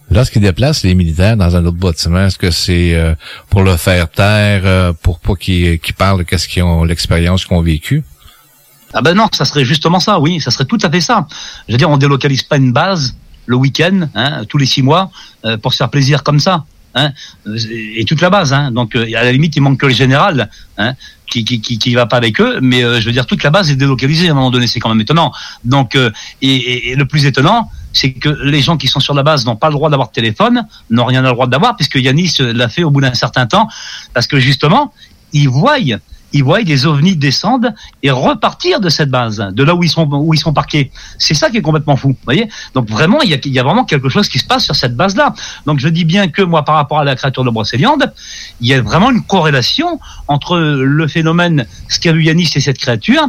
[0.10, 3.14] Lorsqu'ils déplacent les militaires dans un autre bâtiment, est-ce que c'est euh,
[3.50, 7.56] pour le faire taire, euh, pour pas qu'ils parlent de qu'est-ce qu'ils ont, l'expérience qu'ils
[7.56, 8.04] ont vécu?
[8.94, 11.28] Ah ben non, ça serait justement ça, oui, ça serait tout à fait ça.
[11.68, 13.16] Je veux dire, on délocalise pas une base
[13.48, 15.10] le week-end, hein, tous les six mois,
[15.46, 16.66] euh, pour se faire plaisir comme ça.
[16.96, 17.12] Hein,
[17.46, 17.58] euh,
[17.96, 18.54] et toute la base.
[18.54, 20.94] Hein, donc, euh, à la limite, il manque que le général hein,
[21.30, 22.60] qui, qui, qui, qui va pas avec eux.
[22.62, 24.66] Mais euh, je veux dire, toute la base est délocalisée à un moment donné.
[24.68, 25.32] C'est quand même étonnant.
[25.64, 26.10] Donc, euh,
[26.42, 29.56] et, et- le plus étonnant, c'est que les gens qui sont sur la base n'ont
[29.56, 32.70] pas le droit d'avoir de téléphone, n'ont rien à le droit d'avoir, puisque Yanis l'a
[32.70, 33.68] fait au bout d'un certain temps,
[34.14, 34.92] parce que justement,
[35.34, 35.78] ils voient
[36.38, 37.70] ils voient des ovnis descendre
[38.04, 40.92] et repartir de cette base, de là où ils sont où ils sont parqués.
[41.18, 42.48] C'est ça qui est complètement fou, voyez.
[42.74, 45.34] Donc vraiment, il y a, vraiment quelque chose qui se passe sur cette base-là.
[45.66, 48.14] Donc je dis bien que moi, par rapport à la créature de Brocéliande,
[48.62, 51.66] il y a vraiment une corrélation entre le phénomène
[52.04, 53.26] Yanis et cette créature,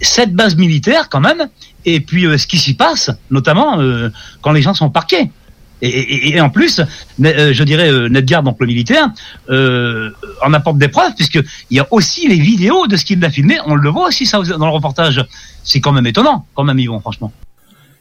[0.00, 1.48] cette base militaire quand même,
[1.84, 4.10] et puis euh, ce qui s'y passe, notamment euh,
[4.42, 5.30] quand les gens sont parqués.
[5.80, 9.08] Et, et- et en plus, euh, je dirais, euh, Nedgar, donc le militaire,
[9.48, 10.10] euh,
[10.44, 13.58] en apporte des preuves, puisqu'il y a aussi les vidéos de ce qu'il a filmé.
[13.66, 15.24] On le voit aussi ça dans le reportage.
[15.62, 17.32] C'est quand même étonnant, quand même, Yvon, franchement.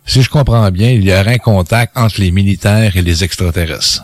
[0.06, 4.04] Si je comprends bien, il y aurait un contact entre les militaires et les extraterrestres.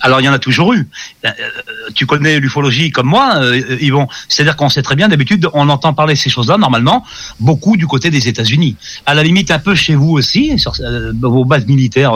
[0.00, 0.88] Alors il y en a toujours eu.
[1.24, 4.08] Euh, euh, tu connais l'ufologie comme moi, euh, Yvon.
[4.28, 7.04] C'est-à-dire qu'on sait très bien, d'habitude, on entend parler de ces choses-là, normalement,
[7.40, 8.76] beaucoup du côté des États-Unis.
[9.06, 10.74] À la limite, un peu chez vous aussi, sur
[11.20, 12.14] vos bases militaires,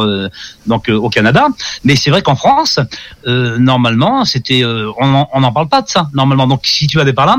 [0.66, 1.48] donc au Canada.
[1.84, 2.80] Mais c'est vrai qu'en France,
[3.26, 6.46] normalement, c'était, on n'en parle pas de ça, normalement.
[6.46, 7.36] Donc si tu allais par là,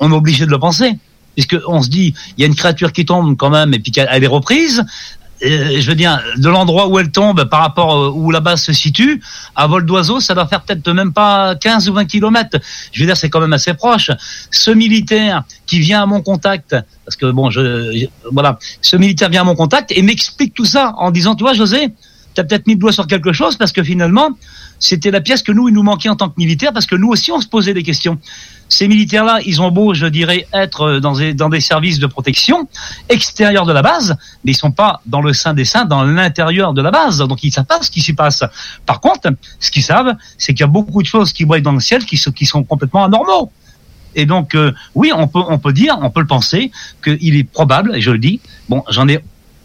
[0.00, 0.98] on est obligé de le penser.
[1.34, 3.90] Puisque on se dit, il y a une créature qui tombe quand même, et puis
[3.90, 4.84] qu'elle est reprise.
[5.44, 8.72] Je veux dire, de l'endroit où elle tombe par rapport euh, où la base se
[8.72, 9.22] situe,
[9.54, 12.58] à vol d'oiseau, ça doit faire peut-être même pas 15 ou 20 kilomètres.
[12.92, 14.10] Je veux dire, c'est quand même assez proche.
[14.50, 19.42] Ce militaire qui vient à mon contact, parce que bon, je, voilà, ce militaire vient
[19.42, 21.88] à mon contact et m'explique tout ça en disant, tu vois, José,
[22.34, 24.30] tu as peut-être mis le doigt sur quelque chose parce que finalement,
[24.84, 27.08] c'était la pièce que nous, il nous manquait en tant que militaire parce que nous
[27.08, 28.18] aussi, on se posait des questions.
[28.68, 32.68] Ces militaires-là, ils ont beau, je dirais, être dans des, dans des services de protection
[33.08, 36.74] extérieurs de la base, mais ils sont pas dans le sein des saints, dans l'intérieur
[36.74, 37.18] de la base.
[37.18, 38.44] Donc, ils savent pas ce qui s'y passe.
[38.84, 41.72] Par contre, ce qu'ils savent, c'est qu'il y a beaucoup de choses qui voient dans
[41.72, 43.50] le ciel qui sont, qui sont complètement anormaux.
[44.14, 46.70] Et donc, euh, oui, on peut, on peut dire, on peut le penser,
[47.02, 49.18] qu'il est probable, et je le dis, bon, j'en ai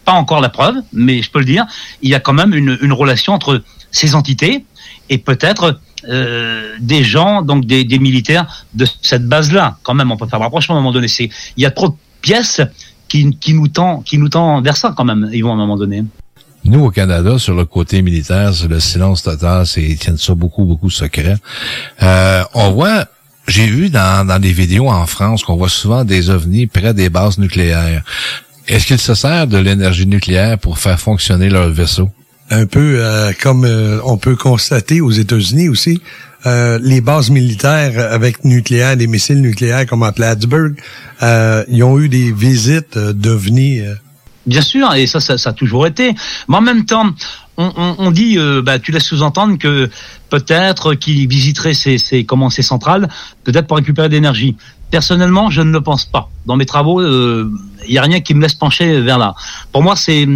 [0.04, 1.66] pas encore la preuve, mais je peux le dire,
[2.00, 4.64] il y a quand même une relation entre ces entités
[5.10, 5.78] et peut-être
[6.08, 9.76] euh, des gens, donc des, des militaires de cette base-là.
[9.82, 11.08] Quand même, on peut faire le rapprochement à un moment donné.
[11.08, 11.28] C'est,
[11.58, 12.62] il y a trop de pièces
[13.08, 15.28] qui, qui nous tend, qui nous tend vers ça quand même.
[15.32, 16.04] Ils vont à un moment donné.
[16.64, 20.34] Nous, au Canada, sur le côté militaire, c'est le silence total, c'est, ils tiennent ça
[20.34, 21.36] beaucoup, beaucoup secret.
[22.02, 23.06] Euh, on voit
[23.48, 27.10] J'ai vu dans, dans des vidéos en France qu'on voit souvent des ovnis près des
[27.10, 28.04] bases nucléaires.
[28.68, 32.10] Est-ce qu'ils se servent de l'énergie nucléaire pour faire fonctionner leur vaisseau?
[32.50, 36.00] Un peu euh, comme euh, on peut constater aux États-Unis aussi,
[36.46, 40.74] euh, les bases militaires avec nucléaire, des missiles nucléaires comme à Plattsburgh,
[41.22, 43.82] ils ont eu des visites d'ovnis.
[44.46, 46.14] Bien sûr, et ça, ça, ça, a toujours été.
[46.48, 47.10] Mais en même temps,
[47.56, 49.90] on, on, on dit, bah, tu laisses sous-entendre que
[50.30, 53.08] peut-être qu'ils visiteraient ces, ces, comment, ces centrales,
[53.44, 54.56] peut-être pour récupérer de l'énergie.
[54.90, 56.28] Personnellement, je ne le pense pas.
[56.46, 57.50] Dans mes travaux, il euh,
[57.88, 59.34] n'y a rien qui me laisse pencher vers là.
[59.72, 60.26] Pour moi, c'est,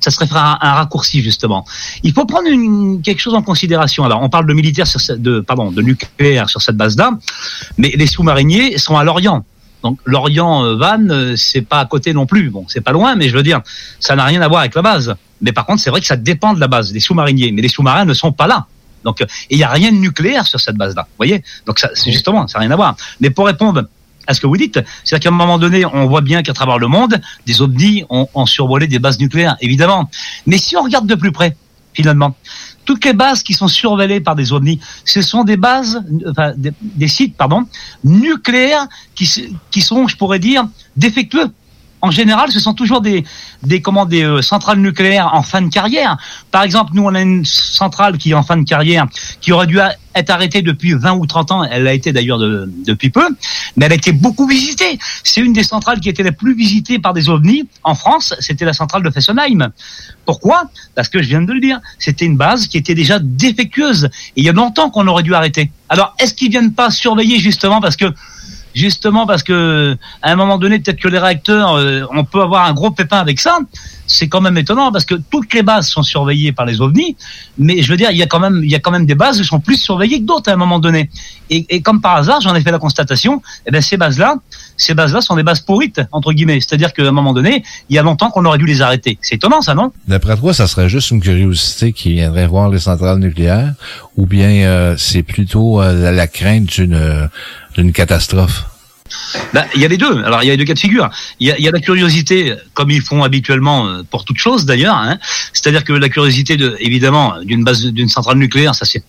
[0.00, 1.66] ça serait faire un, raccourci justement.
[2.02, 4.04] Il faut prendre une, quelque chose en considération.
[4.04, 7.18] Alors, on parle de militaires sur cette, de, pardon, de nucléaire sur cette base-là,
[7.76, 9.44] mais les sous-mariniers sont à l'Orient.
[9.82, 12.50] Donc l'Orient euh, Van, euh, c'est pas à côté non plus.
[12.50, 13.60] Bon, c'est pas loin, mais je veux dire,
[14.00, 15.14] ça n'a rien à voir avec la base.
[15.40, 17.52] Mais par contre, c'est vrai que ça dépend de la base des sous-mariniers.
[17.52, 18.66] Mais les sous-marins ne sont pas là.
[19.04, 21.02] Donc, il n'y a rien de nucléaire sur cette base-là.
[21.02, 21.44] Vous voyez?
[21.66, 22.96] Donc, ça, c'est justement, ça n'a rien à voir.
[23.20, 23.88] Mais pour répondre
[24.28, 24.78] à ce que vous dites.
[25.02, 28.28] C'est-à-dire qu'à un moment donné, on voit bien qu'à travers le monde, des ovnis ont,
[28.34, 30.08] ont survolé des bases nucléaires, évidemment.
[30.46, 31.56] Mais si on regarde de plus près,
[31.94, 32.36] finalement,
[32.84, 37.08] toutes les bases qui sont surveillées par des ovnis, ce sont des bases, enfin, des,
[37.08, 37.66] sites, pardon,
[38.04, 39.28] nucléaires qui,
[39.70, 41.50] qui sont, je pourrais dire, défectueux
[42.00, 43.24] en général, ce sont toujours des,
[43.62, 46.16] des, comment, des euh, centrales nucléaires en fin de carrière.
[46.50, 49.06] Par exemple, nous, on a une centrale qui est en fin de carrière,
[49.40, 49.80] qui aurait dû
[50.18, 51.64] être arrêtée depuis 20 ou 30 ans.
[51.64, 53.26] Elle a été d'ailleurs depuis peu,
[53.76, 54.98] mais elle a été beaucoup visitée.
[55.24, 58.34] C'est une des centrales qui était la plus visitée par des ovnis en France.
[58.40, 59.70] C'était la centrale de Fessenheim.
[60.24, 60.70] Pourquoi?
[60.94, 64.10] Parce que je viens de le dire, c'était une base qui était déjà défectueuse.
[64.36, 65.70] Et il y a longtemps qu'on aurait dû arrêter.
[65.88, 68.06] Alors, est-ce qu'ils viennent pas surveiller justement parce que
[68.78, 72.66] justement parce que à un moment donné, peut-être que les réacteurs, euh, on peut avoir
[72.66, 73.58] un gros pépin avec ça.
[74.06, 77.14] C'est quand même étonnant parce que toutes les bases sont surveillées par les ovnis,
[77.58, 79.14] mais je veux dire, il y a quand même, il y a quand même des
[79.14, 81.10] bases qui sont plus surveillées que d'autres à un moment donné.
[81.50, 84.36] Et, comme par hasard, j'en ai fait la constatation, eh bien, ces bases-là,
[84.76, 86.60] ces bases-là sont des bases pourrites entre guillemets.
[86.60, 89.18] C'est-à-dire qu'à un moment donné, il y a longtemps qu'on aurait dû les arrêter.
[89.20, 89.92] C'est étonnant, ça, non?
[90.06, 93.74] D'après toi, ça serait juste une curiosité qui viendrait voir les centrales nucléaires,
[94.16, 97.28] ou bien euh, c'est plutôt euh, la crainte d'une
[97.78, 98.64] d'une catastrophe
[99.54, 100.22] ben, il y a les deux.
[100.22, 101.08] Alors il y a les deux cas de figure.
[101.40, 104.96] Il y y a la curiosité, comme ils font habituellement euh, pour toute chose d'ailleurs.
[104.96, 105.18] Hein.
[105.54, 109.02] C'est-à-dire que la curiosité, de, évidemment, d'une base, d'une centrale nucléaire, ça c'est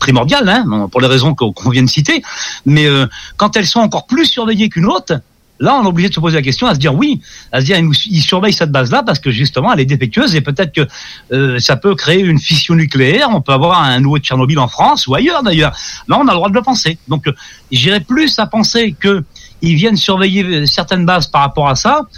[0.00, 2.22] primordial, hein, pour les raisons qu'on vient de citer.
[2.66, 3.06] Mais euh,
[3.36, 5.20] quand elles sont encore plus surveillées qu'une autre,
[5.60, 7.20] Là, on est obligé de se poser la question, à se dire oui,
[7.52, 10.72] à se dire il surveille cette base-là parce que justement elle est défectueuse et peut-être
[10.74, 10.88] que
[11.32, 13.28] euh, ça peut créer une fission nucléaire.
[13.30, 15.76] On peut avoir un nouveau Tchernobyl en France ou ailleurs d'ailleurs.
[16.08, 16.98] Là, on a le droit de le penser.
[17.06, 17.32] Donc, euh,
[17.70, 19.24] j'irais plus à penser que
[19.60, 22.08] ils viennent surveiller euh, certaines bases par rapport à ça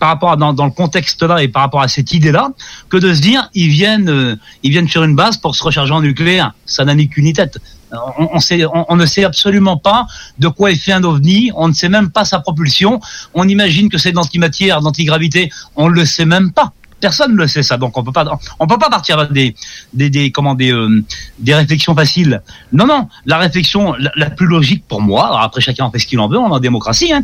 [0.00, 2.50] par rapport dans, le contexte là et par rapport à cette idée là
[2.88, 6.54] que de se dire ils viennent ils sur une base pour se recharger en nucléaire
[6.64, 7.58] ça n'a ni qu'une tête
[7.92, 10.06] on, ne sait absolument pas
[10.38, 13.00] de quoi est fait un ovni, on ne sait même pas sa propulsion,
[13.34, 16.72] on imagine que c'est d'antimatière, d'antigravité, on ne le sait même pas.
[17.00, 18.26] Personne ne le sait ça, donc on peut pas,
[18.58, 19.54] on peut pas partir des,
[19.94, 21.02] des, des comment des, euh,
[21.38, 22.42] des réflexions faciles.
[22.74, 26.20] Non, non, la réflexion la, plus logique pour moi, après chacun en fait ce qu'il
[26.20, 27.10] en veut, on est en démocratie.
[27.10, 27.22] Hein,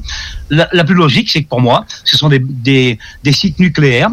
[0.48, 4.10] la, la, plus logique, c'est que pour moi, ce sont des, des, des sites nucléaires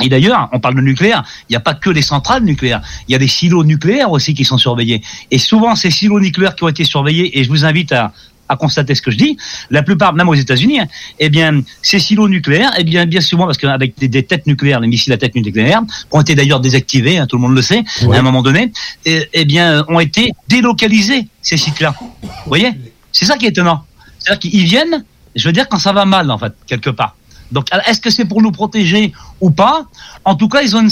[0.00, 3.12] et d'ailleurs, on parle de nucléaire, il n'y a pas que les centrales nucléaires, il
[3.12, 5.02] y a des silos nucléaires aussi qui sont surveillés.
[5.30, 8.12] Et souvent, ces silos nucléaires qui ont été surveillés, et je vous invite à,
[8.50, 9.36] à constater ce que je dis,
[9.70, 10.86] la plupart, même aux États-Unis, hein,
[11.18, 14.80] eh bien, ces silos nucléaires, eh bien, bien souvent, parce qu'avec des, des, têtes nucléaires,
[14.80, 17.62] les missiles à tête nucléaire, qui ont été d'ailleurs désactivés, hein, tout le monde le
[17.62, 18.72] sait, à un moment donné,
[19.04, 21.94] eh, eh, bien, ont été délocalisés, ces sites-là.
[22.00, 22.72] Vous voyez?
[23.12, 23.84] C'est ça qui est étonnant.
[24.18, 25.04] C'est-à-dire qu'ils viennent,
[25.36, 27.14] je veux dire, quand ça va mal, en fait, quelque part.
[27.52, 29.86] Donc, est-ce que c'est pour nous protéger ou pas?
[30.24, 30.90] En tout cas, ils ont une,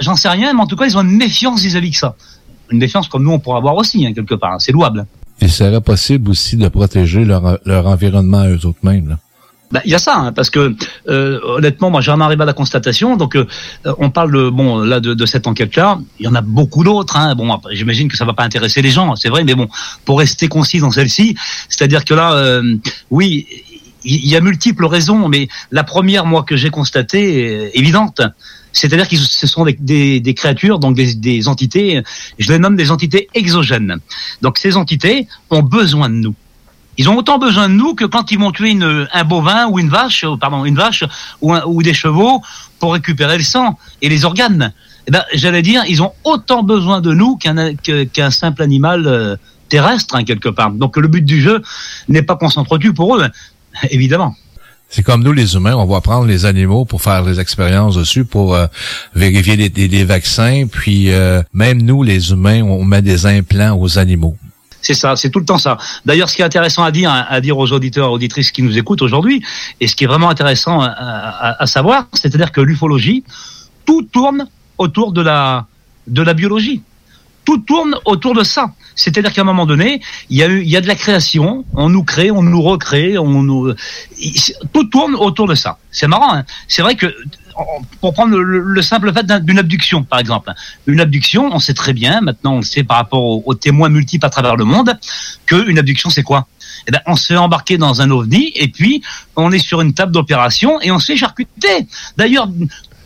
[0.00, 2.14] j'en sais rien, mais en tout cas, ils ont une méfiance vis-à-vis de ça.
[2.70, 4.52] Une méfiance comme nous, on pourrait avoir aussi, hein, quelque part.
[4.52, 4.58] Hein.
[4.58, 5.06] C'est louable.
[5.40, 9.18] Il serait possible aussi de protéger leur, leur environnement à eux autres mêmes.
[9.72, 10.76] Ben, il y a ça, hein, parce que
[11.08, 13.16] euh, honnêtement, moi j'en arrive à la constatation.
[13.16, 13.46] Donc, euh,
[13.98, 15.98] on parle de, bon là de, de cette enquête-là.
[16.20, 17.16] Il y en a beaucoup d'autres.
[17.16, 17.34] Hein.
[17.34, 19.68] Bon, j'imagine que ça va pas intéresser les gens, c'est vrai, mais bon,
[20.04, 21.36] pour rester concis dans celle-ci,
[21.68, 22.76] c'est-à-dire que là, euh,
[23.10, 23.46] oui,
[24.06, 28.22] il y a multiples raisons, mais la première, moi, que j'ai constatée, est évidente.
[28.72, 32.02] C'est-à-dire que ce sont des, créatures, donc des, entités,
[32.38, 33.96] je les nomme des entités exogènes.
[34.42, 36.34] Donc ces entités ont besoin de nous.
[36.98, 39.88] Ils ont autant besoin de nous que quand ils vont tuer un bovin ou une
[39.88, 41.04] vache, euh, pardon, une vache
[41.42, 42.42] ou, des chevaux
[42.78, 44.72] pour récupérer le sang et les organes.
[45.06, 49.36] Eh ben, j'allais dire, ils ont autant besoin de nous qu'un simple animal euh,
[49.68, 50.70] terrestre, hein, quelque part.
[50.70, 51.62] Donc le but du jeu
[52.08, 53.26] n'est pas qu'on s'entretue pour eux,
[53.90, 54.34] évidemment.
[54.88, 58.24] C'est comme nous les humains, on va prendre les animaux pour faire des expériences dessus,
[58.24, 58.66] pour euh,
[59.14, 64.36] vérifier des, vaccins, puis euh, même nous les humains, on met des implants aux animaux.
[64.80, 65.76] C'est ça, c'est tout le temps ça.
[66.04, 69.02] D'ailleurs, ce qui est intéressant à dire, à dire aux auditeurs, auditrices qui nous écoutent
[69.02, 69.42] aujourd'hui,
[69.80, 73.24] et ce qui est vraiment intéressant à, à savoir, c'est-à-dire que l'ufologie,
[73.84, 74.46] tout tourne
[74.78, 75.66] autour de la
[76.06, 76.82] de la biologie.
[77.44, 78.72] Tout tourne autour de ça.
[78.96, 80.00] C'est-à-dire qu'à un moment donné,
[80.30, 81.64] il y a il y a de la création.
[81.74, 83.72] On nous crée, on nous recrée, on nous,
[84.72, 85.78] tout tourne autour de ça.
[85.90, 86.34] C'est marrant.
[86.34, 87.14] Hein c'est vrai que
[88.00, 90.52] pour prendre le, simple fait d'une abduction, par exemple.
[90.86, 94.26] Une abduction, on sait très bien, maintenant on le sait par rapport aux, témoins multiples
[94.26, 94.98] à travers le monde,
[95.46, 96.46] qu'une abduction c'est quoi?
[96.86, 99.02] Eh ben, on se fait embarquer dans un ovni et puis
[99.34, 101.86] on est sur une table d'opération et on se fait charcuter.
[102.16, 102.48] D'ailleurs,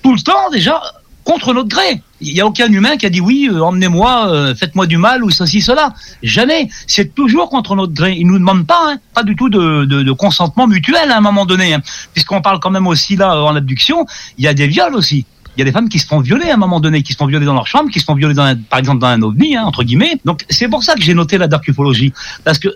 [0.03, 0.83] tout le temps déjà,
[1.25, 2.03] contre notre gré.
[2.21, 5.25] Il n'y a aucun humain qui a dit oui, euh, emmenez-moi, euh, faites-moi du mal
[5.25, 5.95] ou ceci, cela.
[6.23, 6.69] Jamais.
[6.87, 8.15] C'est toujours contre notre gré.
[8.19, 11.47] Ils nous demandent pas, hein, pas du tout de, de, consentement mutuel à un moment
[11.47, 11.83] donné, hein.
[12.13, 14.07] puisqu'on parle quand même aussi là en abduction.
[14.39, 15.25] Il y a des viols aussi.
[15.57, 17.19] Il y a des femmes qui se font violer à un moment donné, qui se
[17.19, 19.57] font violer dans leur chambre, qui se font violer dans par exemple dans un ovni,
[19.57, 20.21] hein, entre guillemets.
[20.25, 22.13] Donc c'est pour ça que j'ai noté la dark ufologie,
[22.45, 22.69] parce que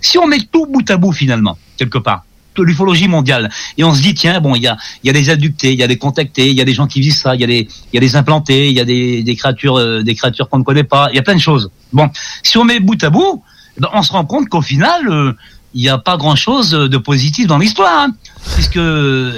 [0.00, 2.24] si on met tout bout à bout finalement quelque part,
[2.62, 3.50] l'ufologie mondiale.
[3.78, 5.82] Et on se dit, tiens, bon, il y a, y a des adductés, il y
[5.82, 7.68] a des contactés, il y a des gens qui visent ça, il y a des,
[7.92, 10.58] il y a des implantés, il y a des, des créatures, euh, des créatures qu'on
[10.58, 11.70] ne connaît pas, il y a plein de choses.
[11.92, 12.08] Bon,
[12.42, 13.42] si on met bout à bout,
[13.76, 15.32] eh ben, on se rend compte qu'au final, euh,
[15.74, 18.14] il n'y a pas grand-chose de positif dans l'histoire, hein,
[18.54, 18.78] puisque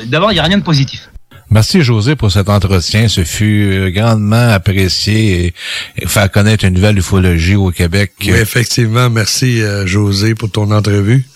[0.06, 1.08] d'abord, il n'y a rien de positif.
[1.50, 3.08] Merci José pour cet entretien.
[3.08, 5.54] Ce fut euh, grandement apprécié
[5.96, 8.12] et, faire connaître une nouvelle ufologie au Québec.
[8.20, 9.08] Oui, effectivement.
[9.08, 11.26] Merci José pour ton entrevue.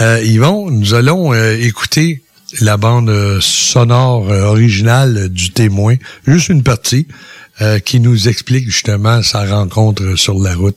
[0.00, 2.22] Euh, Yvon, nous allons euh, écouter
[2.60, 5.96] la bande euh, sonore euh, originale du témoin,
[6.26, 7.06] juste une partie,
[7.84, 10.74] qui nous explique justement sa rencontre sur la route.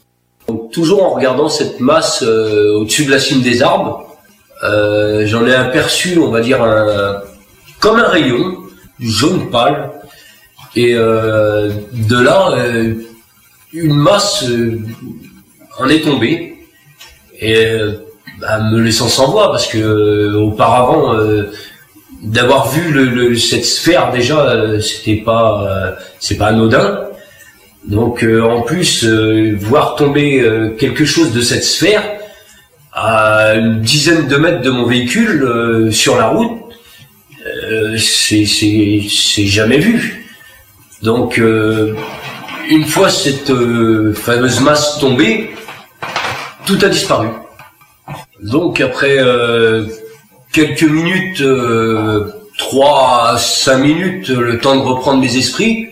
[0.48, 4.06] Donc, toujours en regardant cette masse au-dessus de la cime des arbres,
[4.62, 7.24] j'en ai aperçu, on va dire, un,
[7.80, 8.58] comme un rayon,
[9.00, 9.90] jaune pâle,
[10.76, 12.54] et de là,
[13.74, 14.46] une masse
[15.80, 16.68] en est tombée.
[17.40, 17.66] Et
[18.40, 21.52] me laissant sans voix parce que euh, auparavant euh,
[22.22, 27.02] d'avoir vu le, cette sphère déjà euh, c'était pas c'est pas anodin.
[27.86, 29.06] Donc en plus
[29.60, 32.02] voir tomber quelque chose de cette sphère
[32.92, 36.64] à une dizaine de mètres de mon véhicule sur la route
[38.00, 40.26] c'est jamais vu.
[41.04, 43.54] Donc une fois cette
[44.16, 45.52] fameuse masse tombée
[46.66, 47.28] tout a disparu
[48.42, 49.86] donc après euh,
[50.52, 55.90] quelques minutes, euh, 3 à 5 minutes, le temps de reprendre mes esprits,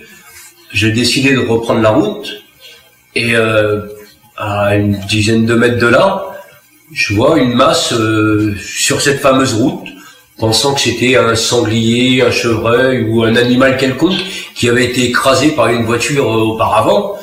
[0.71, 2.43] j'ai décidé de reprendre la route.
[3.15, 3.81] Et euh,
[4.37, 6.25] à une dizaine de mètres de là,
[6.91, 9.87] je vois une masse euh, sur cette fameuse route,
[10.39, 14.19] pensant que c'était un sanglier, un chevreuil ou un animal quelconque
[14.55, 17.17] qui avait été écrasé par une voiture auparavant.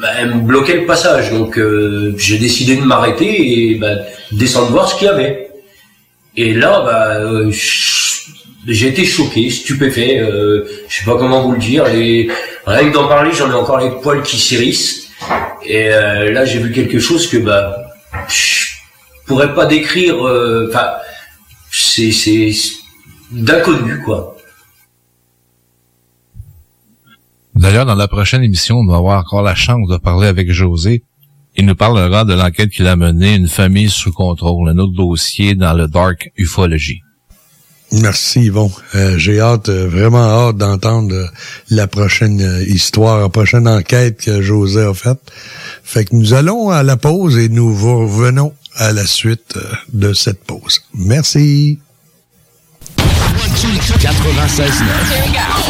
[0.00, 1.30] Bah, elle me bloquait le passage.
[1.30, 3.96] Donc euh, j'ai décidé de m'arrêter et bah,
[4.32, 5.50] descendre voir ce qu'il y avait.
[6.36, 7.50] Et là, bah, euh,
[8.66, 10.20] j'ai été choqué, stupéfait.
[10.20, 11.86] Euh, je sais pas comment vous le dire.
[11.88, 12.28] Et
[12.66, 15.08] rien que d'en parler, j'en ai encore les poils qui s'hérissent.
[15.66, 17.76] Et euh, là, j'ai vu quelque chose que bah,
[18.28, 18.68] je
[19.26, 20.16] pourrais pas décrire.
[20.68, 20.92] Enfin,
[21.70, 22.52] c'est c'est
[23.30, 24.36] d'inconnu quoi.
[27.60, 31.04] D'ailleurs, dans la prochaine émission, on va avoir encore la chance de parler avec José.
[31.56, 35.54] Il nous parlera de l'enquête qu'il a menée, une famille sous contrôle, un autre dossier
[35.54, 37.02] dans le dark ufologie.
[37.92, 38.72] Merci Yvon.
[38.94, 41.26] Euh, j'ai hâte, euh, vraiment hâte d'entendre euh,
[41.68, 45.20] la prochaine histoire, la prochaine enquête que José a faite.
[45.84, 49.58] Fait que nous allons à la pause et nous revenons à la suite
[49.92, 50.80] de cette pause.
[50.94, 51.78] Merci.
[52.96, 55.69] 96.9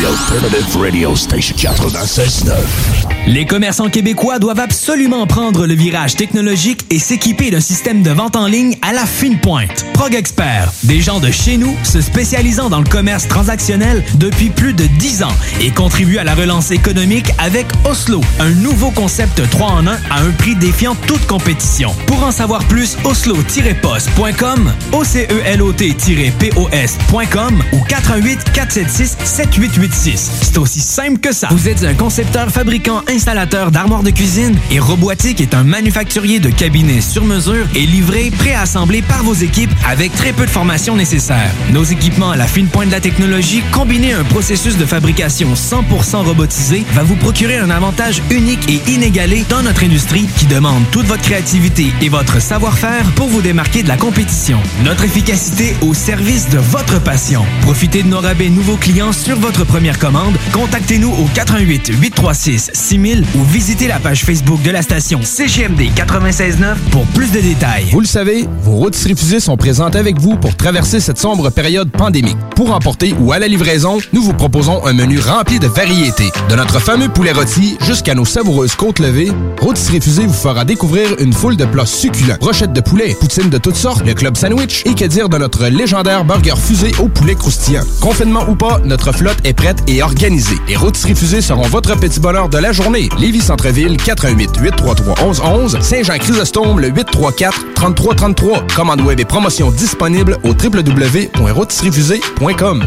[0.00, 2.99] The Alternative Radio Station 96.9.
[3.26, 8.34] Les commerçants québécois doivent absolument prendre le virage technologique et s'équiper d'un système de vente
[8.34, 9.84] en ligne à la fine pointe.
[9.92, 14.72] Prog Expert, des gens de chez nous se spécialisant dans le commerce transactionnel depuis plus
[14.72, 19.68] de 10 ans et contribuent à la relance économique avec Oslo, un nouveau concept 3
[19.68, 21.94] en 1 à un prix défiant toute compétition.
[22.06, 30.30] Pour en savoir plus, oslo-post.com, OCELOT-POS.com ou 418 476 7886.
[30.42, 31.48] C'est aussi simple que ça.
[31.50, 36.48] Vous êtes un concepteur fabricant installateur d'armoires de cuisine et Robotique est un manufacturier de
[36.48, 41.50] cabinets sur mesure et livré, préassemblé par vos équipes avec très peu de formation nécessaire.
[41.72, 45.54] Nos équipements à la fine pointe de la technologie, combinés à un processus de fabrication
[45.54, 50.84] 100% robotisé, va vous procurer un avantage unique et inégalé dans notre industrie qui demande
[50.92, 54.60] toute votre créativité et votre savoir-faire pour vous démarquer de la compétition.
[54.84, 57.44] Notre efficacité au service de votre passion.
[57.62, 60.36] Profitez de nos rabais nouveaux clients sur votre première commande.
[60.52, 66.78] Contactez-nous au 88 836 6000 ou visitez la page Facebook de la station CGMD 969
[66.90, 67.86] pour plus de détails.
[67.92, 71.90] Vous le savez, vos routes refusées sont présentes avec vous pour traverser cette sombre période
[71.90, 72.36] pandémique.
[72.56, 76.30] Pour emporter ou à la livraison, nous vous proposons un menu rempli de variétés.
[76.50, 79.32] De notre fameux poulet rôti jusqu'à nos savoureuses côtes levées,
[79.62, 82.36] Rôtisserie Fusée vous fera découvrir une foule de plats succulents.
[82.38, 85.66] Brochettes de poulet, poutines de toutes sortes, le club sandwich et que dire de notre
[85.68, 87.84] légendaire burger fusé au poulet croustillant.
[88.02, 90.58] Confinement ou pas, notre flotte est prête et organisée.
[90.68, 92.89] Les Rôtisseries Fusées seront votre petit bonheur de la journée.
[92.92, 98.66] Lévis Centreville, 418 833 1111 Saint-Jean-Chrysostome, le 834 3333.
[98.74, 102.82] Commande web et promotion disponible au www.rôtisseriefusée.com.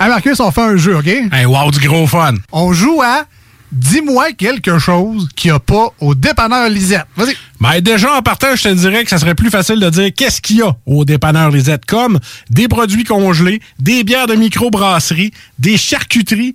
[0.00, 1.06] Hey Marcus, on fait un jeu, OK?
[1.06, 2.34] Hey, wow, du gros fun.
[2.52, 3.24] On joue à
[3.70, 7.04] Dis-moi quelque chose qu'il n'y a pas au dépanneur Lisette.
[7.16, 7.36] Vas-y.
[7.60, 10.40] Ben déjà, en partant, je te dirais que ça serait plus facile de dire qu'est-ce
[10.40, 12.18] qu'il y a au dépanneur Lisette, comme
[12.48, 16.54] des produits congelés, des bières de microbrasserie, des charcuteries,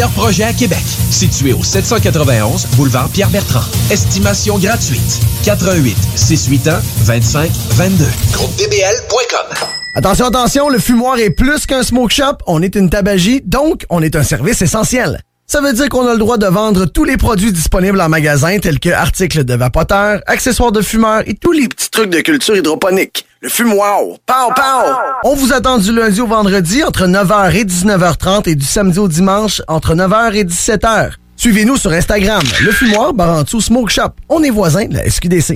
[0.09, 0.83] projets à Québec.
[1.09, 3.63] Situé au 791 boulevard Pierre-Bertrand.
[3.89, 5.19] Estimation gratuite.
[5.43, 8.05] 88 681 25 22.
[8.33, 9.67] GroupeDBL.com.
[9.93, 12.37] Attention, attention, le fumoir est plus qu'un smoke shop.
[12.47, 15.21] On est une tabagie, donc on est un service essentiel.
[15.51, 18.57] Ça veut dire qu'on a le droit de vendre tous les produits disponibles en magasin,
[18.59, 22.55] tels que articles de vapoteurs, accessoires de fumeurs et tous les petits trucs de culture
[22.55, 23.25] hydroponique.
[23.41, 23.99] Le fumoir.
[24.25, 24.93] Pow, pow!
[25.25, 29.09] On vous attend du lundi au vendredi entre 9h et 19h30 et du samedi au
[29.09, 31.15] dimanche entre 9h et 17h.
[31.35, 34.11] Suivez-nous sur Instagram, le fumoir Barantou Smoke Shop.
[34.29, 35.55] On est voisins de la SQDC.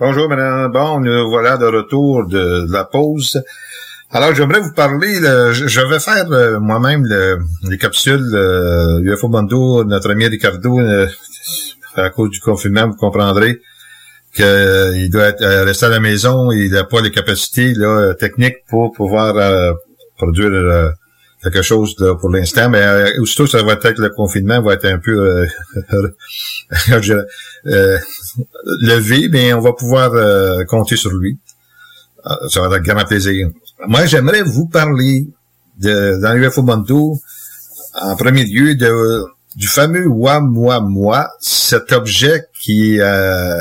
[0.00, 0.70] Bonjour, madame.
[0.70, 3.42] Bon, nous voilà de retour de, la pause.
[4.12, 7.38] Alors, j'aimerais vous parler, le- je, vais faire euh, moi-même le-
[7.68, 11.06] les capsules euh, UFO Bando, notre ami Ricardo, euh,
[11.96, 13.60] à cause du confinement, vous comprendrez
[14.34, 18.64] qu'il doit être, euh, rester à la maison, il n'a pas les capacités là, techniques
[18.68, 19.74] pour pouvoir
[20.16, 20.92] produire
[21.42, 24.98] quelque chose pour l'instant, mais euh, aussitôt ça va être le confinement, va être un
[24.98, 25.46] peu
[28.82, 31.38] levé, mais on va pouvoir euh, compter sur lui.
[32.26, 33.48] Euh, Ça va être grand plaisir.
[33.86, 35.28] Moi, j'aimerais vous parler
[35.78, 37.20] de, dans l'UFO Bando,
[37.94, 39.24] en premier lieu, de,
[39.56, 43.60] du fameux Wa Moi Moi, cet objet qui, euh,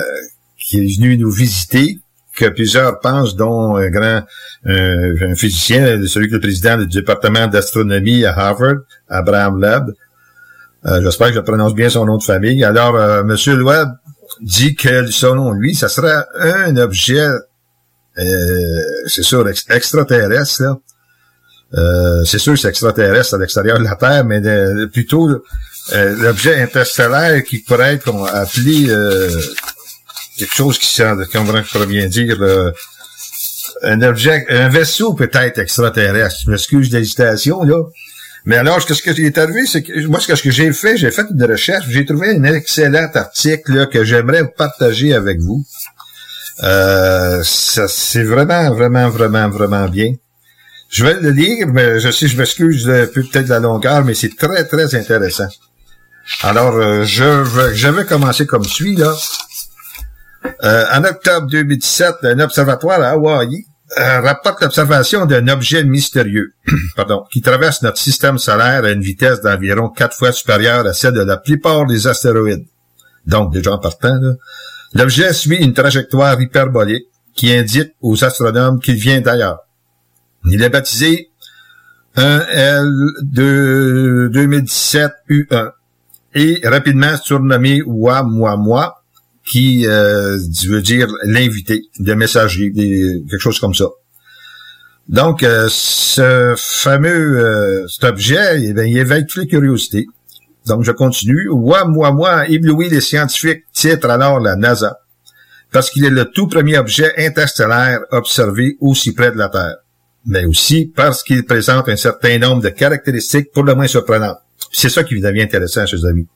[0.60, 2.00] qui est venu nous visiter,
[2.36, 4.22] que plusieurs pensent, dont un grand
[4.68, 8.78] euh, un physicien, celui qui est le président du département d'astronomie à Harvard,
[9.10, 9.86] Abraham Leb.
[10.86, 12.64] Euh, J'espère que je prononce bien son nom de famille.
[12.64, 13.90] Alors, euh, Monsieur Loeb
[14.42, 17.28] dit que selon lui, ça serait un objet,
[18.18, 20.64] euh, c'est sûr, ex- extraterrestre.
[21.74, 24.40] Euh, c'est sûr c'est extraterrestre à l'extérieur de la Terre, mais
[24.88, 29.30] plutôt euh, l'objet interstellaire qui pourrait être qu'on- appelé euh,
[30.38, 30.88] quelque chose qui,
[31.72, 32.72] pourrais bien dire, euh,
[33.84, 36.38] un objet, un vaisseau peut-être extraterrestre.
[36.46, 37.84] Je m'excuse de l'hésitation, là.
[38.48, 41.26] Mais alors, ce que, est arrivé, c'est que moi, ce que, j'ai fait, j'ai fait
[41.30, 45.66] une recherche, j'ai trouvé un excellent article là, que j'aimerais partager avec vous.
[46.64, 50.14] Euh, c'est vraiment, vraiment, vraiment, vraiment bien.
[50.90, 54.34] Je vais le lire, mais je sais, je m'excuse peu peut-être la longueur, mais c'est
[54.38, 55.50] très, très intéressant.
[56.42, 59.14] Alors, euh, je vais, je vais commencer comme suit, là.
[60.64, 66.54] Euh, en octobre 2017, un observatoire à Hawaï euh, rapporte l'observation d'un objet mystérieux
[66.96, 71.14] pardon, qui traverse notre système solaire à une vitesse d'environ quatre fois supérieure à celle
[71.14, 72.66] de la plupart des astéroïdes.
[73.26, 74.20] Donc, déjà en partant,
[74.94, 79.60] l'objet suit une trajectoire hyperbolique qui indique aux astronomes qu'il vient d'ailleurs.
[80.46, 81.30] Il est baptisé
[82.16, 82.90] 1L
[83.22, 85.72] 2017 U1
[86.34, 88.24] et rapidement surnommé Wa
[89.48, 90.38] qui euh,
[90.68, 93.86] veut dire l'invité, de messager, quelque chose comme ça.
[95.08, 100.06] Donc, euh, ce fameux euh, cet objet, eh bien, il éveille toutes les curiosités.
[100.66, 101.48] Donc, je continue.
[101.50, 105.00] Wa moi, éblouit les scientifiques, titre alors la NASA,
[105.72, 109.78] parce qu'il est le tout premier objet interstellaire observé aussi près de la Terre,
[110.26, 114.40] mais aussi parce qu'il présente un certain nombre de caractéristiques pour le moins surprenantes.
[114.74, 116.28] C'est ça qui devient intéressant, chers amis.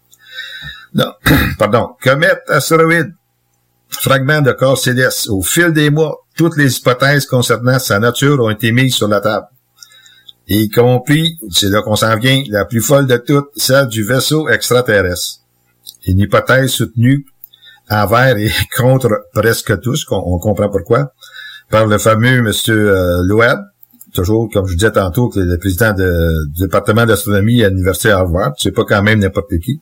[0.93, 1.13] Non,
[1.57, 1.95] pardon.
[2.01, 3.13] Comète, astéroïde,
[3.89, 5.30] fragment de corps céleste.
[5.30, 9.22] Au fil des mois, toutes les hypothèses concernant sa nature ont été mises sur la
[9.22, 9.47] table.
[10.47, 14.49] Y compris, c'est là qu'on s'en vient, la plus folle de toutes, celle du vaisseau
[14.49, 15.39] extraterrestre.
[16.07, 17.26] Une hypothèse soutenue
[17.89, 21.13] envers et contre presque tous, on, comprend pourquoi,
[21.69, 23.59] par le fameux monsieur euh, Loeb,
[24.13, 28.84] toujours, comme je disais tantôt, le président du département d'astronomie à l'Université Harvard, c'est pas
[28.84, 29.80] quand même n'importe qui.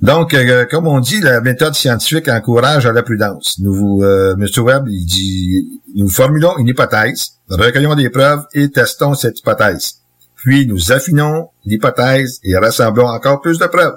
[0.00, 3.58] Donc, euh, comme on dit, la méthode scientifique encourage à la prudence.
[3.60, 4.46] Nous, euh, M.
[4.64, 10.00] Webb, il dit, nous formulons une hypothèse, recueillons des preuves et testons cette hypothèse.
[10.36, 13.96] Puis, nous affinons l'hypothèse et rassemblons encore plus de preuves.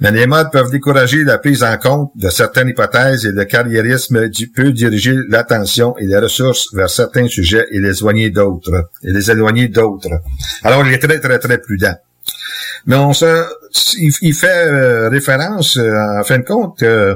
[0.00, 4.28] Mais les modes peuvent décourager la prise en compte de certaines hypothèses et le carriérisme
[4.54, 8.90] peut diriger l'attention et les ressources vers certains sujets et les éloigner d'autres.
[9.02, 10.10] Et les éloigner d'autres.
[10.62, 11.96] Alors, il est très, très, très prudent.
[12.86, 13.44] Mais on se,
[13.98, 17.14] il, fait euh, référence, euh, en fin de compte, euh,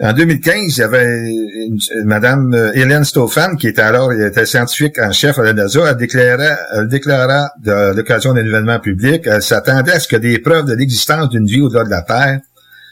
[0.00, 5.12] en 2015, il y avait une, Madame Hélène Stofan, qui était alors était scientifique en
[5.12, 9.92] chef à la NASA, elle déclara, elle déclara de l'occasion d'un événement public, elle s'attendait
[9.92, 12.40] à ce que des preuves de l'existence d'une vie au-delà de la Terre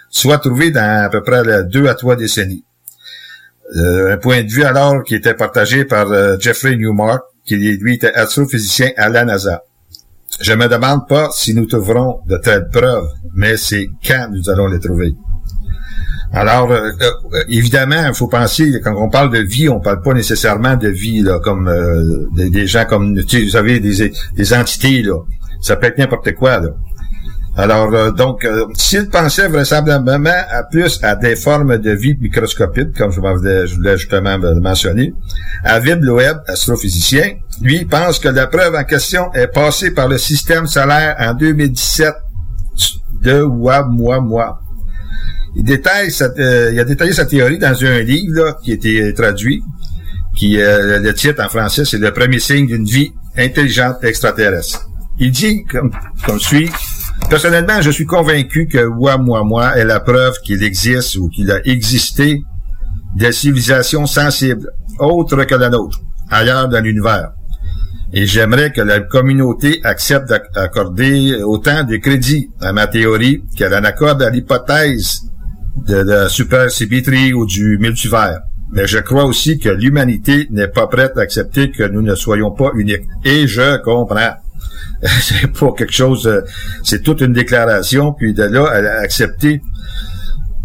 [0.09, 2.65] soient trouvées dans à peu près deux à trois décennies.
[3.75, 6.07] un point de vue alors qui était partagé par
[6.39, 9.65] Jeffrey Newmark, qui lui était astrophysicien à la NASA.
[10.41, 14.69] Je me demande pas si nous trouverons de telles preuves, mais c'est quand nous allons
[14.69, 15.15] les trouver.
[16.33, 20.15] Alors, euh, euh, évidemment, il faut penser, quand on parle de vie, on parle pas
[20.15, 25.17] nécessairement de vie, là, comme euh, des, gens comme, vous savez, des, des entités, là.
[25.61, 26.69] Ça peut être n'importe quoi, là.
[27.57, 32.97] Alors, euh, donc, euh, s'il pensait vraisemblablement à plus à des formes de vie microscopiques,
[32.97, 35.13] comme je, voulais, voulais justement le mentionner,
[35.65, 40.67] Avid Loeb, astrophysicien, lui pense que la preuve en question est passée par le système
[40.67, 42.15] solaire en 2017
[43.23, 44.61] de moi, moi, moi.
[45.57, 49.61] Il détaille euh, il a détaillé sa théorie dans un livre qui a été traduit,
[50.37, 54.89] qui le titre en français, c'est le premier signe d'une vie intelligente extraterrestre.
[55.19, 55.91] Il dit comme,
[56.25, 56.71] comme suit
[57.29, 61.51] Personnellement, je suis convaincu que Wa Moi Moi est la preuve qu'il existe ou qu'il
[61.51, 62.43] a existé
[63.17, 64.69] des civilisations sensibles,
[64.99, 67.33] autres que la nôtre, ailleurs dans l'univers.
[68.13, 73.85] Et j'aimerais que la communauté accepte d'accorder autant de crédit à ma théorie qu'elle en
[73.85, 75.21] accorde à l'hypothèse
[75.87, 78.41] de la supersymétrie ou du multivers.
[78.73, 82.51] Mais je crois aussi que l'humanité n'est pas prête à accepter que nous ne soyons
[82.51, 83.07] pas uniques.
[83.25, 84.35] Et je comprends.
[85.23, 86.43] c'est pas quelque chose, euh,
[86.83, 89.63] c'est toute une déclaration, puis de là, elle a accepté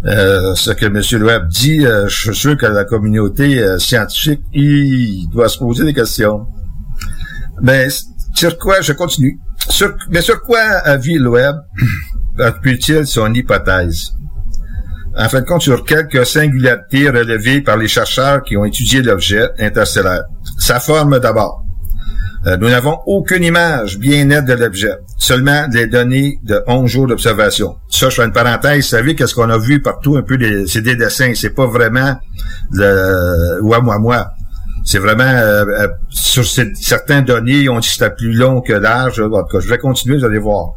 [0.04, 1.00] euh, ce que M.
[1.22, 1.86] Loeb dit.
[1.86, 6.46] Euh, je suis sûr que la communauté scientifique, il doit se poser des questions.
[7.62, 7.88] Mais
[8.34, 9.38] sur quoi, je continue?
[10.10, 11.56] mais sur quoi avis Loeb
[12.38, 14.12] appuie-t-il son hypothèse?
[15.18, 19.48] En fin de compte, sur quelques singularités relevées par les chercheurs qui ont étudié l'objet
[19.58, 20.24] interstellaire.
[20.58, 21.65] Sa forme d'abord.
[22.46, 27.06] Euh, nous n'avons aucune image bien nette de l'objet, seulement des données de 11 jours
[27.08, 27.76] d'observation.
[27.88, 30.82] Ça, je fais une parenthèse, vous savez qu'est-ce qu'on a vu partout un peu, c'est
[30.82, 32.14] des dessins, c'est pas vraiment
[32.70, 34.30] le ouais, moi, moi.
[34.84, 39.18] C'est vraiment euh, euh, sur certains données, on dit c'était plus long que large.
[39.20, 40.74] En tout cas, je vais continuer, vous allez voir.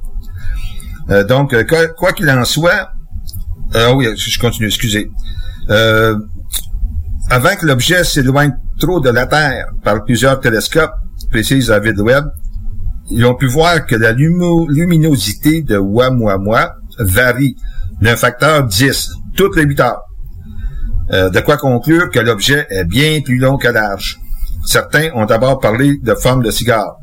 [1.27, 1.55] donc,
[1.95, 2.89] quoi qu'il en soit,
[3.75, 5.11] ah oui, je continue, excusez.
[5.69, 10.95] avant que l'objet s'éloigne trop de la Terre par plusieurs télescopes,
[11.29, 12.25] précise David Webb,
[13.11, 17.55] ils ont pu voir que la luminosité de Oumuamua varie
[18.01, 20.01] d'un facteur 10 toutes les 8 heures.
[21.11, 24.19] Euh, de quoi conclure que l'objet est bien plus long que large.
[24.65, 26.97] Certains ont d'abord parlé de forme de cigare.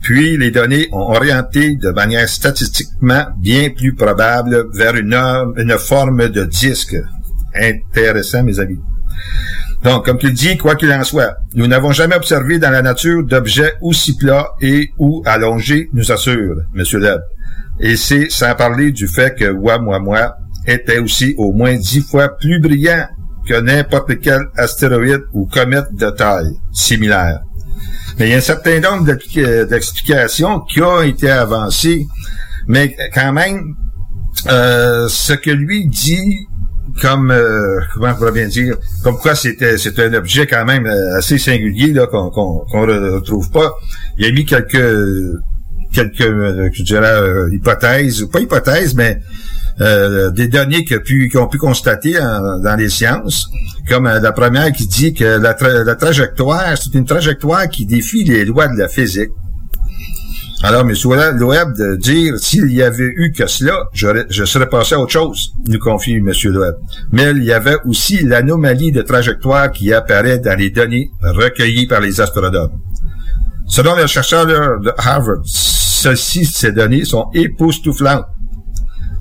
[0.00, 6.44] Puis les données ont orienté de manière statistiquement bien plus probable vers une forme de
[6.44, 6.96] disque.
[7.54, 8.80] Intéressant, mes amis.
[9.82, 12.82] Donc, comme tu le dis, quoi qu'il en soit, nous n'avons jamais observé dans la
[12.82, 16.84] nature d'objets aussi plats et ou allongés, nous assure M.
[17.00, 17.20] Leb.
[17.80, 20.36] Et c'est sans parler du fait que Oumuamua
[20.66, 23.08] était aussi au moins dix fois plus brillant
[23.48, 27.40] que n'importe quel astéroïde ou comète de taille similaire.
[28.18, 29.04] Mais il y a un certain nombre
[29.64, 32.06] d'explications qui ont été avancées,
[32.68, 33.74] mais quand même,
[34.46, 36.46] euh, ce que lui dit
[37.00, 41.16] comme euh, comment on bien dire comme quoi c'était c'est un objet quand même euh,
[41.16, 43.74] assez singulier là qu'on qu'on retrouve pas
[44.18, 45.40] il a mis quelques
[45.92, 47.18] quelques je dirais
[47.50, 49.20] hypothèses pas hypothèses mais
[49.80, 53.48] euh, des données qui, pu, ont pu constater dans les sciences,
[53.88, 55.54] comme euh, la première qui dit que la,
[55.94, 59.30] trajectoire, c'est une trajectoire qui défie les lois de la physique.
[60.64, 60.92] Alors, M.
[61.38, 65.52] Loeb de dire s'il y avait eu que cela, je serais passé à autre chose,
[65.66, 66.30] nous confie M.
[66.44, 66.74] Loeb.
[67.10, 72.00] Mais il y avait aussi l'anomalie de trajectoire qui apparaît dans les données recueillies par
[72.00, 72.80] les astronomes.
[73.66, 78.26] Selon les chercheurs de Harvard, celles-ci, ces données sont époustouflantes.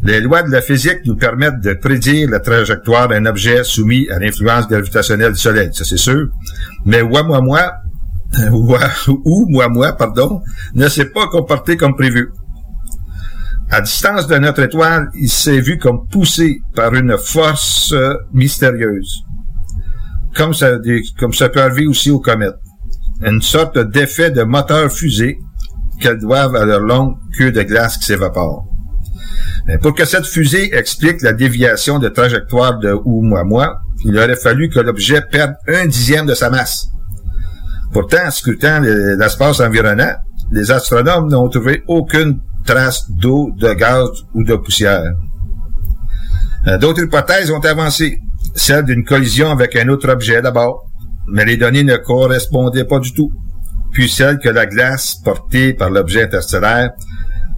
[0.03, 4.19] Les lois de la physique nous permettent de prédire la trajectoire d'un objet soumis à
[4.19, 6.27] l'influence gravitationnelle du Soleil, ça c'est sûr.
[6.85, 7.23] Mais moi,
[8.51, 8.79] moi,
[9.25, 10.41] ou moi, pardon,
[10.73, 12.29] ne s'est pas comporté comme prévu.
[13.69, 19.23] À distance de notre étoile, il s'est vu comme poussé par une force euh, mystérieuse.
[20.35, 20.71] Comme ça,
[21.17, 22.59] comme ça peut arriver aussi aux comètes.
[23.21, 25.37] Une sorte d'effet de moteur fusée
[26.01, 28.65] qu'elles doivent à leur longue queue de glace qui s'évapore.
[29.81, 34.79] Pour que cette fusée explique la déviation de trajectoire de Oumuamua, il aurait fallu que
[34.79, 36.87] l'objet perde un dixième de sa masse.
[37.91, 40.13] Pourtant, en scrutant l'espace environnant,
[40.51, 45.13] les astronomes n'ont trouvé aucune trace d'eau, de gaz ou de poussière.
[46.67, 48.19] Euh, d'autres hypothèses ont avancé,
[48.55, 50.85] celle d'une collision avec un autre objet d'abord,
[51.27, 53.31] mais les données ne correspondaient pas du tout,
[53.91, 56.91] puis celle que la glace portée par l'objet interstellaire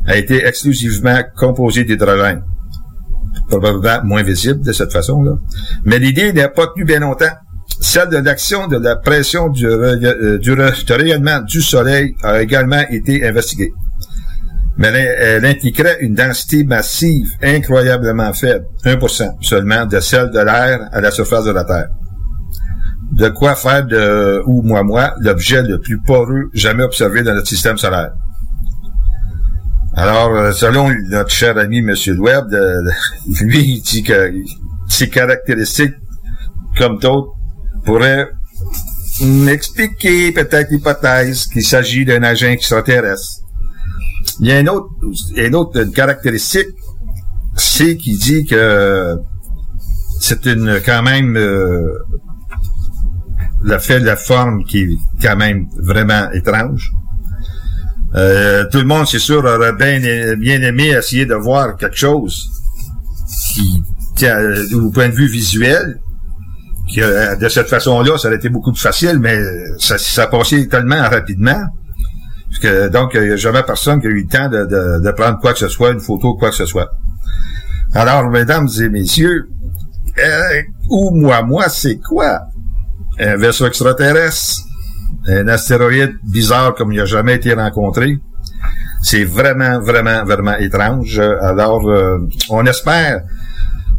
[0.07, 2.43] a été exclusivement composé d'hydrogène.
[3.47, 5.33] Probablement moins visible de cette façon-là.
[5.85, 7.33] Mais l'idée n'a pas tenu bien longtemps.
[7.79, 10.39] Celle de l'action de la pression du, euh,
[10.89, 13.71] rayonnement du Soleil a également été investiguée.
[14.77, 21.01] Mais elle, impliquerait une densité massive incroyablement faible, 1% seulement, de celle de l'air à
[21.01, 21.89] la surface de la Terre.
[23.11, 27.47] De quoi faire de ou moi moi l'objet le plus poreux jamais observé dans notre
[27.47, 28.13] système solaire.
[29.95, 31.93] Alors, euh, selon notre cher ami M.
[32.17, 32.51] Webb,
[33.41, 34.33] lui, il dit que
[34.89, 35.93] ses caractéristiques,
[36.79, 37.33] comme d'autres,
[37.85, 38.29] pourraient
[39.47, 43.41] expliquer peut-être l'hypothèse qu'il s'agit d'un agent extraterrestre.
[44.39, 44.89] Il y a une autre,
[45.35, 46.67] une autre caractéristique,
[47.55, 49.17] c'est qu'il dit que
[50.19, 51.93] c'est une quand même euh,
[53.79, 56.91] fait de la forme qui est quand même vraiment étrange.
[58.15, 62.47] Euh, tout le monde, c'est sûr, aurait bien, aimé essayer de voir quelque chose
[63.53, 63.83] qui,
[64.93, 65.99] point de vue visuel,
[66.97, 69.37] euh, de cette façon-là, ça aurait été beaucoup plus facile, mais
[69.79, 71.61] ça, ça passait tellement rapidement.
[72.61, 75.53] Que, donc, il n'y a jamais personne qui a eu le temps de, prendre quoi
[75.53, 76.89] que ce soit, une photo, quoi que ce soit.
[77.93, 79.47] Alors, mesdames et messieurs,
[80.19, 82.41] euh, ou moi, moi, c'est quoi?
[83.19, 84.63] Un vaisseau extraterrestre?
[85.27, 88.19] un astéroïde bizarre comme il n'a jamais été rencontré?
[89.01, 91.19] C'est vraiment, vraiment, vraiment étrange.
[91.19, 93.21] Alors, euh, on espère.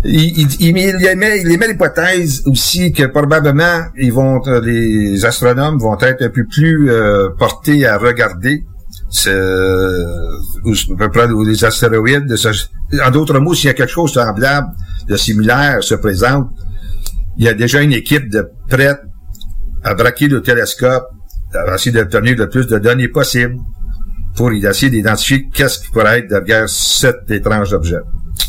[0.05, 5.99] Il, il, il, il met, il l'hypothèse aussi que probablement ils vont, les astronomes vont
[5.99, 8.65] être un peu plus euh, portés à regarder
[11.13, 12.35] près les astéroïdes.
[13.03, 14.69] en d'autres mots, s'il y a quelque chose de semblable,
[15.09, 16.51] de similaire se présente,
[17.39, 18.99] il y a déjà une équipe de prêts
[19.83, 21.05] à braquer le télescope,
[21.55, 23.57] à essayer d'obtenir le plus de données possible
[24.37, 27.99] pour essayer d'identifier qu'est-ce qui pourrait être derrière cet étrange objet.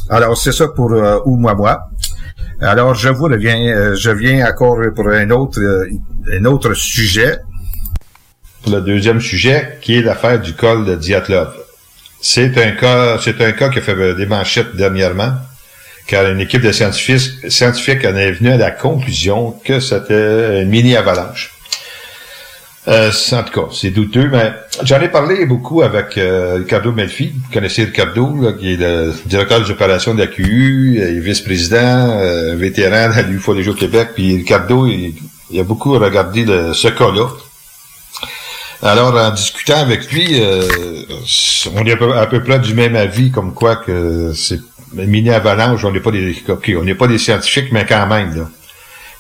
[0.10, 1.80] Alors, c'est ça pour euh, ou moi moi.
[2.62, 5.90] Alors, je vous reviens, euh, je viens encore pour un autre, euh,
[6.32, 7.38] un autre sujet.
[8.68, 11.54] Le deuxième sujet, qui est l'affaire du col de Diatlov.
[12.22, 15.34] C'est un cas, c'est un cas qui a fait des manchettes dernièrement,
[16.08, 20.70] car une équipe de scientifiques, scientifiques en est venue à la conclusion que c'était une
[20.70, 21.55] mini-avalanche.
[22.88, 24.54] Euh, en tout cas, c'est douteux, mais
[24.84, 27.30] j'en ai parlé beaucoup avec euh, Ricardo Melfi.
[27.30, 32.56] Vous connaissez Ricardo, qui est le directeur des opérations de la QU, et vice-président, euh,
[32.56, 34.10] vétéran à l'UFO des Jeux Québec.
[34.14, 35.16] Puis Ricardo, il,
[35.60, 37.28] a beaucoup regardé ce cas-là.
[38.84, 40.62] Alors, en discutant avec lui, euh,
[41.76, 44.60] on est à peu, près du même avis, comme quoi que c'est
[44.94, 46.36] mini avalanche, on n'est pas des,
[46.78, 48.50] on n'est pas des scientifiques, mais quand même, là,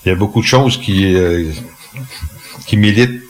[0.05, 1.49] il y a beaucoup de choses qui euh,
[2.67, 3.23] qui militent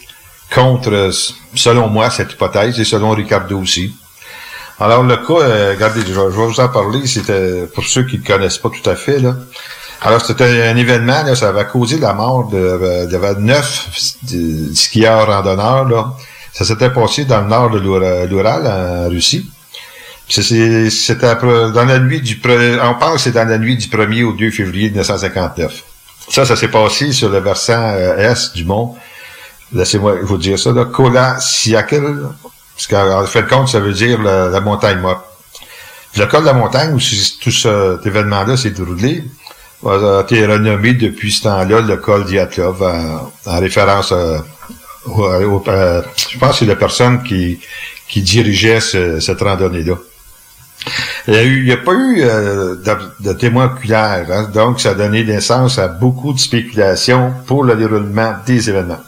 [0.55, 1.11] contre, euh,
[1.53, 3.93] selon moi, cette hypothèse et selon Ricardo aussi.
[4.79, 7.05] Alors le cas, euh, regardez, je, vais vous en parler.
[7.07, 9.35] C'était pour ceux qui ne connaissent pas tout à fait là.
[10.01, 13.87] Alors c'était un événement, ça avait causé la mort de, euh, y avait neuf
[14.33, 16.17] euh, skieurs randonneurs.
[16.51, 19.49] Ça s'était passé dans le nord de l'Oura- l'Oural en Russie.
[20.27, 20.89] C'était
[21.35, 22.41] dans la nuit du,
[22.81, 25.83] on que c'est dans la nuit du 1er au 2 février 1959.
[26.29, 28.95] Ça, ça s'est passé sur le versant euh, est du mont.
[29.73, 30.85] Laissez-moi vous dire ça, là.
[30.85, 32.27] Kola Siakel.
[32.75, 35.23] Parce qu'en fait de compte, ça veut dire la, montagne morte.
[36.17, 36.99] Le col de la montagne, où
[37.41, 39.23] tout cet événement-là s'est déroulé,
[39.85, 44.43] a été renommé depuis ce temps-là le col Diatlov, en, en référence à,
[45.05, 47.59] au- au- à- je pense que c'est la personne qui,
[48.15, 49.95] dirigeait ce- cette randonnée-là.
[51.27, 55.23] Il n'y a, pas eu euh, de, de témoins oculaires, hein, donc ça a donné
[55.23, 58.99] naissance à beaucoup de spéculations pour le déroulement des événements.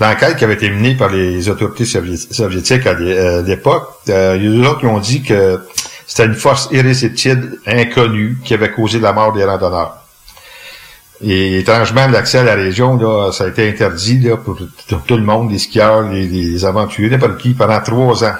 [0.00, 4.44] L'enquête qui avait été menée par les autorités sovié- soviétiques à euh, l'époque, euh, il
[4.44, 5.60] y a d'autres qui ont dit que
[6.06, 9.98] c'était une force irrésistible inconnue qui avait causé la mort des randonneurs.
[11.22, 14.58] Et étrangement, l'accès à la région, là, ça a été interdit pour
[15.06, 18.34] tout, le monde, les skieurs, les, les aventuriers, n'importe qui, pendant trois ans.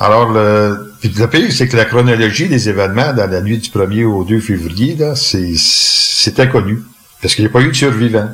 [0.00, 4.24] Alors, le, pire, c'est que la chronologie des événements dans la nuit du 1er au
[4.24, 6.82] 2 février, c'est inconnu.
[7.22, 8.30] Parce qu'il n'y a pas eu de survivants.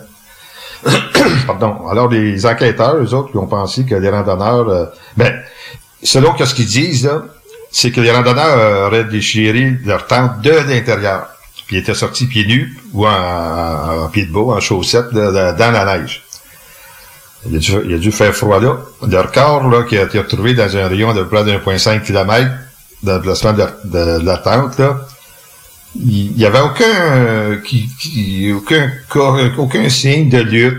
[1.47, 1.89] Pardon.
[1.89, 4.87] Alors, les enquêteurs, eux autres, ils ont pensé que les randonneurs, euh,
[5.17, 5.33] ben,
[6.03, 7.11] selon ce qu'ils disent,
[7.71, 11.29] c'est que les randonneurs euh, auraient déchiré leur tente de l'intérieur.
[11.67, 15.13] Puis ils étaient sortis pieds nus ou en, en, en pieds de beau, en chaussettes,
[15.13, 16.23] dans la neige.
[17.49, 18.77] Il a, dû, faire froid là.
[19.09, 22.49] Leur corps, là, qui a été retrouvé dans un rayon de près d'1,5 km
[23.03, 25.01] dans le placement de, de- de la tente, là,
[25.97, 27.57] il n'y avait aucun, euh,
[28.55, 28.91] aucun,
[29.59, 30.79] aucun signe de lutte.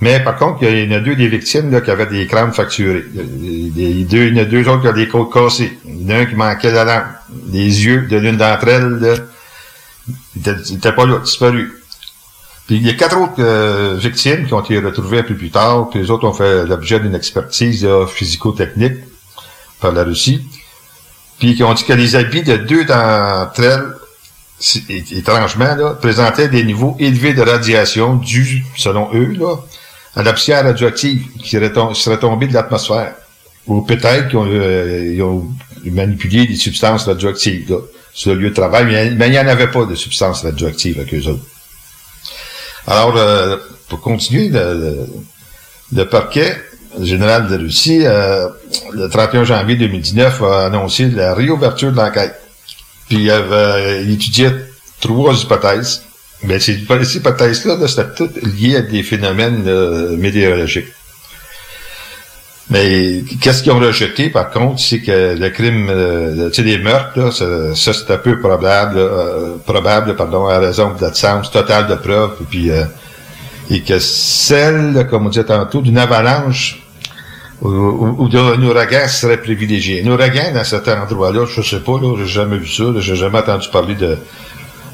[0.00, 2.52] Mais par contre, il y en a deux des victimes là, qui avaient des crânes
[2.52, 3.04] fracturés.
[3.14, 5.78] Il y il deux- il y en a deux autres qui ont des côtes cassées.
[5.86, 7.04] Il y en a un qui manquait la langue.
[7.52, 9.14] Les yeux de l'une d'entre elles, là,
[10.36, 11.68] ils étaient pas là, disparus.
[12.66, 15.50] Puis il y a quatre autres euh, victimes qui ont été retrouvées un peu plus
[15.50, 18.98] tard, puis les autres ont fait l'objet d'une expertise physico-technique
[19.80, 20.40] par la Russie,
[21.38, 23.92] puis qui ont dit que les habits de deux d'entre elles,
[25.12, 29.34] étrangement, là, présentaient des niveaux élevés de radiation dus, selon eux,
[30.16, 33.14] à la poussière radioactive qui serait, tom- serait tombée de l'atmosphère.
[33.66, 34.38] Ou peut-être qu'ils
[35.22, 35.46] ont,
[35.86, 37.74] euh, manipulé des substances radioactives
[38.12, 41.14] sur le lieu de travail, mais, il n'y en avait pas de substances radioactives avec
[41.14, 41.44] eux autres.
[42.86, 43.56] Alors, euh,
[43.88, 44.50] pour continuer,
[45.92, 46.56] le parquet
[47.00, 48.48] général de Russie, euh,
[48.92, 52.34] le 31 janvier 2019, a annoncé la réouverture de l'enquête.
[53.10, 54.52] Puis il, avait, il étudiait
[55.00, 56.02] trois hypothèses.
[56.44, 60.86] Mais ces hypo- ces hypothèses-là, là, c'était toutes liées à des phénomènes euh, météorologiques.
[62.70, 66.78] Mais qu'est-ce qu'ils ont rejeté, par contre, c'est que le crime, euh, tu sais, les
[66.78, 71.96] meurtres, ça, c'est un peu probable, euh, probable, pardon, à raison de l'absence totale de
[71.96, 72.84] preuves, puis euh,
[73.70, 76.80] et que celle, comme on disait tantôt, d'une avalanche
[77.62, 80.02] ou, ou- d'un ouragan serait privilégié.
[80.04, 83.16] Un ouragan dans cet endroit-là, je sais pas, là, j'ai jamais vu ça, là, j'ai
[83.16, 84.16] jamais entendu parler de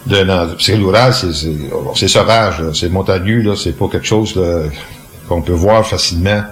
[0.07, 0.93] d'un endroit.
[0.93, 4.41] Parce que c'est, sauvage, c'est montagneux, là, c'est pas quelque chose
[5.29, 6.45] qu'on peut voir facilement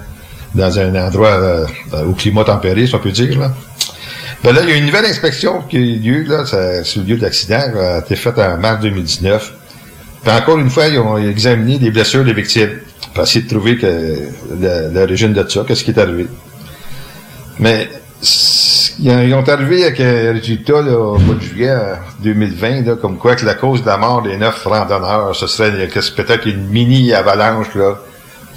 [0.55, 1.67] dans un endroit euh,
[2.09, 3.39] au climat tempéré, si on peut dire.
[3.39, 3.53] Là.
[4.43, 6.45] Ben là, il y a une nouvelle inspection qui a eu lieu là,
[6.85, 9.53] sur le lieu de l'accident, euh, a été faite en mars 2019.
[10.23, 12.79] Puis encore une fois, ils ont examiné les blessures des victimes
[13.15, 13.79] pour essayer de trouver
[14.93, 16.27] l'origine de ça, qu'est-ce qui est arrivé.
[17.59, 17.89] Mais
[19.01, 23.17] ils ont- arrivé avec un résultat là, au mois de juillet euh, 2020, là, comme
[23.19, 25.71] quoi que la cause de la mort des neuf randonneurs, ce serait
[26.17, 27.99] peut-être une mini-avalanche là,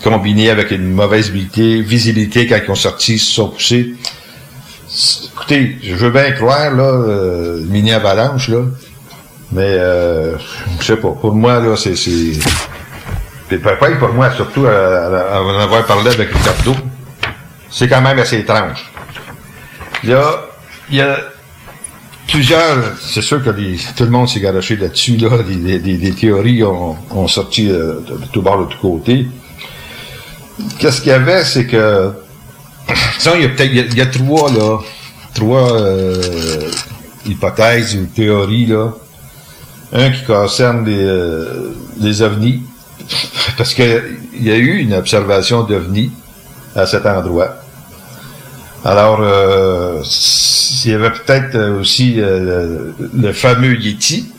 [0.03, 3.93] combinée avec une mauvaise visibilité, visibilité quand ils ont sorti, ils se sont poussés.
[5.35, 8.61] Écoutez, je veux bien croire, là, euh, mini-avalanche, là,
[9.51, 10.37] mais euh,
[10.79, 11.09] je sais pas.
[11.11, 11.93] Pour moi, là, c'est...
[13.47, 13.57] Puis
[13.99, 16.75] pour moi, surtout euh, à, en avoir parlé avec Ricardo,
[17.69, 18.91] c'est quand même assez étrange.
[20.03, 20.41] Là,
[20.89, 21.17] il y a
[22.27, 26.63] plusieurs, c'est sûr que tout le monde s'est garoché là-dessus, là, les, les- les théories
[26.63, 29.27] ont, sorti euh, de, tout bord, de tous côtés.
[30.79, 32.11] Qu'est-ce qu'il y avait, c'est que,
[33.17, 34.79] disons, il y a peut-être, il y a, trois, là,
[35.33, 36.69] trois euh,
[37.25, 38.91] hypothèses ou théories, là.
[39.93, 41.71] Un qui concerne les, euh,
[42.01, 42.61] les ovnis,
[43.57, 44.03] parce que
[44.33, 46.11] il y a eu une observation d'ovnis
[46.75, 47.55] à cet endroit.
[48.85, 50.01] Alors, euh,
[50.85, 54.31] il y avait peut-être aussi euh, le, fameux Yeti.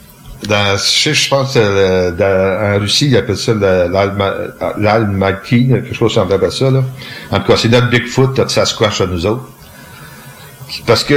[0.48, 4.34] Dans, je, je pense euh, dans- en Russie, ils appellent ça le- l'Alma-
[4.78, 6.70] l'Almaty, quelque chose semblable à ça.
[6.70, 6.82] Là.
[7.32, 9.48] En tout cas, c'est notre Bigfoot, notre Sasquatch à nous autres.
[10.86, 11.14] Parce que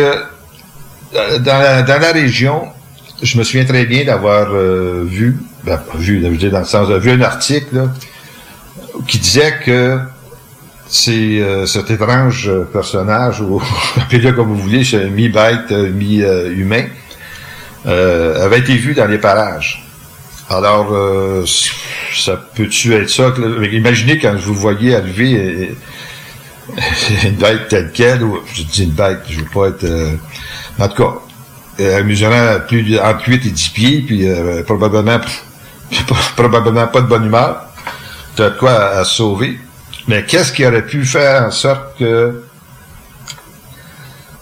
[1.15, 2.63] euh, dans la, région,
[3.21, 4.51] je me souviens très bien d'avoir
[5.03, 7.89] vu, ben, vu, je dire dans le sens, vu un article
[9.07, 9.99] qui disait que
[10.87, 13.61] c'est euh, cet étrange euh, personnage, ou
[13.97, 16.85] appelez-le comme vous voulez, c'est mi-bête, mi-humain,
[17.85, 19.85] euh, avait été vu dans les parages.
[20.49, 20.93] Alors,
[22.13, 23.33] ça peut-tu être ça?
[23.71, 25.77] Imaginez quand vous voyez arriver
[27.23, 29.87] une bête telle quelle, ou je dis une bête, je veux pas être...
[30.77, 31.13] en tout cas,
[32.03, 34.63] mesurant plus entre 8 et 10 pieds, puis euh,
[36.35, 37.65] probablement pas de bonne humeur.
[38.35, 39.59] Tu as de quoi à, sauver.
[40.07, 42.43] Mais qu'est-ce qui aurait pu faire en sorte que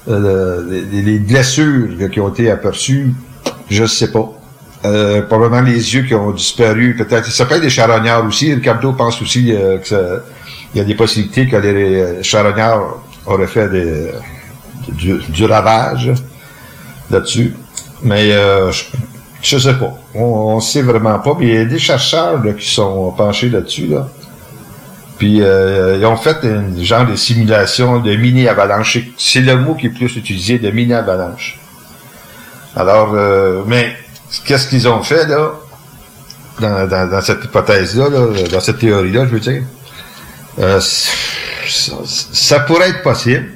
[0.07, 3.13] euh, les, les blessures qui ont été aperçues,
[3.69, 4.31] je ne sais pas.
[4.85, 7.30] Euh, probablement les yeux qui ont disparu, peut-être.
[7.30, 8.53] Ça peut être des charognards aussi.
[8.53, 9.77] Ricardo pense aussi euh,
[10.73, 14.11] y a des possibilités que les euh, charognards auraient fait des,
[14.88, 16.11] du, du ravage
[17.09, 17.53] là-dessus.
[18.03, 18.85] Mais euh, je,
[19.41, 19.93] je sais pas.
[20.15, 21.35] On, on sait vraiment pas.
[21.39, 23.87] Mais il y a des chercheurs là, qui sont penchés là-dessus.
[23.87, 24.07] Là.
[25.17, 28.99] Puis euh, ils ont fait un genre de simulation de mini-avalanche.
[29.17, 31.59] C'est- le mot qui est plus utilisé, de mini-avalanche.
[32.75, 33.93] Alors, euh, mais
[34.45, 35.51] qu'est-ce qu'ils ont fait là,
[36.61, 39.63] dans, dans, dans cette hypothèse-là, là, dans cette théorie-là, je veux dire?
[40.59, 43.49] Euh, ça pourrait être possible,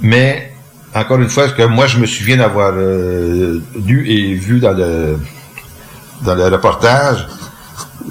[0.00, 0.53] mais
[0.94, 4.72] encore une fois, ce que moi je me souviens d'avoir euh, lu et vu dans
[4.72, 5.18] le
[6.22, 7.26] dans le reportage,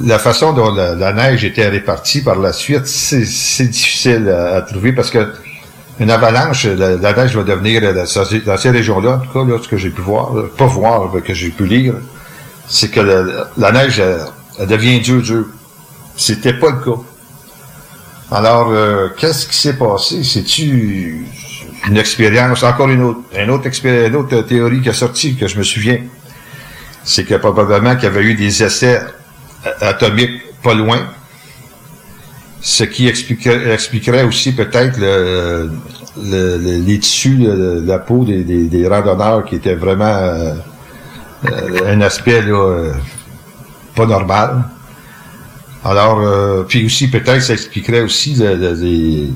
[0.01, 5.09] la façon dont la, neige était répartie par la suite, c'est difficile à, trouver parce
[5.09, 5.33] que
[5.99, 9.67] une avalanche, la, neige va devenir euh, dans ces, régions-là, en tout cas, là, ce
[9.67, 11.93] que j'ai pu voir, là, pas voir, mais que j'ai pu lire,
[12.67, 14.25] c'est que la, la neige elle,
[14.59, 15.45] elle devient dure, dure.
[16.15, 17.01] C'était pas le cas.
[18.31, 20.23] Alors, euh, qu'est-ce qui s'est passé?
[20.23, 21.27] C'est-tu
[21.87, 25.57] une expérience, encore une autre, une autre, une autre théorie qui est sortie, que je
[25.57, 25.99] me souviens.
[27.03, 29.01] C'est que probablement qu'il y avait eu des essais
[29.81, 30.99] atomiques pas loin,
[32.61, 35.69] ce qui expliquerait, aussi peut-être le,
[36.23, 37.37] le- le- les tissus,
[37.85, 40.53] la peau des, randonneurs qui étaient vraiment euh,
[41.85, 42.93] un aspect là,
[43.95, 44.63] pas normal.
[45.83, 49.29] Alors, euh, puis aussi peut-être ça expliquerait aussi le- le- les,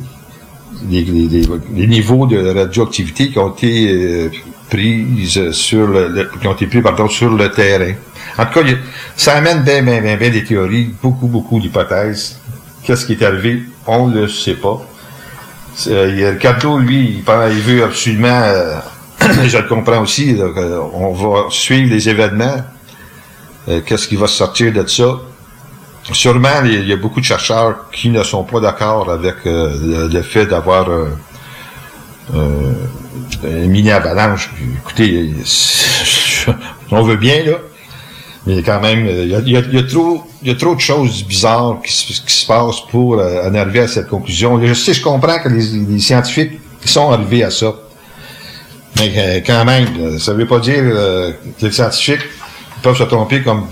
[0.90, 7.34] les, niveaux de radioactivité qui ont été euh, sur le, qui ont été pris sur
[7.34, 7.94] le terrain.
[8.38, 8.66] En tout cas,
[9.16, 12.40] ça amène bien, bien, bien, bien des théories, beaucoup, beaucoup d'hypothèses.
[12.84, 13.64] Qu'est-ce qui est arrivé?
[13.86, 14.82] On ne le sait pas.
[15.88, 18.80] Euh, Ricardo, lui, il, il veut absolument, euh,
[19.46, 22.64] je le comprends aussi, que on va suivre les événements.
[23.70, 25.20] Euh, Qu'est-ce qui va sortir de ça?
[26.14, 30.22] Sûrement, il y a beaucoup de chercheurs qui ne sont pas d'accord avec euh, le,
[30.22, 31.10] fait d'avoir euh,
[32.34, 32.74] euh,
[33.44, 34.50] une mini-avalanche.
[34.82, 35.34] Écoutez,
[36.92, 37.58] on veut bien, là,
[38.46, 43.54] mais quand même, il y a, trop, de choses bizarres qui, se- passent pour en
[43.56, 44.66] arriver à cette conclusion.
[44.66, 46.54] Je sais, je comprends que les, scientifiques
[46.86, 47.76] sont arrivés à ça.
[48.98, 52.24] Mais quand même, ça veut pas dire que les scientifiques
[52.82, 53.68] peuvent se tromper comme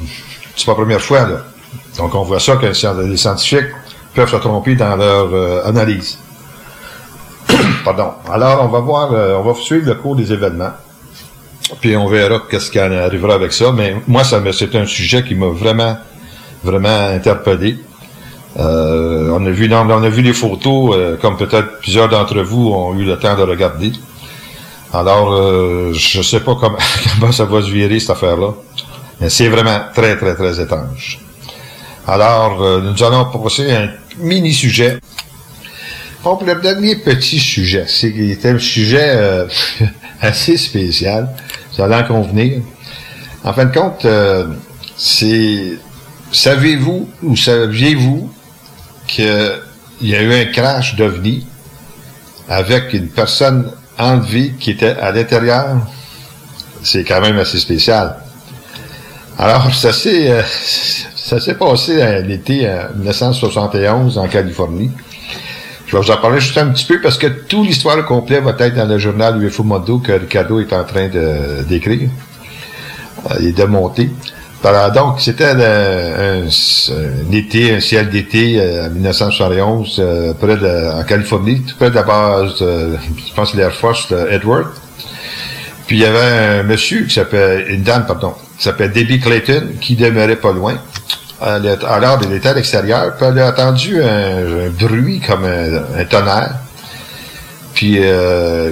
[0.57, 1.27] c'est pas la première fois.
[1.27, 1.54] Là.
[1.97, 3.71] Donc on voit ça que les scientifiques
[4.13, 6.17] peuvent se tromper dans leur euh, analyse.
[7.85, 8.11] Pardon.
[8.31, 10.71] Alors on va voir, euh, on va suivre le cours des événements.
[11.81, 13.71] Puis on verra qu'est-ce qui arrivera avec ça.
[13.71, 15.97] Mais moi, ça c'est un sujet qui m'a vraiment,
[16.63, 17.79] vraiment interpellé.
[18.57, 23.35] Euh, on a vu, les photos, comme peut-être plusieurs d'entre vous ont eu le temps
[23.35, 23.91] de regarder.
[24.93, 26.77] Alors, je sais pas comment,
[27.19, 28.53] comment ça va se virer cette affaire-là.
[29.19, 31.19] Mais c'est vraiment très, très, très étrange.
[32.07, 34.99] Alors, euh, nous allons passer à un mini-sujet.
[36.23, 39.47] Bon, le dernier petit sujet, c'est un sujet euh,
[40.21, 41.29] assez spécial.
[41.75, 42.61] Vous allez en convenir.
[43.43, 44.47] En fin de compte, euh,
[44.95, 45.79] c'est...
[46.31, 48.31] Savez-vous ou saviez-vous
[49.07, 49.61] qu'il
[50.01, 51.47] y a eu un crash d'OVNI
[52.49, 55.77] avec une personne enlevée qui était à l'intérieur?
[56.83, 58.17] C'est quand même assez spécial.
[59.37, 60.41] Alors, ça euh,
[61.27, 64.91] ça s'est passé à l'été en 1971 en Californie.
[65.87, 68.55] Je vais vous en parler juste un petit peu parce que toute l'histoire complète va
[68.59, 71.09] être dans le journal UFO Mondo que Ricardo est en train
[71.67, 72.09] d'écrire
[73.31, 74.09] euh, et de monter.
[74.95, 81.03] Donc, c'était un, un- été, un ciel d'été euh, en 1971, euh, près de, en
[81.03, 82.95] Californie, tout près de la base, euh,
[83.27, 84.65] je pense l'Air Force de Edward.
[85.85, 89.69] Puis il y avait un monsieur qui s'appelle, une dame, pardon, qui s'appelle Debbie Clayton,
[89.81, 90.75] qui demeurait pas loin.
[91.41, 96.55] Alors, elle était à l'extérieur, puis elle a entendu un, bruit comme un, tonnerre.
[97.73, 98.71] Puis, euh,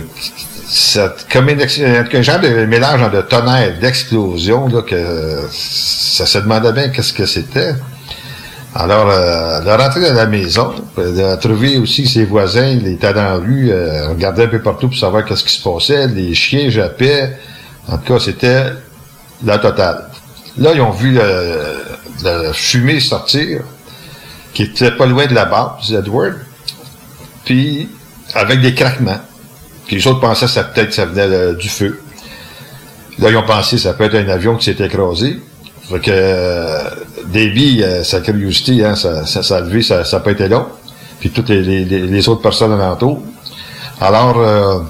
[0.66, 6.72] ça, comme une, un genre de mélange de tonnerre, d'explosion, là, que ça se demandait
[6.72, 7.74] bien qu'est-ce que c'était.
[8.76, 12.88] Alors, euh, elle est rentrée dans la maison, elle a trouvé aussi ses voisins, ils
[12.88, 16.08] étaient dans la rue, euh, regardaient un peu partout pour savoir qu'est-ce qui se passait,
[16.08, 17.38] les chiens jappaient.
[17.88, 18.64] En tout cas, c'était
[19.44, 20.10] la totale.
[20.58, 21.18] Là, ils ont vu
[22.24, 23.62] la fumée sortir,
[24.54, 26.36] qui était pas loin de la base, Edward,
[27.46, 27.90] puis
[28.34, 29.20] avec des craquements.
[29.86, 32.02] Puis les autres pensaient que ça peut-être ça venait euh, du feu.
[33.20, 35.40] Là, ils ont pensé que ça peut être un avion qui s'est écrasé.
[35.90, 36.90] Fait que euh,
[37.36, 39.82] euh, sa curiosité, hein, ça, ça, ça a levé,
[40.48, 40.68] long.
[41.20, 43.22] Puis toutes les, autres personnes alentour.
[44.02, 44.86] Alors,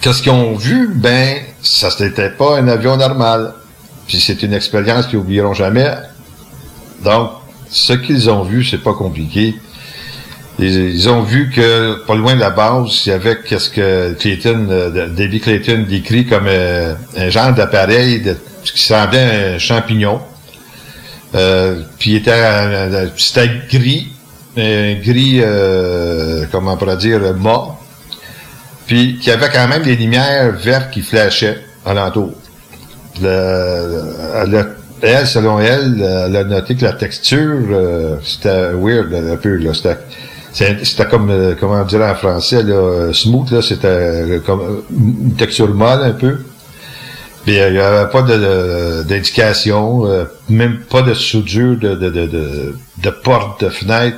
[0.00, 0.90] qu'est-ce qu'ils ont vu?
[0.94, 3.54] Ben, ça n'était pas un avion normal.
[4.06, 5.90] Puis c'est une expérience qu'ils oublieront jamais.
[7.02, 7.30] Donc,
[7.70, 9.54] ce qu'ils ont vu, c'est pas compliqué.
[10.58, 14.68] Ils, ont vu que pas loin de la base, il y avait qu'est-ce que Clayton,
[14.70, 18.22] euh, David Clayton décrit comme euh, un genre d'appareil
[18.62, 20.20] qui semblait un champignon.
[21.34, 22.40] Euh, puis était,
[23.16, 24.12] c'était gris,
[24.56, 25.42] un gris,
[26.52, 27.84] comment on pourrait dire, mort.
[28.86, 32.32] Puis qu'il y avait quand même des lumières vertes qui flashaient alentour.
[33.22, 34.66] Le, a-
[35.02, 39.56] elle, selon elle, elle a noté que la texture, euh, c'était weird un peu.
[39.56, 39.72] Là.
[39.74, 44.60] C'était, c'était comme, euh, comment dire en français, là, euh, smooth, là, c'était euh, comme
[44.60, 46.38] euh, une texture molle un peu.
[47.44, 52.08] Puis euh, il n'y avait pas de, d'indication, euh, même pas de soudure de, de,
[52.08, 54.16] de, de, porte, de fenêtre.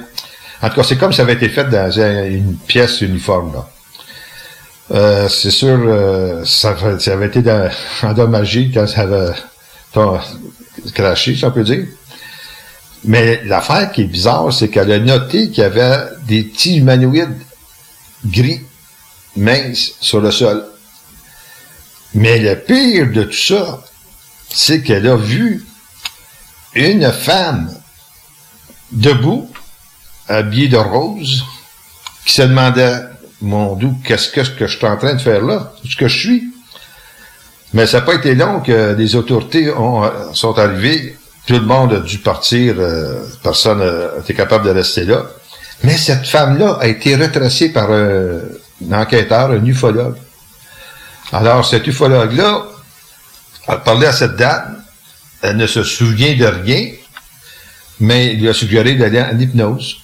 [0.62, 3.52] En tout cas, c'est comme ça avait été fait dans un- une pièce uniforme.
[3.54, 3.66] Là.
[4.92, 6.76] Euh, c'est sûr, euh, ça,
[7.06, 7.42] avait été
[8.02, 9.34] endommagé quand ça avait
[10.94, 11.86] craché, si on peut dire.
[13.04, 17.36] Mais l'affaire qui est bizarre, c'est qu'elle a noté qu'il y avait des petits humanoïdes
[18.24, 18.62] gris,
[19.36, 20.64] minces, sur le sol.
[22.14, 23.84] Mais le pire de tout ça,
[24.48, 25.64] c'est qu'elle a vu
[26.74, 27.72] une femme
[28.92, 29.50] debout,
[30.28, 31.44] habillée de rose,
[32.24, 33.02] qui se demandait,
[33.42, 35.72] mon doux, qu'est-ce que, je suis en train de faire là?
[35.88, 36.44] Ce que je suis?
[37.74, 41.16] Mais ça n'a pas été long que les autorités euh, sont arrivées.
[41.46, 42.76] Tout le monde a dû partir.
[42.78, 43.82] euh, personne
[44.20, 45.26] été capable de rester là.
[45.84, 48.40] Mais cette femme-là a été retracée par un
[48.92, 50.16] enquêteur, un ufologue.
[51.32, 52.64] Alors, cet ufologue-là
[53.68, 54.82] a parlé à cette dame.
[55.42, 56.92] Elle ne se souvient de rien,
[58.00, 59.98] mais il lui a suggéré d'aller en hypnose.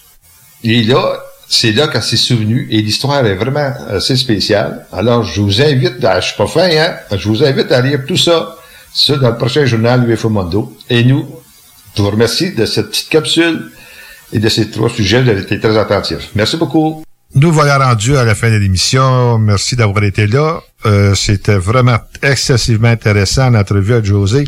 [0.63, 1.21] Et là,
[1.55, 4.87] c'est là qu'elle s'est souvenue, et l'histoire est vraiment assez spéciale.
[4.91, 8.01] Alors, je vous invite, à, je suis pas fin, hein, je vous invite à lire
[8.09, 8.57] tout ça,
[8.95, 10.75] ça dans le prochain journal UFO Mondo.
[10.89, 11.29] Et nous,
[11.95, 13.71] je vous remercie de cette petite capsule
[14.33, 15.21] et de ces trois sujets.
[15.23, 16.31] Vous avez été très attentifs.
[16.35, 17.05] Merci beaucoup.
[17.35, 19.39] Nous voilà rendus à la fin de l'émission.
[19.39, 20.63] Merci d'avoir été là.
[20.87, 24.45] Euh, C'était vraiment excessivement intéressant l'entrevue avec José.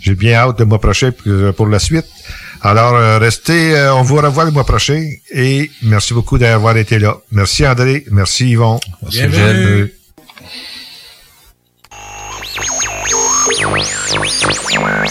[0.00, 2.06] J'ai bien hâte prochain pour, pour la suite.
[2.66, 6.98] Alors, euh, restez, euh, on vous revoit le mois prochain et merci beaucoup d'avoir été
[6.98, 7.18] là.
[7.30, 8.80] Merci André, merci Yvon.
[9.02, 9.92] Merci, Bienvenue.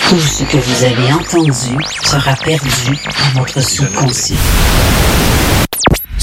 [0.10, 2.98] Tout ce que vous avez entendu sera perdu
[3.36, 4.36] dans votre subconscient.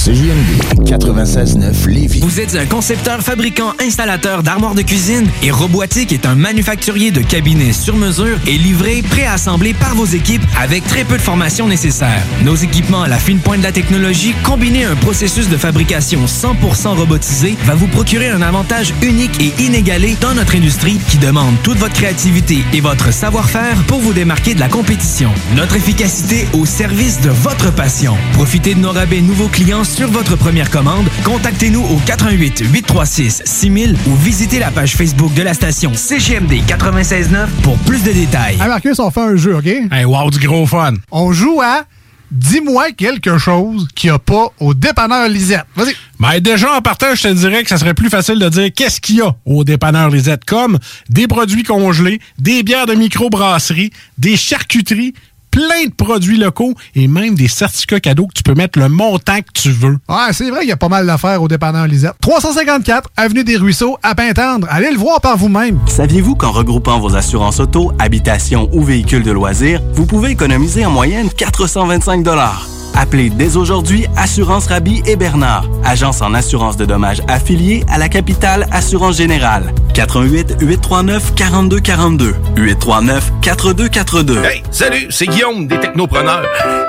[0.03, 2.21] CJMD 96.9 Lévis.
[2.21, 7.21] Vous êtes un concepteur, fabricant, installateur d'armoires de cuisine et Robotique est un manufacturier de
[7.21, 12.23] cabinets sur mesure et livré, préassemblé par vos équipes avec très peu de formation nécessaire.
[12.45, 16.25] Nos équipements à la fine pointe de la technologie, combinés à un processus de fabrication
[16.25, 21.57] 100% robotisé, va vous procurer un avantage unique et inégalé dans notre industrie qui demande
[21.63, 25.31] toute votre créativité et votre savoir-faire pour vous démarquer de la compétition.
[25.57, 28.17] Notre efficacité au service de votre passion.
[28.33, 31.09] Profitez de nos rabais nouveaux clients sur votre première commande.
[31.25, 37.47] Contactez-nous au 88 836 6000 ou visitez la page Facebook de la station CGMD 96.9
[37.63, 38.55] pour plus de détails.
[38.55, 39.67] Hey Marcus, on fait un jeu, OK?
[39.67, 40.95] Hey, wow, du gros fun.
[41.11, 41.85] On joue à
[42.31, 45.65] Dis-moi quelque chose qu'il n'y a pas au dépanneur Lisette.
[45.75, 45.97] Vas-y.
[46.21, 49.01] Ben déjà, en partant, je te dirais que ça serait plus facile de dire qu'est-ce
[49.01, 54.37] qu'il y a au dépanneur Lisette, comme des produits congelés, des bières de microbrasserie, des
[54.37, 55.15] charcuteries,
[55.51, 59.39] plein de produits locaux et même des certificats cadeaux que tu peux mettre le montant
[59.41, 59.99] que tu veux.
[60.09, 62.15] Ouais, c'est vrai, il y a pas mal d'affaires au dépanneur Lisette.
[62.21, 64.67] 354 Avenue des Ruisseaux, à Pintendre.
[64.71, 65.79] Allez le voir par vous-même.
[65.87, 70.91] Saviez-vous qu'en regroupant vos assurances auto, habitation ou véhicules de loisirs, vous pouvez économiser en
[70.91, 77.85] moyenne 425 Appelez dès aujourd'hui Assurance Rabi et Bernard, agence en assurance de dommages affiliée
[77.89, 79.73] à la capitale Assurance Générale.
[79.95, 84.45] 88 839 4242 839 4242.
[84.45, 86.45] Hey, salut, c'est Guillaume des Technopreneurs.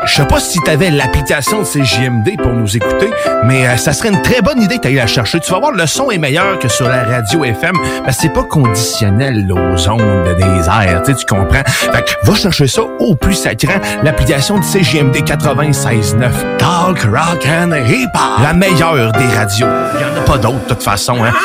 [0.05, 3.11] Je sais pas si tu avais l'application de CJMD pour nous écouter,
[3.45, 5.39] mais euh, ça serait une très bonne idée d'aller la chercher.
[5.39, 7.75] Tu vas voir, le son est meilleur que sur la radio FM,
[8.05, 11.63] mais c'est pas conditionnel aux ondes des airs, tu comprends?
[11.65, 15.23] Fait que va chercher ça au plus sacrant, l'application de CJMD
[15.91, 16.57] 96.9.
[16.57, 19.67] Talk, rock and hip La meilleure des radios.
[19.95, 21.33] Il y en a pas d'autres de toute façon, hein?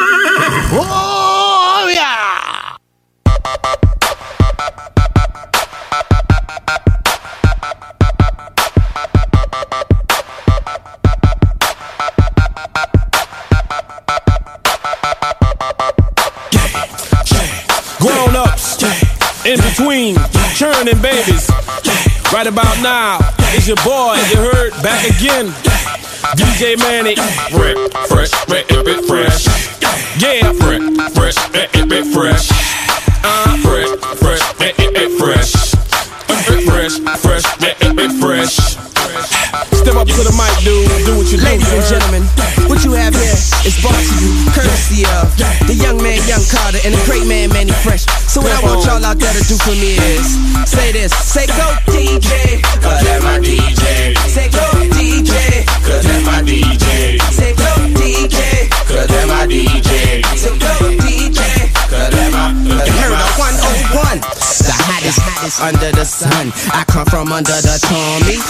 [18.08, 18.82] Oh, ups,
[19.44, 20.16] in between,
[20.54, 21.50] churning babies.
[22.32, 23.18] Right about now,
[23.54, 25.46] it's your boy, you heard, back again.
[26.36, 27.78] DJ Manny, fresh,
[28.08, 29.46] fresh, fresh, fresh.
[30.20, 30.82] Yeah, fresh,
[31.14, 32.50] fresh, fresh, fresh.
[33.24, 33.88] Uh, fresh,
[34.18, 34.42] fresh,
[35.18, 35.52] fresh.
[36.66, 37.42] Fresh, fresh,
[37.94, 38.85] fresh, fresh.
[39.24, 40.84] Step up to the mic, dude.
[41.08, 41.44] Do what you do.
[41.48, 42.22] Ladies and gentlemen,
[42.68, 43.32] what you have here
[43.64, 45.32] is brought to you courtesy of
[45.64, 48.04] the young man, Young Carter, and the great man, Manny Fresh.
[48.28, 50.36] So what I want y'all out there to do for me is
[50.68, 51.16] say this.
[51.16, 52.60] Say go DJ.
[52.84, 54.12] Cause that's my DJ.
[54.28, 55.64] Say go DJ.
[55.80, 57.16] Cause that's my DJ.
[57.32, 58.68] Say go DJ.
[58.84, 60.20] Cause that's my DJ.
[60.36, 61.05] Say go DJ.
[63.36, 64.20] 101.
[64.64, 66.52] The hottest, hottest under the sun.
[66.72, 68.40] I come from under the Tommy.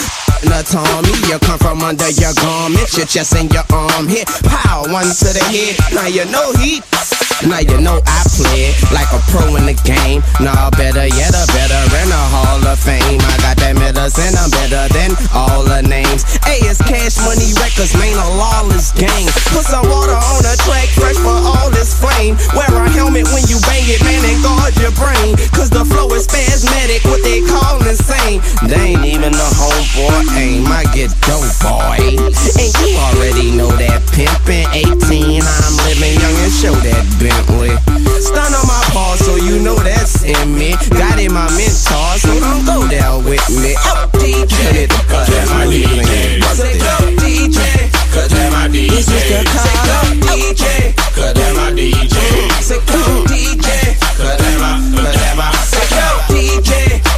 [0.46, 4.28] The Tommy, you come from under your garment, your chest and your arm hit.
[4.46, 5.74] Pow, one to the head.
[5.92, 7.25] Now you know heat.
[7.44, 10.24] Now you know I play it like a pro in the game.
[10.40, 13.20] Nah, better yet, a better in the Hall of Fame.
[13.20, 16.24] I got that medicine, I'm better than all the names.
[16.48, 19.28] Hey, is Cash Money Records, man, a lawless game.
[19.52, 22.40] Put some water on the track, fresh for all this flame.
[22.56, 25.36] Wear a helmet when you bang it, man, and guard your brain.
[25.52, 28.40] Cause the flow is spasmodic, what they call insane.
[28.64, 32.00] They ain't even the homeboy aim, I get dope, boy.
[32.00, 37.74] And you already know that pimpin' 18, I'm living young and show that Bentley.
[38.22, 40.78] Stun on my paw, so you know that's in me.
[40.94, 43.74] Got in my mentor, so don't go down with me.
[43.90, 46.38] Up DJ, cause that's my DJ.
[46.54, 48.90] Say go DJ, cause that's my DJ.
[48.94, 52.14] This is the up DJ, cause that's my DJ.
[52.62, 55.50] Say go DJ, cause that's my, cause that's my.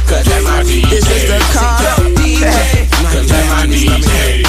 [0.09, 0.89] Cause that's my DJ.
[0.89, 1.37] This is the
[2.17, 2.49] DJ,
[3.13, 4.48] cause that's my DJ.